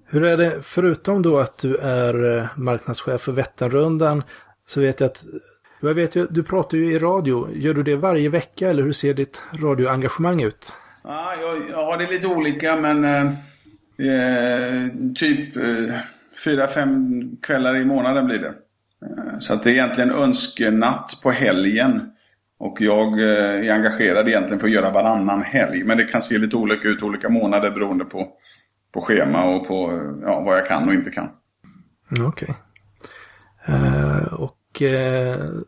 Hur 0.05 0.23
är 0.23 0.37
det, 0.37 0.53
förutom 0.63 1.21
då 1.21 1.39
att 1.39 1.57
du 1.57 1.75
är 1.77 2.37
eh, 2.37 2.45
marknadschef 2.55 3.21
för 3.21 3.31
Vätternrundan, 3.31 4.23
så 4.67 4.81
vet 4.81 4.99
jag 4.99 5.07
att 5.07 5.25
jag 5.81 5.93
vet 5.93 6.15
ju, 6.15 6.27
du 6.29 6.43
pratar 6.43 6.77
ju 6.77 6.85
i 6.85 6.99
radio. 6.99 7.49
Gör 7.55 7.73
du 7.73 7.83
det 7.83 7.95
varje 7.95 8.29
vecka 8.29 8.69
eller 8.69 8.83
hur 8.83 8.91
ser 8.91 9.13
ditt 9.13 9.41
radioengagemang 9.53 10.41
ut? 10.41 10.73
Ja, 11.03 11.33
jag, 11.41 11.57
jag 11.69 11.85
har 11.85 11.97
det 11.97 12.11
lite 12.11 12.27
olika 12.27 12.75
men 12.75 13.05
eh, 13.05 13.25
eh, 14.07 14.87
typ 15.15 15.57
eh, 15.57 15.95
fyra, 16.45 16.67
fem 16.67 17.21
kvällar 17.41 17.75
i 17.75 17.85
månaden 17.85 18.25
blir 18.25 18.39
det. 18.39 18.53
Eh, 19.05 19.39
så 19.39 19.53
att 19.53 19.63
det 19.63 19.69
är 19.69 19.73
egentligen 19.73 20.11
önskenatt 20.11 21.19
på 21.23 21.31
helgen. 21.31 22.11
Och 22.61 22.81
jag 22.81 23.19
eh, 23.19 23.67
är 23.67 23.73
engagerad 23.73 24.27
egentligen 24.27 24.59
för 24.59 24.67
att 24.67 24.73
göra 24.73 24.91
varannan 24.91 25.41
helg. 25.41 25.83
Men 25.83 25.97
det 25.97 26.03
kan 26.03 26.21
se 26.21 26.37
lite 26.37 26.55
olika 26.55 26.87
ut 26.87 27.03
olika 27.03 27.29
månader 27.29 27.71
beroende 27.71 28.05
på, 28.05 28.27
på 28.93 29.01
schema 29.01 29.43
och 29.43 29.67
på 29.67 30.01
ja, 30.21 30.41
vad 30.41 30.57
jag 30.57 30.67
kan 30.67 30.87
och 30.87 30.93
inte 30.93 31.11
kan. 31.11 31.29
Okej. 32.27 32.27
Okay. 32.27 33.75
Uh, 33.75 34.33
och 34.33 34.81
uh, 34.81 35.61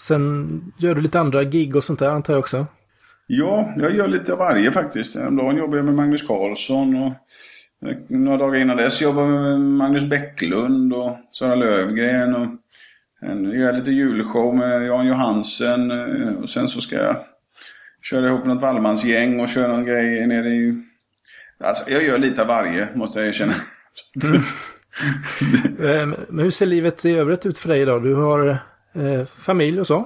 sen 0.00 0.60
gör 0.78 0.94
du 0.94 1.00
lite 1.00 1.20
andra 1.20 1.44
gig 1.44 1.76
och 1.76 1.84
sånt 1.84 1.98
där 1.98 2.10
antar 2.10 2.32
jag 2.32 2.40
också? 2.40 2.66
Ja, 3.26 3.72
jag 3.76 3.96
gör 3.96 4.08
lite 4.08 4.32
av 4.32 4.38
varje 4.38 4.72
faktiskt. 4.72 5.16
Häromdagen 5.16 5.56
jobbade 5.56 5.76
jag 5.76 5.84
med 5.84 5.94
Magnus 5.94 6.26
Karlsson. 6.26 6.96
Och 7.02 7.12
några 8.08 8.38
dagar 8.38 8.60
innan 8.60 8.76
dess 8.76 9.02
jobbade 9.02 9.34
jag 9.34 9.42
med 9.42 9.60
Magnus 9.60 10.04
Bäcklund 10.04 10.92
och 10.92 11.16
Sara 11.32 11.54
Lövgren. 11.54 12.34
Och 12.34 12.48
en, 13.22 13.44
gör 13.44 13.72
lite 13.72 13.90
julshow 13.90 14.56
med 14.56 14.86
Jan 14.86 15.06
Johansen 15.06 15.90
eh, 15.90 16.34
och 16.42 16.50
sen 16.50 16.68
så 16.68 16.80
ska 16.80 16.96
jag 16.96 17.16
köra 18.02 18.26
ihop 18.26 18.44
något 18.44 18.62
Wallmansgäng 18.62 19.40
och 19.40 19.48
köra 19.48 19.68
någon 19.68 19.84
grej 19.84 20.26
nere 20.26 20.48
i... 20.48 20.82
Alltså 21.64 21.90
jag 21.90 22.04
gör 22.04 22.18
lite 22.18 22.42
av 22.42 22.48
varje 22.48 22.88
måste 22.94 23.18
jag 23.18 23.28
erkänna. 23.28 23.54
Mm. 24.24 24.42
Eh, 25.80 26.06
men 26.28 26.44
hur 26.44 26.50
ser 26.50 26.66
livet 26.66 27.04
i 27.04 27.10
övrigt 27.10 27.46
ut 27.46 27.58
för 27.58 27.68
dig 27.68 27.80
idag? 27.80 28.02
Du 28.02 28.14
har 28.14 28.48
eh, 28.94 29.24
familj 29.24 29.80
och 29.80 29.86
så? 29.86 29.98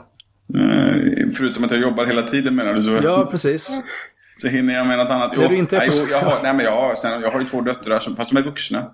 Eh, 0.54 1.28
förutom 1.34 1.64
att 1.64 1.70
jag 1.70 1.80
jobbar 1.80 2.06
hela 2.06 2.22
tiden 2.22 2.54
menar 2.54 2.74
du 2.74 2.82
så? 2.82 2.98
Ja, 3.02 3.28
precis. 3.30 3.82
Så 4.36 4.48
hinner 4.48 4.74
jag 4.74 4.86
med 4.86 4.98
något 4.98 5.10
annat. 5.10 5.32
Jo, 5.36 5.48
du 5.48 5.56
inte 5.56 5.78
nej, 5.78 5.88
jo, 5.92 6.06
jag, 6.10 6.20
har, 6.20 6.42
nej, 6.42 6.54
men 6.54 6.64
jag, 6.64 6.72
har, 6.72 7.20
jag 7.22 7.30
har 7.30 7.40
ju 7.40 7.46
två 7.46 7.60
döttrar, 7.60 8.14
fast 8.16 8.30
de 8.30 8.36
är 8.36 8.42
vuxna. 8.42 8.90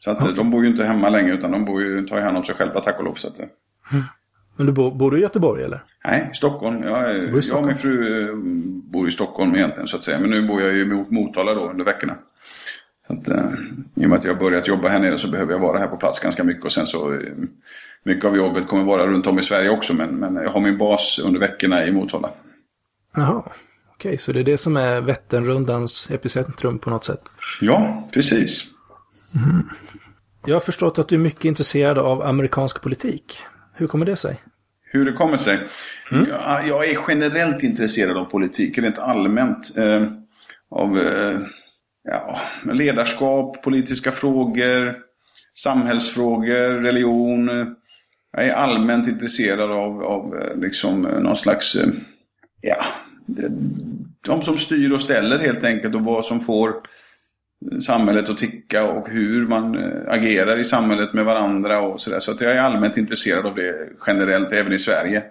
Så 0.00 0.10
att 0.10 0.22
okay. 0.22 0.34
de 0.34 0.50
bor 0.50 0.64
ju 0.64 0.70
inte 0.70 0.84
hemma 0.84 1.08
längre 1.08 1.34
utan 1.34 1.50
de 1.50 1.64
bor 1.64 1.82
ju, 1.82 2.06
tar 2.06 2.20
hand 2.20 2.36
om 2.36 2.44
sig 2.44 2.54
själva 2.54 2.80
tack 2.80 2.98
och 2.98 3.04
lov. 3.04 3.14
Så 3.14 3.28
att, 3.28 3.38
mm. 3.38 4.04
Men 4.56 4.66
du 4.66 4.72
bor, 4.72 4.90
bor, 4.90 5.10
du 5.10 5.18
i 5.18 5.20
Göteborg 5.20 5.64
eller? 5.64 5.80
Nej, 6.04 6.30
Stockholm. 6.34 6.82
Jag, 6.82 7.16
i 7.16 7.42
Stockholm. 7.42 7.42
jag 7.48 7.58
och 7.58 7.66
min 7.66 7.76
fru 7.76 8.28
eh, 8.28 8.36
bor 8.92 9.08
i 9.08 9.10
Stockholm 9.10 9.54
egentligen 9.54 9.86
så 9.86 9.96
att 9.96 10.02
säga. 10.02 10.18
Men 10.18 10.30
nu 10.30 10.48
bor 10.48 10.62
jag 10.62 10.72
ju 10.72 10.82
i 10.82 11.04
Motala 11.14 11.54
då 11.54 11.70
under 11.70 11.84
veckorna. 11.84 12.16
Så 13.06 13.12
att, 13.12 13.28
eh, 13.28 13.44
I 13.94 14.04
och 14.04 14.08
med 14.08 14.18
att 14.18 14.24
jag 14.24 14.34
har 14.34 14.40
börjat 14.40 14.68
jobba 14.68 14.88
här 14.88 14.98
nere 14.98 15.18
så 15.18 15.28
behöver 15.28 15.52
jag 15.52 15.60
vara 15.60 15.78
här 15.78 15.86
på 15.86 15.96
plats 15.96 16.18
ganska 16.18 16.44
mycket. 16.44 16.64
Och 16.64 16.72
sen 16.72 16.86
så 16.86 17.12
eh, 17.12 17.20
mycket 18.04 18.24
av 18.24 18.36
jobbet 18.36 18.66
kommer 18.66 18.84
vara 18.84 19.06
runt 19.06 19.26
om 19.26 19.38
i 19.38 19.42
Sverige 19.42 19.70
också. 19.70 19.94
Men, 19.94 20.16
men 20.16 20.34
jag 20.34 20.50
har 20.50 20.60
min 20.60 20.78
bas 20.78 21.20
under 21.24 21.40
veckorna 21.40 21.86
i 21.86 21.92
Motala. 21.92 22.30
Jaha, 23.16 23.38
okej, 23.38 23.54
okay, 23.94 24.18
så 24.18 24.32
det 24.32 24.40
är 24.40 24.44
det 24.44 24.58
som 24.58 24.76
är 24.76 25.00
Vätternrundans 25.00 26.10
epicentrum 26.10 26.78
på 26.78 26.90
något 26.90 27.04
sätt? 27.04 27.22
Ja, 27.60 28.08
precis. 28.12 28.69
Mm. 29.34 29.68
Jag 30.46 30.54
har 30.54 30.60
förstått 30.60 30.98
att 30.98 31.08
du 31.08 31.14
är 31.14 31.18
mycket 31.18 31.44
intresserad 31.44 31.98
av 31.98 32.22
amerikansk 32.22 32.82
politik. 32.82 33.42
Hur 33.74 33.86
kommer 33.86 34.06
det 34.06 34.16
sig? 34.16 34.40
Hur 34.82 35.04
det 35.04 35.12
kommer 35.12 35.36
sig? 35.36 35.58
Mm. 36.12 36.26
Jag, 36.28 36.68
jag, 36.68 36.90
är 36.90 36.98
generellt 37.08 37.62
intresserad 37.62 38.16
av 38.16 38.24
politik, 38.24 38.78
rent 38.78 38.98
allmänt. 38.98 39.76
Eh, 39.76 40.06
av 40.70 40.98
eh, 40.98 41.40
ja, 42.04 42.40
ledarskap, 42.72 43.62
politiska 43.62 44.12
frågor, 44.12 44.96
samhällsfrågor, 45.54 46.82
religion. 46.82 47.48
Jag 48.32 48.46
är 48.46 48.52
allmänt 48.52 49.08
intresserad 49.08 49.70
av, 49.70 50.02
av 50.02 50.36
eh, 50.36 50.56
liksom 50.56 51.06
eh, 51.06 51.20
någon 51.20 51.36
slags, 51.36 51.74
eh, 51.74 51.88
ja, 52.60 52.84
de 54.26 54.42
som 54.42 54.58
styr 54.58 54.92
och 54.92 55.02
ställer 55.02 55.38
helt 55.38 55.64
enkelt 55.64 55.94
och 55.94 56.02
vad 56.02 56.24
som 56.24 56.40
får 56.40 56.74
samhället 57.80 58.28
att 58.28 58.38
ticka 58.38 58.84
och 58.84 59.08
hur 59.08 59.46
man 59.46 59.92
agerar 60.08 60.58
i 60.58 60.64
samhället 60.64 61.12
med 61.12 61.24
varandra 61.24 61.80
och 61.80 62.00
sådär. 62.00 62.18
Så 62.20 62.32
att 62.32 62.40
jag 62.40 62.52
är 62.52 62.60
allmänt 62.60 62.96
intresserad 62.96 63.46
av 63.46 63.54
det 63.54 63.88
generellt 64.06 64.52
även 64.52 64.72
i 64.72 64.78
Sverige. 64.78 65.22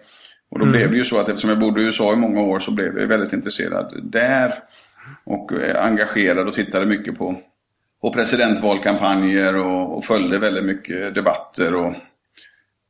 Och 0.50 0.60
då 0.60 0.66
mm. 0.66 0.78
blev 0.78 0.92
det 0.92 0.98
ju 0.98 1.04
så 1.04 1.20
att 1.20 1.30
eftersom 1.30 1.50
jag 1.50 1.60
bodde 1.60 1.82
i 1.82 1.86
USA 1.86 2.14
i 2.14 2.16
många 2.16 2.42
år 2.42 2.60
så 2.60 2.72
blev 2.72 3.00
jag 3.00 3.08
väldigt 3.08 3.34
intresserad 3.34 4.00
där. 4.04 4.54
Och 5.24 5.52
engagerad 5.76 6.48
och 6.48 6.54
tittade 6.54 6.86
mycket 6.86 7.18
på, 7.18 7.36
på 8.02 8.14
presidentvalkampanjer 8.14 9.56
och, 9.56 9.98
och 9.98 10.06
följde 10.06 10.40
väldigt 10.40 10.66
mycket 10.66 11.16
debatter 11.16 11.76
och 11.76 11.94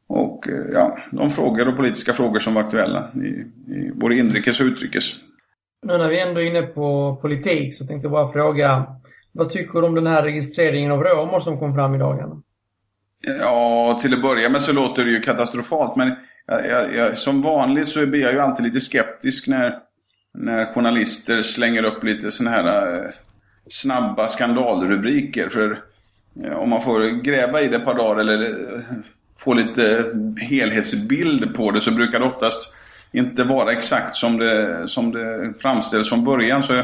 och 0.10 0.50
eh, 0.50 0.66
ja, 0.74 0.98
de 1.12 1.30
frågor 1.30 1.68
och 1.68 1.76
politiska 1.76 2.14
frågor 2.14 2.40
som 2.40 2.54
var 2.54 2.62
aktuella 2.62 3.12
i, 3.16 3.28
i 3.74 3.92
både 3.94 4.16
inrikes 4.16 4.60
och 4.60 4.66
utrikes. 4.66 5.16
Nu 5.82 5.98
när 5.98 6.10
vi 6.10 6.20
ändå 6.20 6.42
är 6.42 6.46
inne 6.46 6.62
på 6.62 7.18
politik 7.22 7.76
så 7.76 7.88
tänkte 7.88 8.06
jag 8.06 8.12
bara 8.12 8.32
fråga 8.32 8.86
vad 9.32 9.50
tycker 9.50 9.82
du 9.82 9.88
om 9.88 9.96
den 9.96 10.08
här 10.08 10.24
registreringen 10.24 10.92
av 10.92 11.04
romer 11.04 11.40
som 11.40 11.60
kom 11.60 11.74
fram 11.74 11.96
i 11.96 11.98
dagarna? 11.98 12.42
Ja, 13.40 14.00
till 14.02 14.14
att 14.14 14.22
börja 14.22 14.50
med 14.50 14.62
så 14.62 14.74
låter 14.74 15.06
det 15.06 15.12
ju 15.12 15.20
katastrofalt 15.20 15.96
men 15.96 16.12
jag, 16.48 16.68
jag, 16.68 16.96
jag, 16.96 17.18
som 17.18 17.42
vanligt 17.42 17.88
så 17.88 18.06
blir 18.06 18.22
jag 18.22 18.34
ju 18.34 18.40
alltid 18.40 18.66
lite 18.66 18.82
skeptisk 18.82 19.48
när, 19.48 19.78
när 20.34 20.66
journalister 20.66 21.44
slänger 21.44 21.84
upp 21.84 22.04
lite 22.04 22.32
sådana 22.32 22.56
här 22.56 22.96
eh, 22.96 23.10
snabba 23.68 24.28
skandalrubriker. 24.28 25.50
För 25.50 25.82
eh, 26.44 26.54
om 26.54 26.70
man 26.70 26.82
får 26.82 27.24
gräva 27.24 27.62
i 27.62 27.68
det 27.68 27.76
ett 27.76 27.86
par 27.86 27.96
dagar 27.96 28.20
eller 28.20 28.50
eh, 28.50 28.80
få 29.38 29.54
lite 29.54 30.06
helhetsbild 30.42 31.56
på 31.56 31.72
det 31.72 31.82
så 31.82 31.92
brukar 31.92 32.20
det 32.20 32.26
oftast 32.26 32.74
inte 33.12 33.44
vara 33.44 33.72
exakt 33.72 34.16
som 34.16 34.38
det, 34.38 34.88
som 34.88 35.12
det 35.12 35.54
framställs 35.60 36.10
från 36.10 36.26
början. 36.26 36.64
Så, 36.64 36.84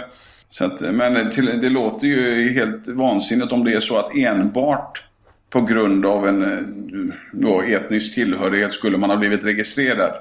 så 0.58 0.66
att, 0.66 0.82
men 0.82 1.30
till, 1.30 1.62
det 1.62 1.70
låter 1.70 2.08
ju 2.08 2.50
helt 2.54 2.88
vansinnigt 2.88 3.52
om 3.52 3.64
det 3.64 3.74
är 3.74 3.80
så 3.80 3.98
att 3.98 4.16
enbart 4.16 5.04
på 5.50 5.62
grund 5.62 6.06
av 6.06 6.28
en 6.28 7.14
då, 7.32 7.62
etnisk 7.62 8.16
tillhörighet 8.16 8.74
skulle 8.74 8.98
man 8.98 9.10
ha 9.10 9.18
blivit 9.18 9.46
registrerad. 9.46 10.14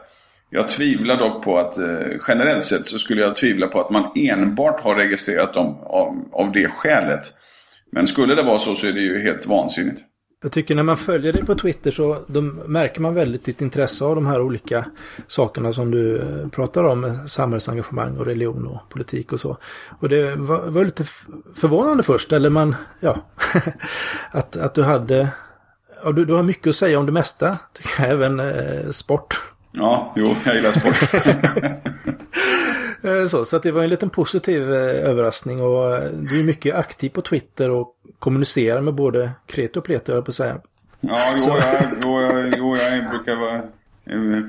Jag 0.51 0.69
tvivlar 0.69 1.17
dock 1.17 1.45
på 1.45 1.59
att 1.59 1.79
eh, 1.79 1.99
generellt 2.29 2.65
sett 2.65 2.87
så 2.87 2.99
skulle 2.99 3.21
jag 3.21 3.37
tvivla 3.37 3.67
på 3.67 3.81
att 3.81 3.91
man 3.91 4.11
enbart 4.15 4.81
har 4.81 4.95
registrerat 4.95 5.55
dem 5.55 5.77
av, 5.81 6.29
av 6.33 6.53
det 6.53 6.69
skälet. 6.69 7.23
Men 7.93 8.07
skulle 8.07 8.35
det 8.35 8.43
vara 8.43 8.59
så 8.59 8.75
så 8.75 8.87
är 8.87 8.93
det 8.93 9.01
ju 9.01 9.19
helt 9.19 9.47
vansinnigt. 9.47 10.01
Jag 10.45 10.53
tycker 10.53 10.75
när 10.75 10.83
man 10.83 10.97
följer 10.97 11.33
dig 11.33 11.45
på 11.45 11.55
Twitter 11.55 11.91
så 11.91 12.19
märker 12.67 13.01
man 13.01 13.15
väldigt 13.15 13.45
ditt 13.45 13.61
intresse 13.61 14.05
av 14.05 14.15
de 14.15 14.27
här 14.27 14.41
olika 14.41 14.85
sakerna 15.27 15.73
som 15.73 15.91
du 15.91 16.17
eh, 16.19 16.49
pratar 16.49 16.85
om. 16.85 17.19
Samhällsengagemang 17.29 18.17
och 18.17 18.27
religion 18.27 18.67
och 18.67 18.89
politik 18.89 19.33
och 19.33 19.41
så. 19.41 19.57
Och 20.01 20.09
det 20.09 20.37
var, 20.37 20.67
var 20.67 20.85
lite 20.85 21.05
förvånande 21.57 22.03
först, 22.03 22.33
eller 22.33 22.51
man, 22.51 22.77
ja, 23.01 23.17
att, 24.31 24.57
att 24.57 24.75
du 24.75 24.83
hade, 24.83 25.29
ja, 26.05 26.13
du, 26.13 26.25
du 26.25 26.35
har 26.35 26.43
mycket 26.43 26.67
att 26.67 26.77
säga 26.77 26.99
om 26.99 27.07
det 27.07 27.13
mesta, 27.13 27.59
tycker 27.73 28.03
jag, 28.03 28.13
även 28.13 28.41
eh, 28.41 28.91
sport. 28.91 29.41
Ja, 29.73 30.13
jo, 30.17 30.37
jag 30.45 30.55
gillar 30.55 30.73
sport. 30.73 31.85
Eh, 33.05 33.27
så, 33.27 33.45
så 33.45 33.57
att 33.57 33.63
det 33.63 33.73
var 33.73 33.83
en 33.83 33.91
liten 33.91 34.11
positiv 34.11 34.75
eh, 34.75 35.11
överraskning 35.11 35.63
och 35.63 35.97
eh, 35.97 36.11
du 36.11 36.41
är 36.41 36.45
mycket 36.45 36.75
aktiv 36.75 37.09
på 37.11 37.23
Twitter 37.23 37.71
och 37.71 37.97
kommunicerar 38.19 38.81
med 38.81 38.95
både 38.95 39.31
Kreti 39.47 39.79
och 39.79 39.85
Pleti, 39.85 40.13
jag 40.13 40.25
på 40.25 40.31
att 40.31 40.35
säga. 40.35 40.61
Ja, 41.01 41.19
jo, 41.37 41.57
jag, 41.57 41.83
jo, 42.05 42.21
jag, 42.21 42.55
jo, 42.59 42.77
jag 42.77 43.11
brukar 43.11 43.37
vara 43.37 43.63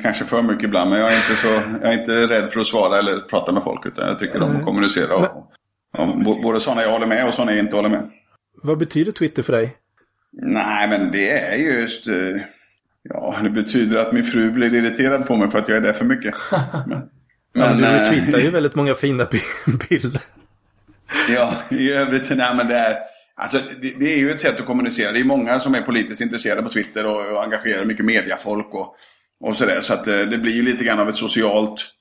kanske 0.01 0.25
för 0.25 0.41
mycket 0.41 0.63
ibland, 0.63 0.89
men 0.89 0.99
jag 0.99 1.11
är, 1.11 1.15
inte 1.15 1.41
så, 1.41 1.47
jag 1.81 1.93
är 1.93 1.99
inte 1.99 2.11
rädd 2.11 2.53
för 2.53 2.59
att 2.59 2.67
svara 2.67 2.99
eller 2.99 3.19
prata 3.19 3.51
med 3.51 3.63
folk, 3.63 3.85
utan 3.85 4.07
jag 4.07 4.19
tycker 4.19 4.43
om 4.43 4.55
att 4.55 4.65
kommunicera. 4.65 5.15
Och, 5.15 5.51
och, 5.97 6.41
både 6.41 6.59
sådana 6.59 6.81
jag 6.81 6.91
håller 6.91 7.07
med 7.07 7.27
och 7.27 7.33
sådana 7.33 7.51
jag 7.51 7.59
inte 7.59 7.75
håller 7.75 7.89
med. 7.89 8.09
Vad 8.63 8.77
betyder 8.77 9.11
Twitter 9.11 9.43
för 9.43 9.53
dig? 9.53 9.75
Nej, 10.31 10.89
men 10.89 11.11
det 11.11 11.29
är 11.29 11.55
just... 11.55 12.07
Ja, 13.03 13.35
det 13.43 13.49
betyder 13.49 13.97
att 13.97 14.11
min 14.11 14.23
fru 14.23 14.51
blir 14.51 14.73
irriterad 14.73 15.27
på 15.27 15.35
mig 15.35 15.51
för 15.51 15.59
att 15.59 15.69
jag 15.69 15.77
är 15.77 15.81
där 15.81 15.93
för 15.93 16.05
mycket. 16.05 16.35
Men, 16.87 17.09
men, 17.55 17.79
ja, 17.79 17.89
du 17.89 17.97
retweetar 17.97 18.39
ju 18.39 18.49
väldigt 18.49 18.75
många 18.75 18.95
fina 18.95 19.27
bilder. 19.89 20.21
Ja, 21.29 21.53
i 21.69 21.91
övrigt, 21.91 22.29
nej 22.29 22.55
men 22.55 22.67
det 22.67 22.75
är... 22.75 22.97
Alltså, 23.37 23.57
det, 23.81 23.93
det, 23.99 24.13
är 24.13 24.17
ju 24.17 24.29
ett 24.29 24.39
sätt 24.39 24.59
att 24.59 24.65
kommunicera. 24.65 25.11
Det 25.11 25.19
är 25.19 25.23
många 25.23 25.59
som 25.59 25.75
är 25.75 25.81
politiskt 25.81 26.21
intresserade 26.21 26.61
på 26.61 26.69
Twitter 26.69 27.05
och, 27.05 27.31
och 27.31 27.43
engagerar 27.43 27.85
mycket 27.85 28.05
mediafolk 28.05 28.73
och, 28.73 28.95
och 29.39 29.55
sådär. 29.55 29.81
Så 29.81 29.93
att 29.93 30.05
det, 30.05 30.21
eh, 30.21 30.29
det 30.29 30.37
blir 30.37 30.53
ju 30.53 30.61
lite 30.61 30.83
grann 30.83 30.99
av 30.99 31.09
ett 31.09 31.15
socialt... 31.15 31.91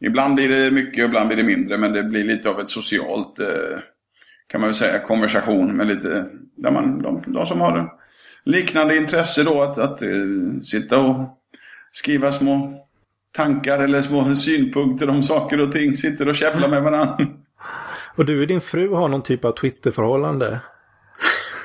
Ibland 0.00 0.34
blir 0.34 0.48
det 0.48 0.70
mycket, 0.70 1.04
ibland 1.04 1.28
blir 1.28 1.36
det 1.36 1.42
mindre. 1.42 1.78
Men 1.78 1.92
det 1.92 2.02
blir 2.02 2.24
lite 2.24 2.50
av 2.50 2.60
ett 2.60 2.68
socialt, 2.68 3.38
eh, 3.38 3.78
kan 4.46 4.60
man 4.60 4.68
väl 4.68 4.74
säga, 4.74 4.98
konversation 4.98 5.76
med 5.76 5.86
lite... 5.86 6.24
Där 6.56 6.70
man, 6.70 7.02
de, 7.02 7.24
de 7.26 7.46
som 7.46 7.60
har 7.60 7.92
liknande 8.44 8.96
intresse 8.96 9.44
då 9.44 9.62
att, 9.62 9.78
att 9.78 10.02
uh, 10.02 10.60
sitta 10.60 11.00
och 11.00 11.38
skriva 11.92 12.32
små 12.32 12.84
tankar 13.36 13.78
eller 13.78 14.02
små 14.02 14.34
synpunkter 14.34 15.10
om 15.10 15.22
saker 15.22 15.60
och 15.60 15.72
ting. 15.72 15.96
Sitter 15.96 16.28
och 16.28 16.36
käbblar 16.36 16.68
med 16.68 16.82
varandra. 16.82 17.26
Och 18.16 18.24
du 18.24 18.40
och 18.40 18.46
din 18.46 18.60
fru 18.60 18.94
har 18.94 19.08
någon 19.08 19.22
typ 19.22 19.44
av 19.44 19.52
Twitter-förhållande? 19.52 20.60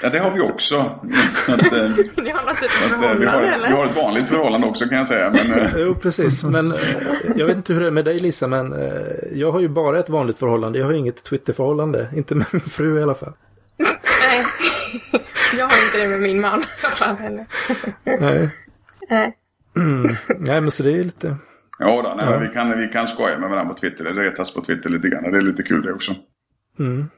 Ja, 0.02 0.10
det 0.10 0.20
har 0.20 0.32
vi 0.32 0.40
också. 0.40 1.00
Att, 1.48 1.74
eh, 1.74 1.90
Ni 2.24 2.30
har 2.30 2.46
något 2.46 2.60
typ 2.60 2.72
av 2.84 2.90
förhållande, 2.90 3.20
vi, 3.20 3.26
har, 3.26 3.42
eller? 3.42 3.68
vi 3.68 3.74
har 3.74 3.86
ett 3.86 3.96
vanligt 3.96 4.26
förhållande 4.26 4.68
också 4.68 4.86
kan 4.86 4.98
jag 4.98 5.08
säga. 5.08 5.30
Men, 5.30 5.52
eh, 5.52 5.72
jo, 5.78 5.96
precis. 5.96 6.44
Men 6.44 6.72
eh, 6.72 6.78
jag 7.36 7.46
vet 7.46 7.56
inte 7.56 7.74
hur 7.74 7.82
det 7.82 7.88
är 7.88 7.92
med 7.92 8.06
dig 8.06 8.20
Lisa, 8.20 8.48
men 8.48 8.76
jag 9.34 9.52
har 9.52 9.60
ju 9.60 9.68
bara 9.68 10.00
ett 10.00 10.10
vanligt 10.10 10.38
förhållande. 10.38 10.80
Jag 10.80 10.86
har 10.86 10.94
inget 10.94 11.24
Twitter-förhållande. 11.24 12.08
Inte 12.16 12.36
med 12.36 12.48
min 12.52 12.62
fru 12.62 13.00
i 13.00 13.04
alla 13.04 13.16
fall. 13.16 13.34
Nej, 14.22 14.46
jag 15.58 15.66
har 15.68 15.86
inte 15.86 15.98
det 15.98 16.08
med 16.08 16.22
min 16.22 16.42
man 16.42 16.60
i 16.60 16.64
alla 16.84 16.96
fall 16.96 17.16
heller. 17.16 17.46
Nej. 18.04 18.50
Nej. 19.10 19.38
Mm. 19.76 20.16
Nej, 20.40 20.62
men 20.62 20.72
så 20.72 20.84
det 20.84 20.92
är 20.92 21.04
lite... 21.04 21.36
Jo 21.80 22.02
då, 22.02 22.14
nej, 22.18 22.26
ja. 22.30 22.38
vi, 22.38 22.48
kan, 22.48 22.80
vi 22.80 22.88
kan 22.88 23.08
skoja 23.08 23.40
med 23.40 23.50
varandra 23.50 23.74
på 23.74 23.80
Twitter. 23.80 24.04
Det 24.04 24.12
retas 24.12 24.54
på 24.54 24.62
Twitter 24.62 24.90
lite 24.90 25.10
grann. 25.10 25.32
Det 25.32 25.38
är 25.38 25.42
lite 25.42 25.64
kul 25.64 25.82
det 25.82 25.94
också. 25.94 26.16
Mm. 26.80 27.10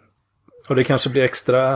Och 0.70 0.76
det 0.76 0.84
kanske 0.84 1.10
blir 1.10 1.24
extra 1.24 1.74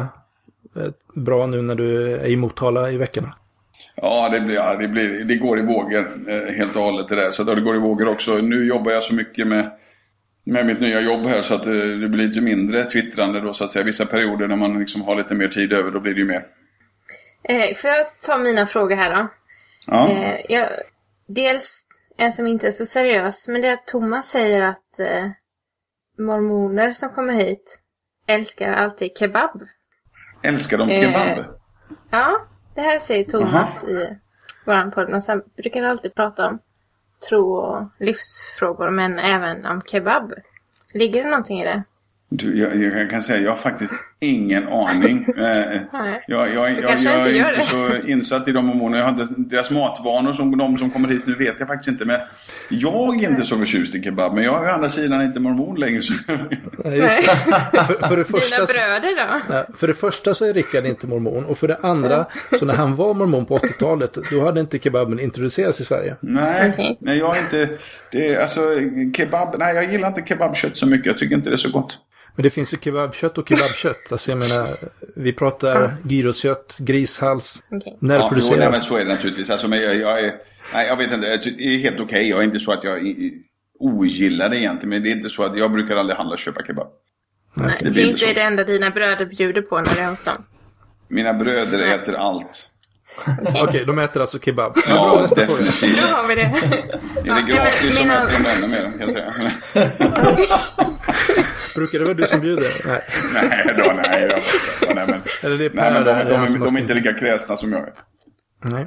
eh, 0.76 0.92
bra 1.15 1.48
nu 1.48 1.62
när 1.62 1.76
du 1.76 2.13
är 2.13 2.26
i 2.26 2.38
Motala 2.38 2.92
i 2.92 2.98
veckorna? 2.98 3.36
Ja, 3.96 4.30
det, 4.30 4.39
blir, 4.39 4.56
ja, 4.56 4.76
det, 4.76 4.88
blir, 4.88 5.24
det 5.24 5.36
går 5.36 5.60
i 5.60 5.62
vågor 5.62 6.08
eh, 6.28 6.54
helt 6.54 6.76
och 6.76 6.84
hållet 6.84 7.08
det 7.08 7.15
där. 7.15 7.32
Så 7.32 7.44
det 7.44 7.62
går 7.62 7.76
i 7.76 7.80
vågor 7.80 8.08
också. 8.08 8.32
Nu 8.32 8.68
jobbar 8.68 8.92
jag 8.92 9.04
så 9.04 9.15
mycket 9.15 9.48
med, 9.48 9.72
med 10.44 10.65
mitt 10.65 10.82
nya 10.82 11.02
jobb 11.02 11.26
här 11.26 11.42
så 11.42 11.56
att 11.56 11.63
det, 11.63 11.92
eh, 11.92 12.00
det 12.00 12.08
blir 12.08 12.28
lite 12.28 12.42
mindre 12.42 12.84
twittrande 12.86 13.42
då 13.42 13.54
så 13.54 13.63
att 13.63 13.72
säga. 13.72 13.86
Vissa 13.86 14.06
perioder 14.06 14.48
när 14.48 14.56
man 14.56 14.80
liksom 14.80 15.02
har 15.02 15.15
lite 15.15 15.36
mer 15.36 15.48
tid 15.48 15.74
över 15.74 15.92
då 15.92 16.00
blir 16.00 16.13
det 16.13 16.20
ju 16.20 16.26
mer. 16.26 16.46
Eh, 17.44 17.76
får 17.76 17.89
jag 17.89 18.06
ta 18.26 18.38
mina 18.38 18.65
frågor 18.65 18.96
här 18.96 19.15
då? 19.15 19.28
Ja. 19.88 20.10
Eh, 20.10 20.39
jag, 20.50 20.70
dels 21.28 21.84
en 22.19 22.34
som 22.34 22.47
inte 22.47 22.67
är 22.67 22.71
så 22.71 22.86
seriös. 22.86 23.47
Men 23.47 23.62
det 23.62 23.67
är 23.67 23.73
att 23.73 23.88
Thomas 23.88 24.27
säger 24.27 24.62
att 24.62 24.99
eh, 24.99 25.29
mormoner 26.17 26.91
som 26.91 27.10
kommer 27.10 27.34
hit 27.34 27.79
älskar 28.27 28.71
alltid 28.71 29.17
kebab. 29.17 29.62
Älskar 30.43 30.77
de 30.77 30.89
kebab? 30.89 31.27
Eh, 31.27 31.45
ja, 32.09 32.47
det 32.76 32.82
här 32.82 32.99
säger 32.99 33.24
Thomas 33.24 33.84
Aha. 33.84 33.89
i 33.89 34.17
våran 34.65 34.91
podd. 34.91 35.13
Och 35.13 35.24
sen 35.24 35.41
brukar 35.57 35.84
alltid 35.84 36.15
prata 36.15 36.47
om 36.47 36.59
tro 37.30 37.53
och 37.53 37.89
livsfrågor, 37.97 38.89
men 38.89 39.20
även 39.20 39.65
om 39.65 39.82
kebab. 39.82 40.34
Ligger 40.93 41.24
det 41.24 41.30
någonting 41.30 41.61
i 41.61 41.65
det? 41.65 41.84
Du, 42.30 42.59
jag, 42.59 42.76
jag 42.76 43.09
kan 43.09 43.24
säga, 43.24 43.41
jag 43.41 43.51
har 43.51 43.57
faktiskt 43.57 43.93
ingen 44.20 44.67
aning. 44.67 45.26
Eh, 45.38 45.82
Nej. 45.93 46.24
jag, 46.28 46.47
jag, 46.53 46.72
jag, 46.72 46.84
jag 46.84 46.97
inte 46.97 47.09
är 47.09 47.36
inte 47.47 47.59
det. 47.59 47.65
så 47.65 48.07
insatt 48.07 48.47
i 48.47 48.51
de 48.51 48.65
mormonerna. 48.65 48.97
Jag 48.97 49.03
har 49.05 49.22
inte, 49.22 49.34
deras 49.38 49.72
matvanor 49.72 50.34
som 50.34 50.57
de 50.57 50.78
som 50.78 50.91
kommer 50.91 51.07
hit 51.09 51.22
nu 51.28 51.36
vet 51.36 51.55
jag 51.59 51.67
faktiskt 51.67 51.88
inte. 51.88 52.05
Men 52.05 52.20
jag 52.70 53.24
är 53.24 53.30
inte 53.30 53.43
så 53.43 53.57
förtjust 53.57 53.95
i 53.95 54.03
kebab. 54.03 54.34
Men 54.36 54.43
jag 54.43 54.63
är 54.65 54.70
å 54.72 54.74
andra 54.74 54.89
sidan 54.89 55.22
inte 55.22 55.39
mormon 55.39 55.80
längre. 55.80 56.01
Så 56.01 56.13
Ja, 56.84 56.91
just 56.91 57.17
det. 57.17 57.36
För, 57.86 58.07
för, 58.07 58.17
det 58.17 58.24
första, 58.26 58.55
Dina 58.55 58.67
så- 58.67 58.74
bröder 58.74 59.15
då? 59.67 59.74
För 59.78 59.88
det 59.88 59.93
första 59.93 60.34
så 60.34 60.45
är 60.45 60.53
Rickard 60.53 60.86
inte 60.86 61.07
mormon 61.07 61.45
och 61.45 61.57
för 61.57 61.67
det 61.67 61.78
andra, 61.82 62.26
så 62.59 62.65
när 62.65 62.74
han 62.74 62.95
var 62.95 63.13
mormon 63.13 63.45
på 63.45 63.57
80-talet, 63.57 64.17
då 64.32 64.45
hade 64.45 64.59
inte 64.59 64.80
kebaben 64.80 65.20
introducerats 65.20 65.80
i 65.80 65.84
Sverige. 65.84 66.15
nej, 66.22 66.97
nej, 67.01 67.17
jag 67.17 67.38
är 67.38 67.41
inte... 67.41 67.70
Det 68.11 68.38
alltså 68.38 68.59
kebab... 69.17 69.55
Nej, 69.59 69.76
jag 69.76 69.91
gillar 69.91 70.07
inte 70.07 70.22
kebabkött 70.26 70.78
så 70.78 70.88
mycket. 70.88 71.05
Jag 71.05 71.17
tycker 71.17 71.36
inte 71.36 71.49
det 71.49 71.55
är 71.55 71.57
så 71.57 71.72
gott. 71.72 71.97
Men 72.40 72.44
det 72.44 72.50
finns 72.50 72.74
ju 72.74 72.78
kebabkött 72.82 73.38
och 73.38 73.50
kebabkött. 73.50 74.12
Alltså 74.12 74.32
jag 74.32 74.38
menar, 74.38 74.78
vi 75.16 75.34
pratar 75.34 75.96
gyroskött, 76.06 76.78
grishals, 76.80 77.64
Okej. 77.72 77.82
Ja, 77.86 77.92
jo, 77.92 77.98
nej, 78.08 78.18
närproducerat. 78.20 78.72
men 78.72 78.82
så 78.82 78.96
är 78.98 79.06
det 79.06 79.12
naturligtvis. 79.12 79.50
Alltså, 79.50 79.68
men 79.68 79.82
jag, 79.82 79.96
jag 79.96 80.20
är... 80.20 80.36
Nej, 80.74 80.88
jag 80.88 80.96
vet 80.98 81.12
inte. 81.12 81.32
Alltså, 81.32 81.50
det 81.58 81.64
är 81.64 81.78
helt 81.78 82.00
okej. 82.00 82.30
Jag 82.30 82.40
är 82.40 82.44
inte 82.44 82.60
så 82.60 82.72
att 82.72 82.84
jag 82.84 83.00
ogillar 83.80 84.50
det 84.50 84.58
egentligen. 84.58 84.90
Men 84.90 85.04
det 85.04 85.10
är 85.10 85.16
inte 85.16 85.30
så 85.30 85.44
att 85.44 85.58
jag 85.58 85.72
brukar 85.72 85.96
aldrig 85.96 86.18
handla 86.18 86.34
och 86.34 86.40
köpa 86.40 86.64
kebab. 86.66 86.88
Nej, 87.56 87.76
det 87.80 87.86
det, 87.86 87.92
blir 87.92 88.04
är 88.04 88.08
inte 88.08 88.26
så. 88.26 88.34
det 88.34 88.42
enda 88.42 88.64
dina 88.64 88.90
bröder 88.90 89.26
bjuder 89.26 89.62
på 89.62 89.76
när 89.78 89.96
du 89.96 90.02
är 90.02 90.10
hos 90.10 90.24
dem. 90.24 90.46
Mina 91.08 91.34
bröder 91.34 91.80
äter 91.94 92.16
allt. 92.16 92.66
Okej, 93.56 93.84
de 93.86 94.00
äter 94.00 94.22
alltså 94.22 94.40
kebab. 94.40 94.74
Ja, 94.76 94.82
Ja, 94.96 95.12
bra, 95.12 95.22
nästa 95.22 95.46
fråga. 95.46 95.60
definitivt. 95.62 96.04
Nu 96.06 96.12
har 96.14 96.28
vi 96.28 96.36
det. 96.36 96.42
Är 97.30 97.36
det 97.36 97.54
gratis 97.54 97.98
så 97.98 98.04
mina- 98.04 98.24
äter 98.30 98.44
de 98.44 98.50
ännu 98.50 98.68
mer, 98.68 98.92
kan 99.00 99.14
jag 99.14 99.14
säga. 99.14 99.52
Brukar 101.76 101.99
det 101.99 102.05
vara 102.05 102.13
du 102.13 102.28
som 102.28 102.39
bjuder? 102.39 102.72
Nej. 102.86 103.01
nej 103.34 103.74
då, 103.78 103.93
nej 103.95 104.28
då. 104.28 104.36
Ja, 104.88 104.93
nej, 104.93 105.05
men, 105.07 105.15
Eller 105.43 105.57
det 105.57 105.65
är 105.65 105.70
nej, 105.74 105.93
men 105.93 106.03
Per 106.03 106.26
de, 106.26 106.30
de, 106.32 106.47
som 106.47 106.59
de, 106.59 106.65
har 106.72 106.78
är 106.78 106.82
inte 106.82 106.93
lika 106.93 107.13
kräsna 107.13 107.57
som 107.57 107.72
jag 107.74 107.82
är. 107.82 107.93
Nej. 108.63 108.82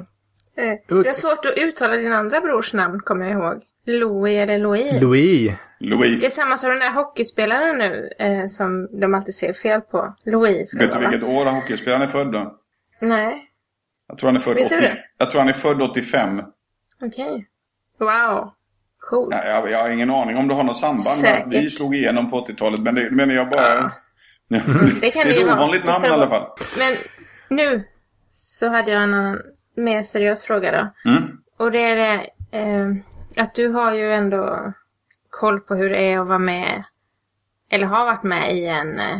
Eh, 0.57 1.01
Det 1.03 1.09
är 1.09 1.13
svårt 1.13 1.45
att 1.45 1.57
uttala 1.57 1.95
din 1.95 2.11
andra 2.13 2.41
brors 2.41 2.73
namn, 2.73 2.99
kommer 2.99 3.25
jag 3.29 3.33
ihåg. 3.33 3.61
Louis 3.85 4.37
eller 4.37 4.59
Louis. 4.59 5.01
Louis. 5.01 5.51
Det 5.79 5.85
är 5.85 5.89
Louis, 5.89 6.33
samma 6.33 6.57
som 6.57 6.69
den 6.69 6.79
där 6.79 6.91
hockeyspelaren 6.91 7.77
nu, 7.77 8.09
eh, 8.19 8.47
som 8.47 8.99
de 8.99 9.13
alltid 9.13 9.35
ser 9.35 9.53
fel 9.53 9.81
på. 9.81 10.15
Louis 10.25 10.75
vet 10.79 10.93
du 10.93 10.99
vilket 10.99 11.23
år 11.23 11.45
hockeyspelaren 11.45 12.01
är 12.01 12.07
född 12.07 12.31
då? 12.31 12.59
Nej, 12.99 13.49
Jag 14.07 14.17
tror 14.17 14.27
han 14.27 14.35
är 14.35 14.39
född, 14.39 14.55
Vet 14.55 14.69
du 14.69 14.75
80, 14.75 14.85
det? 14.85 14.97
jag 15.17 15.31
tror 15.31 15.39
han 15.39 15.49
är 15.49 15.53
född 15.53 15.81
85. 15.81 16.41
okej. 17.01 17.47
Wow. 17.99 18.51
Cool. 19.13 19.27
Ja, 19.31 19.45
jag, 19.45 19.71
jag 19.71 19.79
har 19.79 19.89
ingen 19.89 20.09
aning 20.09 20.37
om 20.37 20.47
det 20.47 20.53
har 20.53 20.63
något 20.63 20.77
samband 20.77 21.21
med 21.21 21.39
att 21.39 21.47
vi 21.47 21.51
Säkert. 21.51 21.77
slog 21.77 21.95
igenom 21.95 22.31
på 22.31 22.45
80-talet. 22.45 22.79
Men, 22.79 22.95
det, 22.95 23.11
men 23.11 23.29
jag 23.29 23.49
bara... 23.49 23.91
Ja. 24.47 24.59
Det 25.01 25.11
kan 25.11 25.27
det 25.27 25.35
är 25.35 25.47
ett 25.47 25.53
ovanligt 25.53 25.85
namn 25.85 26.05
i 26.05 26.07
alla 26.07 26.29
fall. 26.29 26.47
Men 26.77 26.97
nu 27.49 27.83
så 28.33 28.69
hade 28.69 28.91
jag 28.91 29.03
en 29.03 29.13
annan 29.13 29.41
mer 29.75 30.03
seriös 30.03 30.43
fråga 30.43 30.71
då. 30.71 31.09
Mm. 31.11 31.23
Och 31.57 31.71
det 31.71 31.79
är 31.79 31.95
det 31.95 32.29
eh, 32.57 32.91
att 33.43 33.55
du 33.55 33.67
har 33.67 33.93
ju 33.93 34.13
ändå 34.13 34.73
koll 35.29 35.59
på 35.59 35.75
hur 35.75 35.89
det 35.89 35.97
är 35.97 36.19
att 36.19 36.27
vara 36.27 36.39
med, 36.39 36.83
eller 37.69 37.85
har 37.85 38.05
varit 38.05 38.23
med 38.23 38.57
i 38.57 38.65
en 38.65 38.99
eh, 38.99 39.19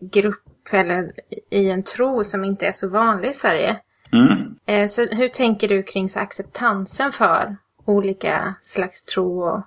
grupp 0.00 0.68
eller 0.70 1.12
i 1.50 1.70
en 1.70 1.82
tro 1.82 2.24
som 2.24 2.44
inte 2.44 2.66
är 2.66 2.72
så 2.72 2.88
vanlig 2.88 3.28
i 3.28 3.34
Sverige. 3.34 3.80
Mm. 4.12 4.56
Eh, 4.66 4.88
så 4.88 5.06
hur 5.06 5.28
tänker 5.28 5.68
du 5.68 5.82
kring 5.82 6.08
så 6.08 6.18
acceptansen 6.18 7.12
för 7.12 7.56
olika 7.90 8.54
slags 8.62 9.04
tro 9.04 9.42
och 9.42 9.62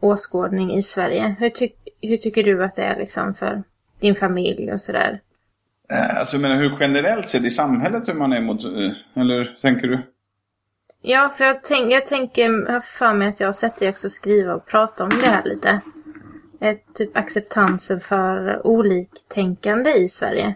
åskådning 0.00 0.72
i 0.74 0.82
Sverige? 0.82 1.36
Hur, 1.38 1.48
tyck, 1.48 1.74
hur 2.00 2.16
tycker 2.16 2.42
du 2.42 2.64
att 2.64 2.76
det 2.76 2.82
är 2.82 2.96
liksom 2.98 3.34
för 3.34 3.62
din 4.00 4.14
familj 4.14 4.72
och 4.72 4.80
sådär? 4.80 5.20
Eh, 5.90 6.18
Alltså, 6.18 6.38
men 6.38 6.58
hur 6.58 6.76
generellt 6.80 7.28
sett 7.28 7.44
i 7.44 7.50
samhället 7.50 8.08
hur 8.08 8.14
man 8.14 8.32
är 8.32 8.40
mot... 8.40 8.64
eh, 8.64 9.20
Eller 9.22 9.58
tänker 9.62 9.86
du? 9.88 10.02
Ja, 11.02 11.28
för 11.28 11.44
jag, 11.44 11.62
tänk, 11.62 11.92
jag 11.92 12.06
tänker, 12.06 12.72
har 12.72 12.80
för 12.80 13.14
mig 13.14 13.28
att 13.28 13.40
jag 13.40 13.48
har 13.48 13.52
sett 13.52 13.78
dig 13.80 13.88
också 13.88 14.08
skriva 14.08 14.54
och 14.54 14.66
prata 14.66 15.04
om 15.04 15.10
det 15.10 15.28
här 15.28 15.44
lite. 15.44 15.80
Eh, 16.60 16.76
typ 16.94 17.16
acceptansen 17.16 18.00
för 18.00 18.66
oliktänkande 18.66 19.90
i 19.92 20.08
Sverige. 20.08 20.54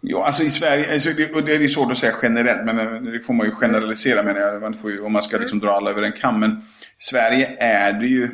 Ja, 0.00 0.26
alltså 0.26 0.42
i 0.42 0.50
Sverige, 0.50 0.92
alltså 0.92 1.10
det, 1.10 1.34
och 1.34 1.44
det 1.44 1.54
är 1.54 1.68
svårt 1.68 1.92
att 1.92 1.98
säga 1.98 2.14
generellt, 2.22 2.64
men 2.64 3.04
det 3.04 3.20
får 3.20 3.34
man 3.34 3.46
ju 3.46 3.52
generalisera 3.52 4.22
menar 4.22 4.40
jag, 4.40 4.62
man 4.62 4.78
får 4.78 4.90
ju, 4.90 5.00
om 5.00 5.12
man 5.12 5.22
ska 5.22 5.38
liksom 5.38 5.58
dra 5.58 5.72
alla 5.72 5.90
över 5.90 6.02
en 6.02 6.12
kam. 6.12 6.40
Men 6.40 6.50
i 6.50 7.02
Sverige 7.02 7.56
är 7.58 7.92
det 7.92 8.06
ju 8.06 8.28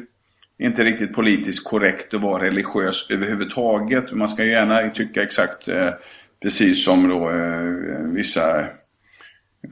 inte 0.58 0.84
riktigt 0.84 1.14
politiskt 1.14 1.68
korrekt 1.68 2.14
att 2.14 2.20
vara 2.20 2.44
religiös 2.44 3.10
överhuvudtaget. 3.10 4.12
Man 4.12 4.28
ska 4.28 4.44
ju 4.44 4.50
gärna 4.50 4.90
tycka 4.90 5.22
exakt 5.22 5.68
eh, 5.68 5.90
precis 6.42 6.84
som 6.84 7.08
då 7.08 7.30
eh, 7.30 8.12
vissa 8.12 8.66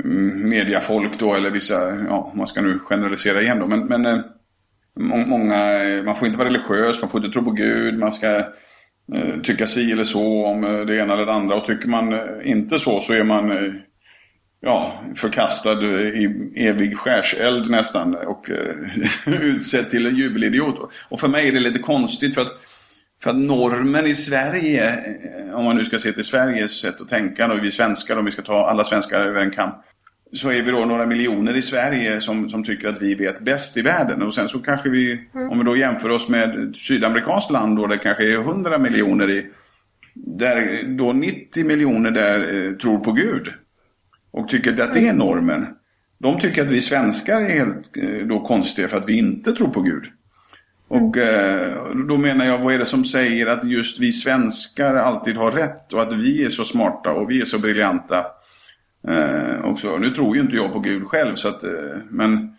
mm, 0.04 0.48
mediafolk 0.48 1.18
då, 1.18 1.34
eller 1.34 1.50
vissa, 1.50 1.96
ja, 1.96 2.32
man 2.34 2.46
ska 2.46 2.60
nu 2.60 2.78
generalisera 2.78 3.42
igen 3.42 3.58
då. 3.58 3.66
Men, 3.66 3.86
men 3.86 4.06
eh, 4.06 4.18
må- 4.96 5.26
många, 5.26 5.82
eh, 5.82 6.02
man 6.04 6.16
får 6.16 6.26
inte 6.26 6.38
vara 6.38 6.48
religiös, 6.48 7.00
man 7.02 7.10
får 7.10 7.24
inte 7.24 7.32
tro 7.32 7.44
på 7.44 7.50
Gud, 7.50 7.98
man 7.98 8.12
ska 8.12 8.36
eh, 8.36 8.44
Eh, 9.14 9.40
tycka 9.42 9.66
si 9.66 9.92
eller 9.92 10.04
så 10.04 10.46
om 10.46 10.64
eh, 10.64 10.80
det 10.80 10.96
ena 10.96 11.14
eller 11.14 11.26
det 11.26 11.32
andra. 11.32 11.56
Och 11.56 11.64
tycker 11.64 11.88
man 11.88 12.12
eh, 12.12 12.20
inte 12.44 12.78
så 12.78 13.00
så 13.00 13.12
är 13.12 13.24
man 13.24 13.74
ja, 14.60 15.02
förkastad 15.16 15.82
i 15.82 16.52
evig 16.56 16.98
skärseld 16.98 17.70
nästan 17.70 18.14
och 18.14 18.50
utsedd 19.26 19.90
till 19.90 20.06
en 20.06 20.16
jubelidiot. 20.16 20.92
Och 21.08 21.20
för 21.20 21.28
mig 21.28 21.48
är 21.48 21.52
det 21.52 21.60
lite 21.60 21.78
konstigt 21.78 22.34
för 22.34 22.42
att, 22.42 22.52
för 23.22 23.30
att 23.30 23.36
normen 23.36 24.06
i 24.06 24.14
Sverige, 24.14 24.98
om 25.54 25.64
man 25.64 25.76
nu 25.76 25.84
ska 25.84 25.98
se 25.98 26.12
till 26.12 26.24
Sveriges 26.24 26.80
sätt 26.80 27.00
att 27.00 27.08
tänka, 27.08 27.52
och 27.52 27.64
vi 27.64 27.70
svenskar, 27.70 28.16
om 28.16 28.24
vi 28.24 28.30
ska 28.30 28.42
ta 28.42 28.66
alla 28.66 28.84
svenskar 28.84 29.20
över 29.20 29.40
en 29.40 29.50
kam, 29.50 29.70
så 30.32 30.50
är 30.50 30.62
vi 30.62 30.70
då 30.70 30.84
några 30.84 31.06
miljoner 31.06 31.56
i 31.56 31.62
Sverige 31.62 32.20
som, 32.20 32.50
som 32.50 32.64
tycker 32.64 32.88
att 32.88 33.02
vi 33.02 33.14
vet 33.14 33.40
bäst 33.40 33.76
i 33.76 33.82
världen. 33.82 34.22
Och 34.22 34.34
sen 34.34 34.48
så 34.48 34.58
kanske 34.58 34.88
vi, 34.88 35.20
om 35.50 35.58
vi 35.58 35.64
då 35.64 35.76
jämför 35.76 36.08
oss 36.08 36.28
med 36.28 36.76
sydamerikanskt 36.76 37.50
land 37.50 37.76
då 37.76 37.86
det 37.86 37.98
kanske 37.98 38.32
är 38.32 38.38
100 38.38 38.78
miljoner 38.78 39.30
i, 39.30 39.46
där 40.14 40.82
då 40.98 41.12
90 41.12 41.64
miljoner 41.64 42.10
där 42.10 42.66
eh, 42.68 42.72
tror 42.72 42.98
på 42.98 43.12
Gud. 43.12 43.52
Och 44.30 44.48
tycker 44.48 44.82
att 44.82 44.94
det 44.94 45.08
är 45.08 45.12
normen. 45.12 45.66
De 46.18 46.40
tycker 46.40 46.62
att 46.62 46.70
vi 46.70 46.80
svenskar 46.80 47.40
är 47.40 47.48
helt 47.48 47.96
eh, 47.96 48.26
då 48.26 48.40
konstiga 48.40 48.88
för 48.88 48.96
att 48.96 49.08
vi 49.08 49.18
inte 49.18 49.52
tror 49.52 49.68
på 49.68 49.80
Gud. 49.80 50.04
Och 50.88 51.16
eh, 51.16 51.94
då 52.08 52.16
menar 52.16 52.44
jag, 52.44 52.58
vad 52.58 52.74
är 52.74 52.78
det 52.78 52.84
som 52.84 53.04
säger 53.04 53.46
att 53.46 53.64
just 53.64 54.00
vi 54.00 54.12
svenskar 54.12 54.94
alltid 54.94 55.36
har 55.36 55.50
rätt 55.50 55.92
och 55.92 56.02
att 56.02 56.12
vi 56.12 56.44
är 56.44 56.48
så 56.48 56.64
smarta 56.64 57.10
och 57.10 57.30
vi 57.30 57.40
är 57.40 57.44
så 57.44 57.58
briljanta. 57.58 58.26
Eh, 59.08 59.64
också. 59.64 59.98
nu 59.98 60.10
tror 60.10 60.36
ju 60.36 60.42
inte 60.42 60.56
jag 60.56 60.72
på 60.72 60.78
Gud 60.78 61.06
själv, 61.06 61.36
så 61.36 61.48
att, 61.48 61.64
eh, 61.64 61.70
men, 62.08 62.54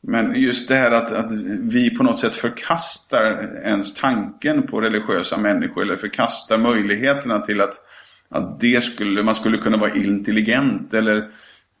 men 0.00 0.40
just 0.40 0.68
det 0.68 0.74
här 0.74 0.90
att, 0.90 1.12
att 1.12 1.32
vi 1.60 1.96
på 1.96 2.02
något 2.02 2.18
sätt 2.18 2.34
förkastar 2.34 3.50
ens 3.64 3.94
tanken 3.94 4.62
på 4.62 4.80
religiösa 4.80 5.36
människor 5.36 5.82
eller 5.82 5.96
förkastar 5.96 6.58
möjligheterna 6.58 7.40
till 7.40 7.60
att, 7.60 7.74
att 8.28 8.60
det 8.60 8.84
skulle, 8.84 9.22
man 9.22 9.34
skulle 9.34 9.58
kunna 9.58 9.76
vara 9.76 9.94
intelligent 9.94 10.94
eller 10.94 11.28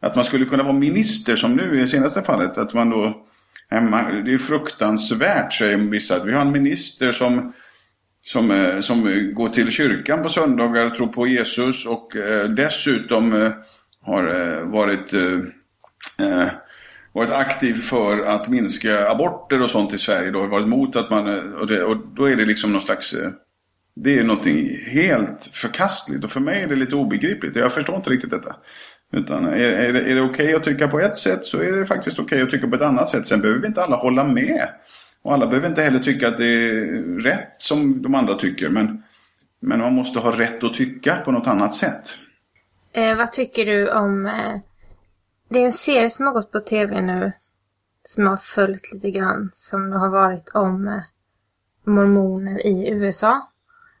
att 0.00 0.14
man 0.14 0.24
skulle 0.24 0.44
kunna 0.44 0.62
vara 0.62 0.72
minister 0.72 1.36
som 1.36 1.52
nu 1.56 1.76
i 1.76 1.80
det 1.80 1.88
senaste 1.88 2.22
fallet. 2.22 2.58
Att 2.58 2.74
man 2.74 2.90
då, 2.90 3.04
eh, 3.70 3.82
det 4.24 4.34
är 4.34 4.38
fruktansvärt 4.38 5.52
säger 5.52 5.76
vissa. 5.76 6.16
att 6.16 6.26
Vi 6.26 6.32
har 6.32 6.40
en 6.40 6.52
minister 6.52 7.12
som 7.12 7.52
som, 8.24 8.50
eh, 8.50 8.80
som 8.80 9.30
går 9.34 9.48
till 9.48 9.70
kyrkan 9.70 10.22
på 10.22 10.28
söndagar 10.28 10.86
och 10.86 10.96
tror 10.96 11.06
på 11.06 11.26
Jesus 11.26 11.86
och 11.86 12.16
eh, 12.16 12.48
dessutom 12.48 13.52
har 14.08 14.26
eh, 14.26 14.64
varit, 14.64 15.12
eh, 15.12 15.38
eh, 16.26 16.48
varit 17.12 17.30
aktiv 17.30 17.74
för 17.74 18.24
att 18.24 18.48
minska 18.48 19.10
aborter 19.10 19.62
och 19.62 19.70
sånt 19.70 19.94
i 19.94 19.98
Sverige. 19.98 20.30
Då 20.30 20.40
har 20.40 20.46
varit 20.46 20.66
emot 20.66 20.96
att 20.96 21.10
man, 21.10 21.28
eh, 21.28 21.52
och, 21.52 21.66
det, 21.66 21.84
och 21.84 21.96
då 22.14 22.24
är 22.24 22.36
det 22.36 22.44
liksom 22.44 22.72
någon 22.72 22.82
slags, 22.82 23.12
eh, 23.12 23.30
det 23.96 24.18
är 24.18 24.24
någonting 24.24 24.68
helt 24.86 25.50
förkastligt 25.52 26.24
och 26.24 26.30
för 26.30 26.40
mig 26.40 26.62
är 26.62 26.68
det 26.68 26.76
lite 26.76 26.96
obegripligt. 26.96 27.56
Jag 27.56 27.72
förstår 27.72 27.96
inte 27.96 28.10
riktigt 28.10 28.30
detta. 28.30 28.56
Utan 29.12 29.44
är, 29.44 29.58
är 29.58 29.92
det, 29.92 30.00
är 30.00 30.14
det 30.14 30.22
okej 30.22 30.54
att 30.54 30.64
tycka 30.64 30.88
på 30.88 31.00
ett 31.00 31.16
sätt 31.16 31.44
så 31.44 31.60
är 31.60 31.72
det 31.72 31.86
faktiskt 31.86 32.18
okej 32.18 32.42
att 32.42 32.50
tycka 32.50 32.68
på 32.68 32.76
ett 32.76 32.82
annat 32.82 33.08
sätt. 33.08 33.26
Sen 33.26 33.40
behöver 33.40 33.60
vi 33.60 33.66
inte 33.66 33.82
alla 33.82 33.96
hålla 33.96 34.24
med. 34.24 34.68
Och 35.22 35.34
alla 35.34 35.46
behöver 35.46 35.68
inte 35.68 35.82
heller 35.82 35.98
tycka 35.98 36.28
att 36.28 36.38
det 36.38 36.46
är 36.46 37.20
rätt 37.22 37.54
som 37.58 38.02
de 38.02 38.14
andra 38.14 38.34
tycker. 38.34 38.68
Men, 38.68 39.02
men 39.60 39.78
man 39.78 39.94
måste 39.94 40.18
ha 40.18 40.38
rätt 40.38 40.64
att 40.64 40.74
tycka 40.74 41.16
på 41.24 41.32
något 41.32 41.46
annat 41.46 41.74
sätt. 41.74 42.18
Eh, 42.98 43.16
vad 43.16 43.32
tycker 43.32 43.66
du 43.66 43.90
om... 43.90 44.26
Eh, 44.26 44.60
det 45.48 45.58
är 45.58 45.64
en 45.64 45.72
serie 45.72 46.10
som 46.10 46.26
har 46.26 46.32
gått 46.32 46.52
på 46.52 46.60
tv 46.60 47.00
nu. 47.00 47.32
Som 48.02 48.22
jag 48.22 48.30
har 48.30 48.36
följt 48.36 48.92
lite 48.92 49.10
grann. 49.10 49.50
Som 49.52 49.92
har 49.92 50.08
varit 50.08 50.48
om 50.48 50.88
eh, 50.88 51.00
mormoner 51.84 52.66
i 52.66 52.90
USA. 52.90 53.48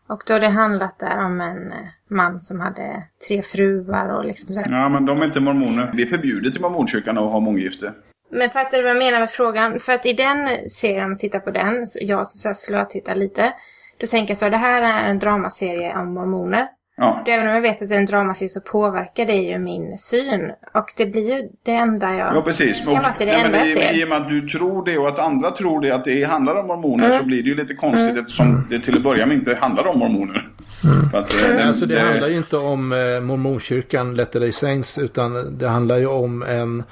Och 0.06 0.22
då 0.26 0.34
har 0.34 0.40
det 0.40 0.48
handlat 0.48 0.98
där 0.98 1.24
om 1.24 1.40
en 1.40 1.72
eh, 1.72 1.88
man 2.08 2.40
som 2.40 2.60
hade 2.60 3.02
tre 3.28 3.42
fruar 3.42 4.08
och 4.08 4.24
liksom 4.24 4.54
så 4.54 4.60
här. 4.60 4.82
Ja, 4.82 4.88
men 4.88 5.06
de 5.06 5.22
är 5.22 5.26
inte 5.26 5.40
mormoner. 5.40 5.92
Det 5.94 6.02
är 6.02 6.06
förbjudet 6.06 6.56
i 6.56 6.60
mormonkyrkan 6.60 7.18
att 7.18 7.30
ha 7.30 7.40
månggifte. 7.40 7.92
Men 8.30 8.50
fattar 8.50 8.76
du 8.76 8.82
vad 8.82 8.90
jag 8.90 8.98
menar 8.98 9.20
med 9.20 9.30
frågan? 9.30 9.80
För 9.80 9.92
att 9.92 10.06
i 10.06 10.12
den 10.12 10.70
serien, 10.70 11.04
om 11.04 11.18
tittar 11.18 11.38
på 11.38 11.50
den, 11.50 11.86
jag 12.00 12.26
som 12.26 12.38
så 12.38 12.48
här 12.48 12.54
slötittar 12.54 13.14
lite. 13.14 13.52
då 14.00 14.06
tänker 14.06 14.30
jag 14.30 14.38
så, 14.38 14.48
det 14.48 14.56
här 14.56 14.82
är 14.82 15.08
en 15.10 15.18
dramaserie 15.18 15.96
om 15.96 16.14
mormoner. 16.14 16.68
Ja. 16.98 17.22
Även 17.26 17.48
om 17.48 17.54
jag 17.54 17.60
vet 17.62 17.82
att 17.82 17.88
det 17.88 17.94
är 17.94 17.98
en 17.98 18.06
dramaserie 18.06 18.48
så 18.48 18.60
påverkar 18.60 19.26
det 19.26 19.32
ju 19.36 19.58
min 19.58 19.98
syn. 19.98 20.50
Och 20.74 20.92
det 20.96 21.06
blir 21.06 21.36
ju 21.36 21.48
det 21.62 21.72
enda 21.72 22.14
jag... 22.14 22.36
Ja, 22.36 22.42
precis. 22.42 22.78
kan 22.78 22.86
vara 22.86 23.06
att 23.06 23.18
det 23.18 23.24
det 23.24 23.32
Nej, 23.32 23.36
men 23.42 23.46
enda 23.46 23.58
jag 23.58 23.68
i, 23.68 23.72
ser. 23.72 24.00
I 24.00 24.04
och 24.04 24.08
med 24.08 24.18
att 24.18 24.28
du 24.28 24.40
tror 24.48 24.84
det 24.84 24.98
och 24.98 25.08
att 25.08 25.18
andra 25.18 25.50
tror 25.50 25.80
det, 25.80 25.90
att 25.90 26.04
det 26.04 26.24
handlar 26.24 26.54
om 26.54 26.66
mormoner, 26.66 27.04
Mm. 27.06 27.18
så 27.18 27.24
blir 27.24 27.42
det 27.42 27.48
ju 27.48 27.54
lite 27.54 27.74
konstigt 27.74 28.18
eftersom 28.18 28.66
det 28.70 28.80
till 28.80 28.96
att 28.96 29.02
börja 29.02 29.26
med 29.26 29.34
inte 29.36 29.54
handlar 29.60 29.86
om 29.86 29.98
mormoner. 29.98 30.48
För 31.12 31.18
att, 31.18 31.34
Nej, 31.48 31.52
det- 31.56 31.64
alltså 31.64 31.86
det, 31.86 31.94
det- 31.94 32.00
handlar 32.00 32.28
ju 32.28 32.36
inte 32.36 32.56
om 32.56 32.92
eh, 32.92 33.20
mormonkyrkan 33.20 34.14
Letter 34.14 34.40
Day 34.40 34.52
Saints 34.52 34.98
utan 34.98 35.58
det 35.58 35.68
handlar 35.68 35.96
ju 35.96 36.06
om 36.06 36.42
en, 36.42 36.82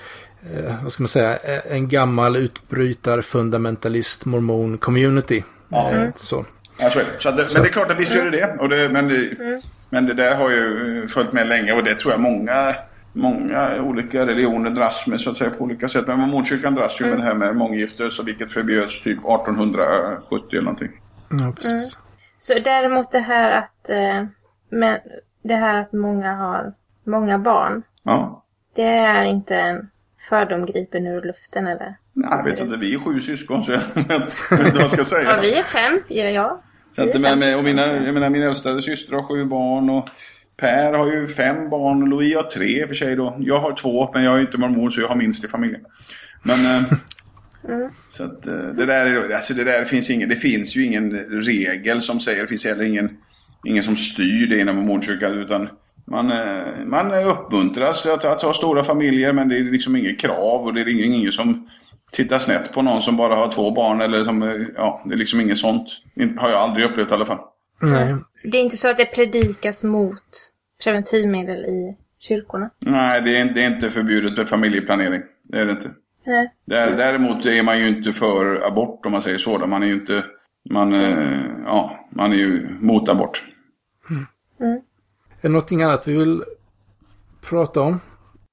eh, 0.56 0.74
vad 0.82 0.92
ska 0.92 1.02
man 1.02 1.08
säga, 1.08 1.30
eh, 1.30 1.72
en 1.76 1.88
gammal 1.88 2.36
utbrytar 2.36 3.20
fundamentalist 3.20 4.26
mormon 4.26 4.78
community. 4.78 5.42
Ja. 5.68 5.90
Eh, 5.90 6.08
så. 6.16 6.44
Ja, 6.78 6.90
så. 6.90 7.00
Så 7.18 7.28
att 7.28 7.36
det, 7.36 7.46
men 7.54 7.62
det 7.62 7.68
är 7.68 7.72
klart 7.72 7.90
att 7.90 8.00
visst 8.00 8.14
gör 8.14 8.24
det 8.24 8.30
det. 8.30 8.56
Och 8.60 8.68
det 8.68 8.88
men, 8.88 9.10
Mm. 9.10 9.60
Men 9.90 10.06
det 10.06 10.14
där 10.14 10.34
har 10.36 10.50
ju 10.50 10.98
eh, 11.02 11.08
följt 11.08 11.32
med 11.32 11.46
länge 11.48 11.72
och 11.72 11.84
det 11.84 11.94
tror 11.94 12.12
jag 12.12 12.20
många, 12.20 12.74
många 13.12 13.82
olika 13.82 14.26
religioner 14.26 14.70
dras 14.70 15.06
med 15.06 15.20
så 15.20 15.30
att 15.30 15.36
säga 15.36 15.50
på 15.50 15.64
olika 15.64 15.88
sätt. 15.88 16.06
Men 16.06 16.18
mormonkyrkan 16.20 16.74
dras 16.74 17.00
ju 17.00 17.04
Mm. 17.04 17.16
med 17.18 17.26
det 17.26 17.28
här 17.30 17.38
med 17.38 17.56
månggifte, 17.56 18.10
så 18.10 18.22
vilket 18.22 18.52
förbjöds 18.52 19.02
typ 19.02 19.18
1870 19.18 20.48
eller 20.52 20.62
någonting. 20.62 20.90
Ja, 21.30 21.52
precis. 21.56 21.98
Så 22.38 22.58
däremot 22.58 23.10
det 23.10 23.20
här 23.20 23.50
att... 23.58 23.90
Eh, 23.90 24.24
men 24.68 24.98
det 25.42 25.54
här 25.54 25.80
att 25.80 25.92
många 25.92 26.34
har 26.34 26.72
många 27.04 27.38
barn. 27.38 27.82
Ja. 28.04 28.42
Det 28.74 28.82
är 28.82 29.22
inte 29.24 29.56
en 29.56 29.90
fördom 30.28 30.66
gripen 30.66 31.06
ur 31.06 31.22
luften 31.22 31.66
eller? 31.66 31.96
Nej, 32.12 32.28
jag 32.30 32.44
vet 32.44 32.60
inte, 32.60 32.76
vi 32.76 32.94
är 32.94 32.98
sju 32.98 33.20
syskon 33.20 33.62
så 33.64 33.72
jag 33.72 33.78
vet 33.94 33.96
inte 33.96 34.72
vad 34.72 34.82
jag 34.82 34.90
ska 34.90 35.04
säga. 35.04 35.30
Ja, 35.30 35.38
vi 35.40 35.54
är 35.58 35.62
fem. 35.62 36.00
Ja, 36.08 36.24
ja. 36.24 36.62
Är 36.96 37.18
men, 37.18 37.22
fem 37.22 37.38
men, 37.38 37.58
och 37.58 37.64
mina, 37.64 38.04
jag 38.04 38.14
menar, 38.14 38.30
min 38.30 38.42
äldsta 38.42 38.80
syster 38.80 39.16
har 39.16 39.22
sju 39.22 39.44
barn 39.44 39.90
och 39.90 40.08
Per 40.56 40.92
har 40.92 41.12
ju 41.12 41.28
fem 41.28 41.70
barn 41.70 42.02
och 42.02 42.08
Louis 42.08 42.36
har 42.36 42.42
tre 42.42 42.86
för 42.86 42.94
sig 42.94 43.16
då. 43.16 43.36
Jag 43.40 43.60
har 43.60 43.72
två 43.72 44.10
men 44.14 44.24
jag 44.24 44.36
är 44.36 44.40
inte 44.40 44.58
mormon 44.58 44.90
så 44.90 45.00
jag 45.00 45.08
har 45.08 45.16
minst 45.16 45.44
i 45.44 45.48
familjen. 45.48 45.80
Men 46.42 46.66
eh, 46.66 46.92
Mm. 47.68 47.90
så 48.10 48.24
att 48.24 48.46
eh, 48.46 48.54
det 48.54 48.86
där, 48.86 49.06
är, 49.06 49.34
alltså 49.34 49.54
det 49.54 49.64
där 49.64 49.84
finns 49.84 50.10
ingen, 50.10 50.28
det 50.28 50.36
finns 50.36 50.76
ju 50.76 50.84
ingen 50.84 51.10
regel 51.42 52.00
som 52.00 52.20
säger, 52.20 52.42
det 52.42 52.48
finns 52.48 52.64
heller 52.64 52.84
ingen, 52.84 53.10
ingen 53.64 53.82
som 53.82 53.96
styr 53.96 54.46
det 54.46 54.58
inom 54.58 54.76
mormonkyrkan 54.76 55.38
utan 55.38 55.68
man, 56.04 56.30
eh, 56.30 56.84
man 56.84 57.24
uppmuntras 57.24 58.06
att, 58.06 58.24
att 58.24 58.42
ha 58.42 58.52
stora 58.52 58.84
familjer 58.84 59.32
men 59.32 59.48
det 59.48 59.56
är 59.56 59.62
liksom 59.62 59.96
inget 59.96 60.20
krav 60.20 60.64
och 60.64 60.74
det 60.74 60.80
är 60.80 60.88
ingen, 60.88 61.12
ingen 61.12 61.32
som 61.32 61.68
tittar 62.12 62.38
snett 62.38 62.72
på 62.72 62.82
någon 62.82 63.02
som 63.02 63.16
bara 63.16 63.34
har 63.34 63.52
två 63.52 63.70
barn 63.70 64.00
eller 64.00 64.24
som, 64.24 64.42
eh, 64.42 64.66
ja, 64.76 65.02
det 65.04 65.14
är 65.14 65.18
liksom 65.18 65.40
inget 65.40 65.58
sånt. 65.58 65.88
Har 66.36 66.50
jag 66.50 66.58
aldrig 66.58 66.84
upplevt 66.86 67.10
i 67.10 67.14
alla 67.14 67.26
fall. 67.26 67.38
Nej. 67.80 68.14
Det 68.44 68.58
är 68.58 68.62
inte 68.62 68.76
så 68.76 68.90
att 68.90 68.96
det 68.96 69.04
predikas 69.06 69.84
mot 69.84 70.24
preventivmedel 70.84 71.64
i 71.64 71.96
kyrkorna? 72.20 72.70
Nej, 72.78 73.22
det 73.22 73.36
är, 73.36 73.44
det 73.44 73.62
är 73.62 73.66
inte 73.66 73.90
förbjudet 73.90 74.38
med 74.38 74.48
familjeplanering. 74.48 75.22
Det 75.42 75.58
är 75.58 75.66
det 75.66 75.72
inte. 75.72 75.90
Nej. 76.26 76.54
Där, 76.64 76.96
däremot 76.96 77.46
är 77.46 77.62
man 77.62 77.78
ju 77.78 77.88
inte 77.88 78.12
för 78.12 78.66
abort 78.66 79.06
om 79.06 79.12
man 79.12 79.22
säger 79.22 79.38
så. 79.38 79.58
Man 79.58 79.82
är 79.82 79.86
ju 79.86 79.94
inte, 79.94 80.24
man, 80.70 80.94
eh, 80.94 81.38
ja, 81.64 82.08
man 82.10 82.32
är 82.32 82.36
ju 82.36 82.68
mot 82.80 83.08
abort. 83.08 83.44
Är 84.58 84.82
det 85.40 85.48
någonting 85.48 85.82
annat 85.82 86.08
vi 86.08 86.16
vill 86.16 86.42
prata 87.48 87.80
om? 87.80 88.00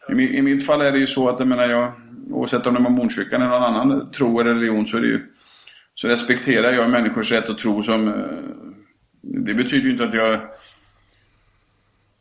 I, 0.09 0.37
I 0.37 0.41
mitt 0.41 0.65
fall 0.65 0.81
är 0.81 0.91
det 0.91 0.99
ju 0.99 1.07
så 1.07 1.29
att 1.29 1.39
jag 1.39 1.47
menar 1.47 1.63
jag, 1.63 1.91
oavsett 2.29 2.67
om 2.67 2.73
det 2.73 2.79
är 2.79 2.81
mormonkyrkan 2.81 3.41
eller 3.41 3.59
någon 3.59 3.75
annan 3.75 4.11
tro 4.11 4.39
eller 4.39 4.53
religion 4.53 4.87
så 4.87 4.97
är 4.97 5.01
det 5.01 5.07
ju, 5.07 5.21
så 5.95 6.07
respekterar 6.07 6.71
jag 6.71 6.89
människors 6.89 7.31
rätt 7.31 7.49
att 7.49 7.57
tro 7.57 7.83
som, 7.83 8.07
eh, 8.07 8.13
det 9.21 9.53
betyder 9.53 9.85
ju 9.85 9.91
inte 9.91 10.03
att 10.03 10.13
jag 10.13 10.39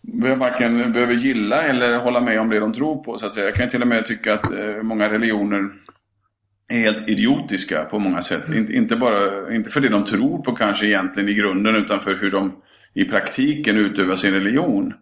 jag 0.03 0.37
varken 0.37 0.93
behöver 0.93 1.15
gilla 1.15 1.63
eller 1.63 1.99
hålla 1.99 2.21
med 2.21 2.41
om 2.41 2.49
det 2.49 2.61
de 2.61 2.73
tror 2.73 3.05
på 3.05 3.19
så 3.19 3.27
att 3.27 3.35
säga. 3.35 3.47
Jag 3.47 3.55
kan 3.55 3.69
till 3.69 3.83
och 3.83 3.89
med 3.89 4.07
tycka 4.07 4.35
att 4.35 4.53
eh, 4.53 4.83
många 4.83 5.13
religioner 5.13 5.71
är 6.69 6.81
helt 6.81 7.09
idiotiska 7.09 7.85
på 7.85 7.99
många 7.99 8.23
sätt. 8.23 8.49
Inte, 8.49 8.73
inte 8.73 8.97
bara, 8.97 9.55
inte 9.55 9.71
för 9.71 9.81
det 9.81 9.89
de 9.89 10.05
tror 10.05 10.43
på 10.43 10.53
kanske 10.53 10.87
egentligen 10.87 11.29
i 11.29 11.35
grunden 11.35 11.77
utan 11.77 12.01
för 12.01 12.15
hur 12.15 12.31
de 12.31 12.53
i 12.95 13.05
praktiken 13.05 13.77
utövar 13.77 14.17
sin 14.17 14.35
religion. 14.35 14.95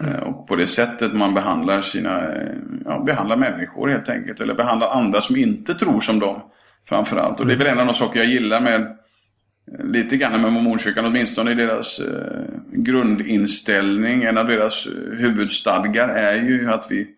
Eh, 0.00 0.22
och 0.22 0.48
på 0.48 0.56
det 0.56 0.66
sättet 0.66 1.14
man 1.14 1.34
behandlar 1.34 1.82
sina, 1.82 2.32
eh, 2.32 2.54
ja, 2.84 3.02
behandlar 3.06 3.36
människor 3.36 3.88
helt 3.88 4.08
enkelt. 4.08 4.40
Eller 4.40 4.54
behandlar 4.54 4.90
andra 4.90 5.20
som 5.20 5.36
inte 5.36 5.74
tror 5.74 6.00
som 6.00 6.18
dem. 6.18 6.42
Framförallt. 6.88 7.40
Och 7.40 7.46
det 7.46 7.54
är 7.54 7.58
väl 7.58 7.66
en 7.66 7.80
av 7.80 7.86
de 7.86 7.94
saker 7.94 8.20
jag 8.20 8.28
gillar 8.28 8.60
med 8.60 8.80
eh, 8.80 9.84
lite 9.84 10.16
grann 10.16 10.42
med 10.42 10.52
mormonkyrkan, 10.52 11.04
åtminstone 11.04 11.50
i 11.50 11.54
deras 11.54 12.00
eh, 12.00 12.44
grundinställning. 12.72 14.22
En 14.22 14.38
av 14.38 14.46
deras 14.46 14.86
huvudstadgar 15.18 16.08
är 16.08 16.34
ju 16.34 16.70
att 16.70 16.86
vi, 16.90 17.08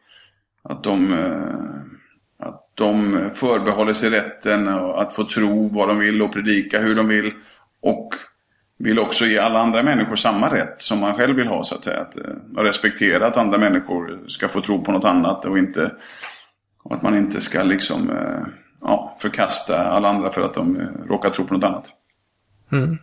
att 0.62 0.84
de, 0.84 1.12
eh, 1.12 2.46
att 2.46 2.70
de 2.74 3.20
förbehåller 3.34 3.92
sig 3.92 4.10
rätten 4.10 4.68
att 4.68 5.14
få 5.14 5.24
tro 5.24 5.68
vad 5.68 5.88
de 5.88 5.98
vill 5.98 6.22
och 6.22 6.32
predika 6.32 6.80
hur 6.80 6.94
de 6.94 7.08
vill. 7.08 7.32
Och 7.80 8.08
vill 8.78 8.98
också 8.98 9.26
ge 9.26 9.38
alla 9.38 9.58
andra 9.60 9.82
människor 9.82 10.16
samma 10.16 10.54
rätt 10.54 10.80
som 10.80 10.98
man 10.98 11.16
själv 11.16 11.36
vill 11.36 11.46
ha 11.46 11.64
så 11.64 11.74
att 11.74 11.84
säga. 11.84 12.00
Att, 12.00 12.16
eh, 12.16 12.34
och 12.56 12.64
respektera 12.64 13.26
att 13.26 13.36
andra 13.36 13.58
människor 13.58 14.20
ska 14.26 14.48
få 14.48 14.60
tro 14.60 14.84
på 14.84 14.92
något 14.92 15.04
annat 15.04 15.44
och 15.44 15.58
inte 15.58 15.90
och 16.84 16.94
att 16.94 17.02
man 17.02 17.16
inte 17.16 17.40
ska 17.40 17.62
liksom 17.62 18.10
eh, 18.10 18.46
ja, 18.80 19.16
förkasta 19.20 19.84
alla 19.84 20.08
andra 20.08 20.30
för 20.30 20.42
att 20.42 20.54
de 20.54 20.80
eh, 20.80 20.86
råkar 21.08 21.30
tro 21.30 21.44
på 21.44 21.54
något 21.54 21.64
annat. 21.64 21.86
Mm. 22.72 22.98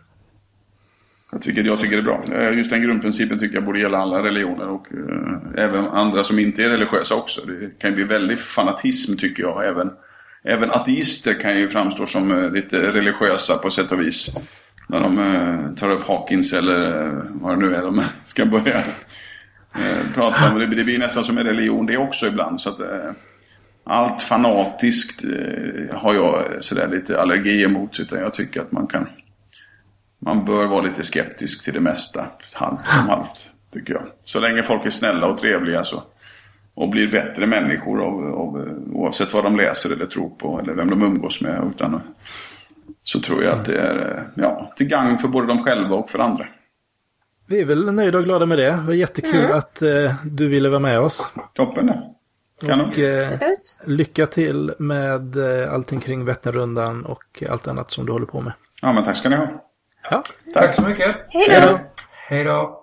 Att, 1.30 1.46
vilket 1.46 1.66
jag 1.66 1.80
tycker 1.80 1.98
är 1.98 2.02
bra. 2.02 2.24
Just 2.52 2.70
den 2.70 2.82
grundprincipen 2.82 3.38
tycker 3.38 3.54
jag 3.54 3.64
borde 3.64 3.80
gälla 3.80 3.98
alla 3.98 4.22
religioner 4.22 4.68
och 4.68 4.86
eh, 4.92 5.64
även 5.64 5.88
andra 5.88 6.24
som 6.24 6.38
inte 6.38 6.64
är 6.64 6.70
religiösa 6.70 7.14
också. 7.14 7.46
Det 7.46 7.78
kan 7.78 7.90
ju 7.90 7.96
bli 7.96 8.04
väldigt 8.04 8.40
fanatism 8.40 9.16
tycker 9.16 9.42
jag. 9.42 9.66
Även, 9.66 9.90
även 10.44 10.70
ateister 10.70 11.40
kan 11.40 11.58
ju 11.58 11.68
framstå 11.68 12.06
som 12.06 12.32
eh, 12.32 12.50
lite 12.50 12.92
religiösa 12.92 13.58
på 13.58 13.70
sätt 13.70 13.92
och 13.92 14.00
vis. 14.00 14.36
När 14.86 15.00
de 15.00 15.18
eh, 15.18 15.74
tar 15.74 15.90
upp 15.90 16.06
Hawkins 16.06 16.52
eller 16.52 17.06
eh, 17.06 17.24
vad 17.30 17.52
det 17.52 17.66
nu 17.66 17.74
är 17.74 17.82
de 17.82 18.02
ska 18.26 18.46
börja 18.46 18.78
eh, 19.74 20.12
prata 20.14 20.52
om. 20.52 20.58
Det, 20.58 20.66
det 20.66 20.84
blir 20.84 20.98
nästan 20.98 21.24
som 21.24 21.38
en 21.38 21.46
religion 21.46 21.86
det 21.86 21.96
också 21.96 22.26
ibland. 22.26 22.60
Så 22.60 22.70
att, 22.70 22.80
allt 23.84 24.22
fanatiskt 24.22 25.24
har 25.92 26.14
jag 26.14 26.44
sådär 26.60 26.88
lite 26.88 27.20
allergi 27.20 27.64
emot. 27.64 28.00
Utan 28.00 28.18
jag 28.18 28.34
tycker 28.34 28.60
att 28.60 28.72
man 28.72 28.86
kan 28.86 29.06
man 30.24 30.44
bör 30.44 30.66
vara 30.66 30.82
lite 30.82 31.04
skeptisk 31.04 31.64
till 31.64 31.74
det 31.74 31.80
mesta. 31.80 32.26
Halvt 32.52 32.80
om 32.80 33.08
halvt, 33.08 33.50
tycker 33.72 33.94
jag. 33.94 34.02
Så 34.24 34.40
länge 34.40 34.62
folk 34.62 34.86
är 34.86 34.90
snälla 34.90 35.26
och 35.26 35.38
trevliga 35.38 35.84
så, 35.84 36.02
och 36.74 36.88
blir 36.88 37.10
bättre 37.10 37.46
människor 37.46 38.02
av, 38.02 38.34
av, 38.34 38.78
oavsett 38.92 39.32
vad 39.32 39.44
de 39.44 39.56
läser 39.56 39.90
eller 39.90 40.06
tror 40.06 40.28
på 40.28 40.60
eller 40.60 40.72
vem 40.72 40.90
de 40.90 41.02
umgås 41.02 41.40
med. 41.40 41.70
Utan, 41.70 42.00
så 43.04 43.20
tror 43.20 43.44
jag 43.44 43.58
att 43.58 43.64
det 43.64 43.78
är 43.78 44.28
ja, 44.34 44.72
till 44.76 44.88
gagn 44.88 45.18
för 45.18 45.28
både 45.28 45.46
dem 45.46 45.64
själva 45.64 45.96
och 45.96 46.10
för 46.10 46.18
andra. 46.18 46.46
Vi 47.46 47.60
är 47.60 47.64
väl 47.64 47.92
nöjda 47.92 48.18
och 48.18 48.24
glada 48.24 48.46
med 48.46 48.58
det. 48.58 48.70
Det 48.70 48.82
var 48.86 48.94
jättekul 48.94 49.52
att 49.52 49.82
eh, 49.82 50.14
du 50.24 50.48
ville 50.48 50.68
vara 50.68 50.80
med 50.80 51.00
oss. 51.00 51.32
Toppen 51.54 51.86
det. 51.86 52.02
Kanon. 52.66 52.90
Och 52.90 52.98
eh, 52.98 53.26
lycka 53.84 54.26
till 54.26 54.72
med 54.78 55.36
eh, 55.36 55.72
allting 55.72 56.00
kring 56.00 56.24
Vätternrundan 56.24 57.04
och 57.04 57.42
allt 57.50 57.68
annat 57.68 57.90
som 57.90 58.06
du 58.06 58.12
håller 58.12 58.26
på 58.26 58.40
med. 58.40 58.52
Ja, 58.82 58.92
men 58.92 59.04
tack 59.04 59.16
ska 59.16 59.28
ni 59.28 59.36
ha. 59.36 59.46
Ja, 60.10 60.22
Tack 60.54 60.74
så 60.74 60.82
mycket. 60.82 61.16
Hej 61.28 61.60
då. 61.68 61.80
Hej 62.28 62.44
då. 62.44 62.78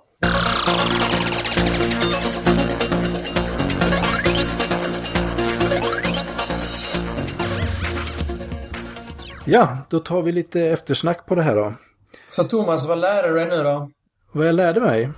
Ja 9.49 9.77
då 9.89 9.99
tar 9.99 10.21
vi 10.21 10.31
lite 10.31 10.61
eftersnack 10.61 11.25
på 11.25 11.35
det 11.35 11.41
här 11.41 11.55
då. 11.55 11.73
Så 12.29 12.43
Thomas, 12.43 12.85
vad 12.85 12.97
lärde 12.97 13.27
du 13.27 13.33
dig 13.33 13.45
nu 13.45 13.63
då? 13.63 13.89
Vad 14.31 14.47
jag 14.47 14.55
lärde 14.55 14.79
mig. 14.79 15.09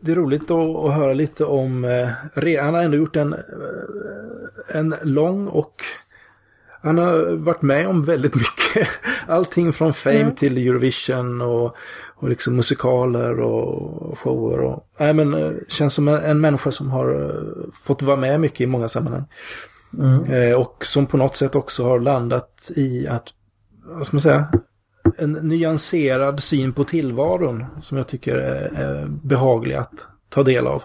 Det 0.00 0.12
är 0.12 0.16
roligt 0.16 0.50
att, 0.50 0.76
att 0.76 0.94
höra 0.94 1.12
lite 1.12 1.44
om... 1.44 1.84
Eh, 1.84 2.58
han 2.60 2.74
har 2.74 2.82
ändå 2.82 2.96
gjort 2.96 3.16
en, 3.16 3.32
eh, 3.32 4.76
en 4.76 4.94
lång 5.02 5.48
och... 5.48 5.82
Han 6.82 6.98
har 6.98 7.36
varit 7.36 7.62
med 7.62 7.88
om 7.88 8.04
väldigt 8.04 8.34
mycket. 8.34 8.88
Allting 9.26 9.72
från 9.72 9.94
Fame 9.94 10.30
till 10.36 10.68
Eurovision 10.68 11.40
och, 11.40 11.76
och 12.14 12.28
liksom 12.28 12.56
musikaler 12.56 13.40
och 13.40 14.18
shower. 14.18 14.60
Och, 14.60 14.88
nej, 14.98 15.12
men, 15.12 15.34
eh, 15.34 15.52
känns 15.68 15.94
som 15.94 16.08
en, 16.08 16.22
en 16.22 16.40
människa 16.40 16.72
som 16.72 16.90
har 16.90 17.24
eh, 17.24 17.70
fått 17.82 18.02
vara 18.02 18.16
med 18.16 18.40
mycket 18.40 18.60
i 18.60 18.66
många 18.66 18.88
sammanhang. 18.88 19.24
Eh, 20.28 20.60
och 20.60 20.86
som 20.86 21.06
på 21.06 21.16
något 21.16 21.36
sätt 21.36 21.54
också 21.54 21.84
har 21.84 22.00
landat 22.00 22.70
i 22.76 23.08
att, 23.08 23.28
vad 23.96 24.06
ska 24.06 24.14
man 24.14 24.20
säga, 24.20 24.48
en 25.18 25.32
nyanserad 25.32 26.42
syn 26.42 26.72
på 26.72 26.84
tillvaron 26.84 27.66
som 27.82 27.98
jag 27.98 28.08
tycker 28.08 28.36
är, 28.36 28.62
är 28.74 29.06
behaglig 29.06 29.74
att 29.74 30.08
ta 30.28 30.42
del 30.42 30.66
av. 30.66 30.82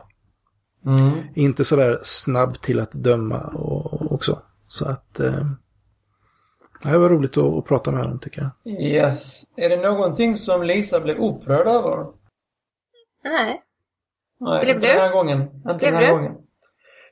Mm. 0.85 1.11
Inte 1.35 1.65
sådär 1.65 1.99
snabb 2.03 2.61
till 2.61 2.79
att 2.79 2.91
döma 2.91 3.39
och, 3.39 4.11
och 4.11 4.25
så. 4.25 4.39
Så 4.67 4.85
att, 4.87 5.19
eh, 5.19 5.45
Det 6.83 6.97
var 6.97 7.09
roligt 7.09 7.37
att, 7.37 7.43
att 7.53 7.65
prata 7.65 7.91
med 7.91 8.03
honom 8.03 8.19
tycker 8.19 8.41
jag. 8.63 8.73
Yes. 8.81 9.43
Är 9.57 9.69
det 9.69 9.77
någonting 9.77 10.37
som 10.37 10.63
Lisa 10.63 10.99
blev 10.99 11.17
upprörd 11.17 11.67
över? 11.67 12.05
Nej. 13.23 13.63
Nej, 14.39 14.63
Blev 14.63 14.75
inte 14.75 14.87
du? 14.87 14.93
den 14.93 15.01
här 15.01 15.11
gången. 15.13 15.41
Inte 15.41 15.73
Blev 15.73 15.79
den 15.79 15.95
här 15.95 16.07
du? 16.07 16.13
gången. 16.13 16.33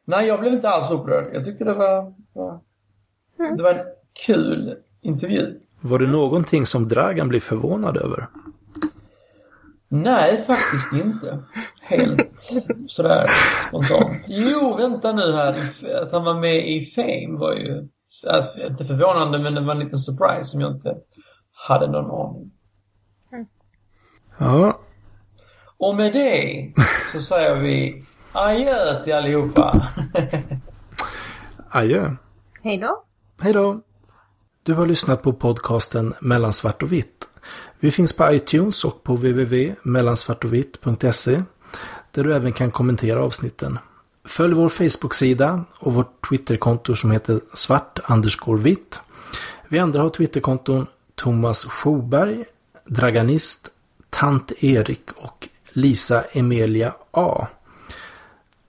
Nej, 0.06 0.28
jag 0.28 0.40
blev 0.40 0.54
inte 0.54 0.70
alls 0.70 0.92
upprörd. 0.92 1.36
Jag 1.36 1.46
tyckte 1.46 1.64
det 1.64 1.74
var... 1.74 2.14
var 2.34 2.62
Mm. 3.40 3.58
Det 3.58 3.64
var 3.64 3.74
en 3.74 3.86
kul 4.26 4.78
intervju. 5.02 5.60
Var 5.82 6.00
det 6.00 6.08
någonting 6.08 6.66
som 6.66 6.88
Dragan 6.88 7.28
blev 7.28 7.40
förvånad 7.40 7.98
över? 7.98 8.28
Nej, 9.88 10.44
faktiskt 10.48 10.94
inte. 10.94 11.40
Helt 11.82 12.40
sådär 12.88 13.28
spontant. 13.68 14.24
Jo, 14.28 14.76
vänta 14.78 15.12
nu 15.12 15.32
här. 15.34 15.70
Att 16.04 16.12
han 16.12 16.24
var 16.24 16.40
med 16.40 16.70
i 16.70 16.86
Fame 16.86 17.40
var 17.40 17.54
ju... 17.54 17.88
Alltså, 18.28 18.60
inte 18.68 18.86
förvånande, 18.86 19.40
men 19.40 19.56
det 19.56 19.62
var 19.62 19.74
en 19.74 19.80
liten 19.80 20.00
surprise 20.00 20.44
som 20.44 20.62
jag 20.62 20.72
inte 20.72 20.96
hade 21.68 21.88
någon 21.88 22.12
aning. 22.30 22.52
Ja, 24.40 24.80
Och 25.78 25.96
med 25.96 26.14
det 26.14 26.74
så 27.12 27.20
säger 27.22 27.56
vi 27.56 28.04
adjö 28.32 29.04
till 29.04 29.14
allihopa. 29.14 29.82
adjö. 31.70 32.16
Hej 32.64 32.78
då. 32.78 33.04
Hej 33.42 33.54
då! 33.54 33.82
Du 34.64 34.74
har 34.74 34.86
lyssnat 34.86 35.24
på 35.24 35.34
podcasten 35.34 36.14
Mellan 36.20 36.54
svart 36.54 36.84
och 36.84 36.92
vitt. 36.92 37.28
Vi 37.80 37.92
finns 37.92 38.14
på 38.14 38.34
iTunes 38.34 38.84
och 38.84 39.04
på 39.04 39.16
www.mellansvartovitt.se 39.16 41.44
där 42.12 42.24
du 42.24 42.36
även 42.36 42.54
kan 42.54 42.72
kommentera 42.72 43.24
avsnitten. 43.24 43.80
Följ 44.26 44.54
vår 44.54 44.70
Facebook-sida 44.70 45.64
och 45.80 45.94
vårt 45.94 46.30
Twitterkonto 46.30 46.96
som 46.96 47.12
heter 47.12 47.40
svart 47.54 48.00
vitt. 48.60 49.02
Vi 49.68 49.80
andra 49.80 50.02
har 50.02 50.10
Twitterkonton 50.10 50.88
Thomas 51.16 51.66
Schoberg, 51.66 52.46
Draganist, 52.86 53.70
Tant 54.10 54.64
Erik 54.64 55.12
och 55.16 55.50
Lisa 55.70 56.22
Emilia 56.22 56.94
A. 57.12 57.48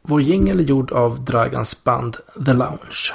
Vår 0.03 0.23
jingel 0.23 0.61
är 0.61 0.65
gjord 0.65 0.93
av 0.93 1.25
Dragans 1.25 1.85
band 1.85 2.17
The 2.47 2.53
Lounge. 2.53 3.13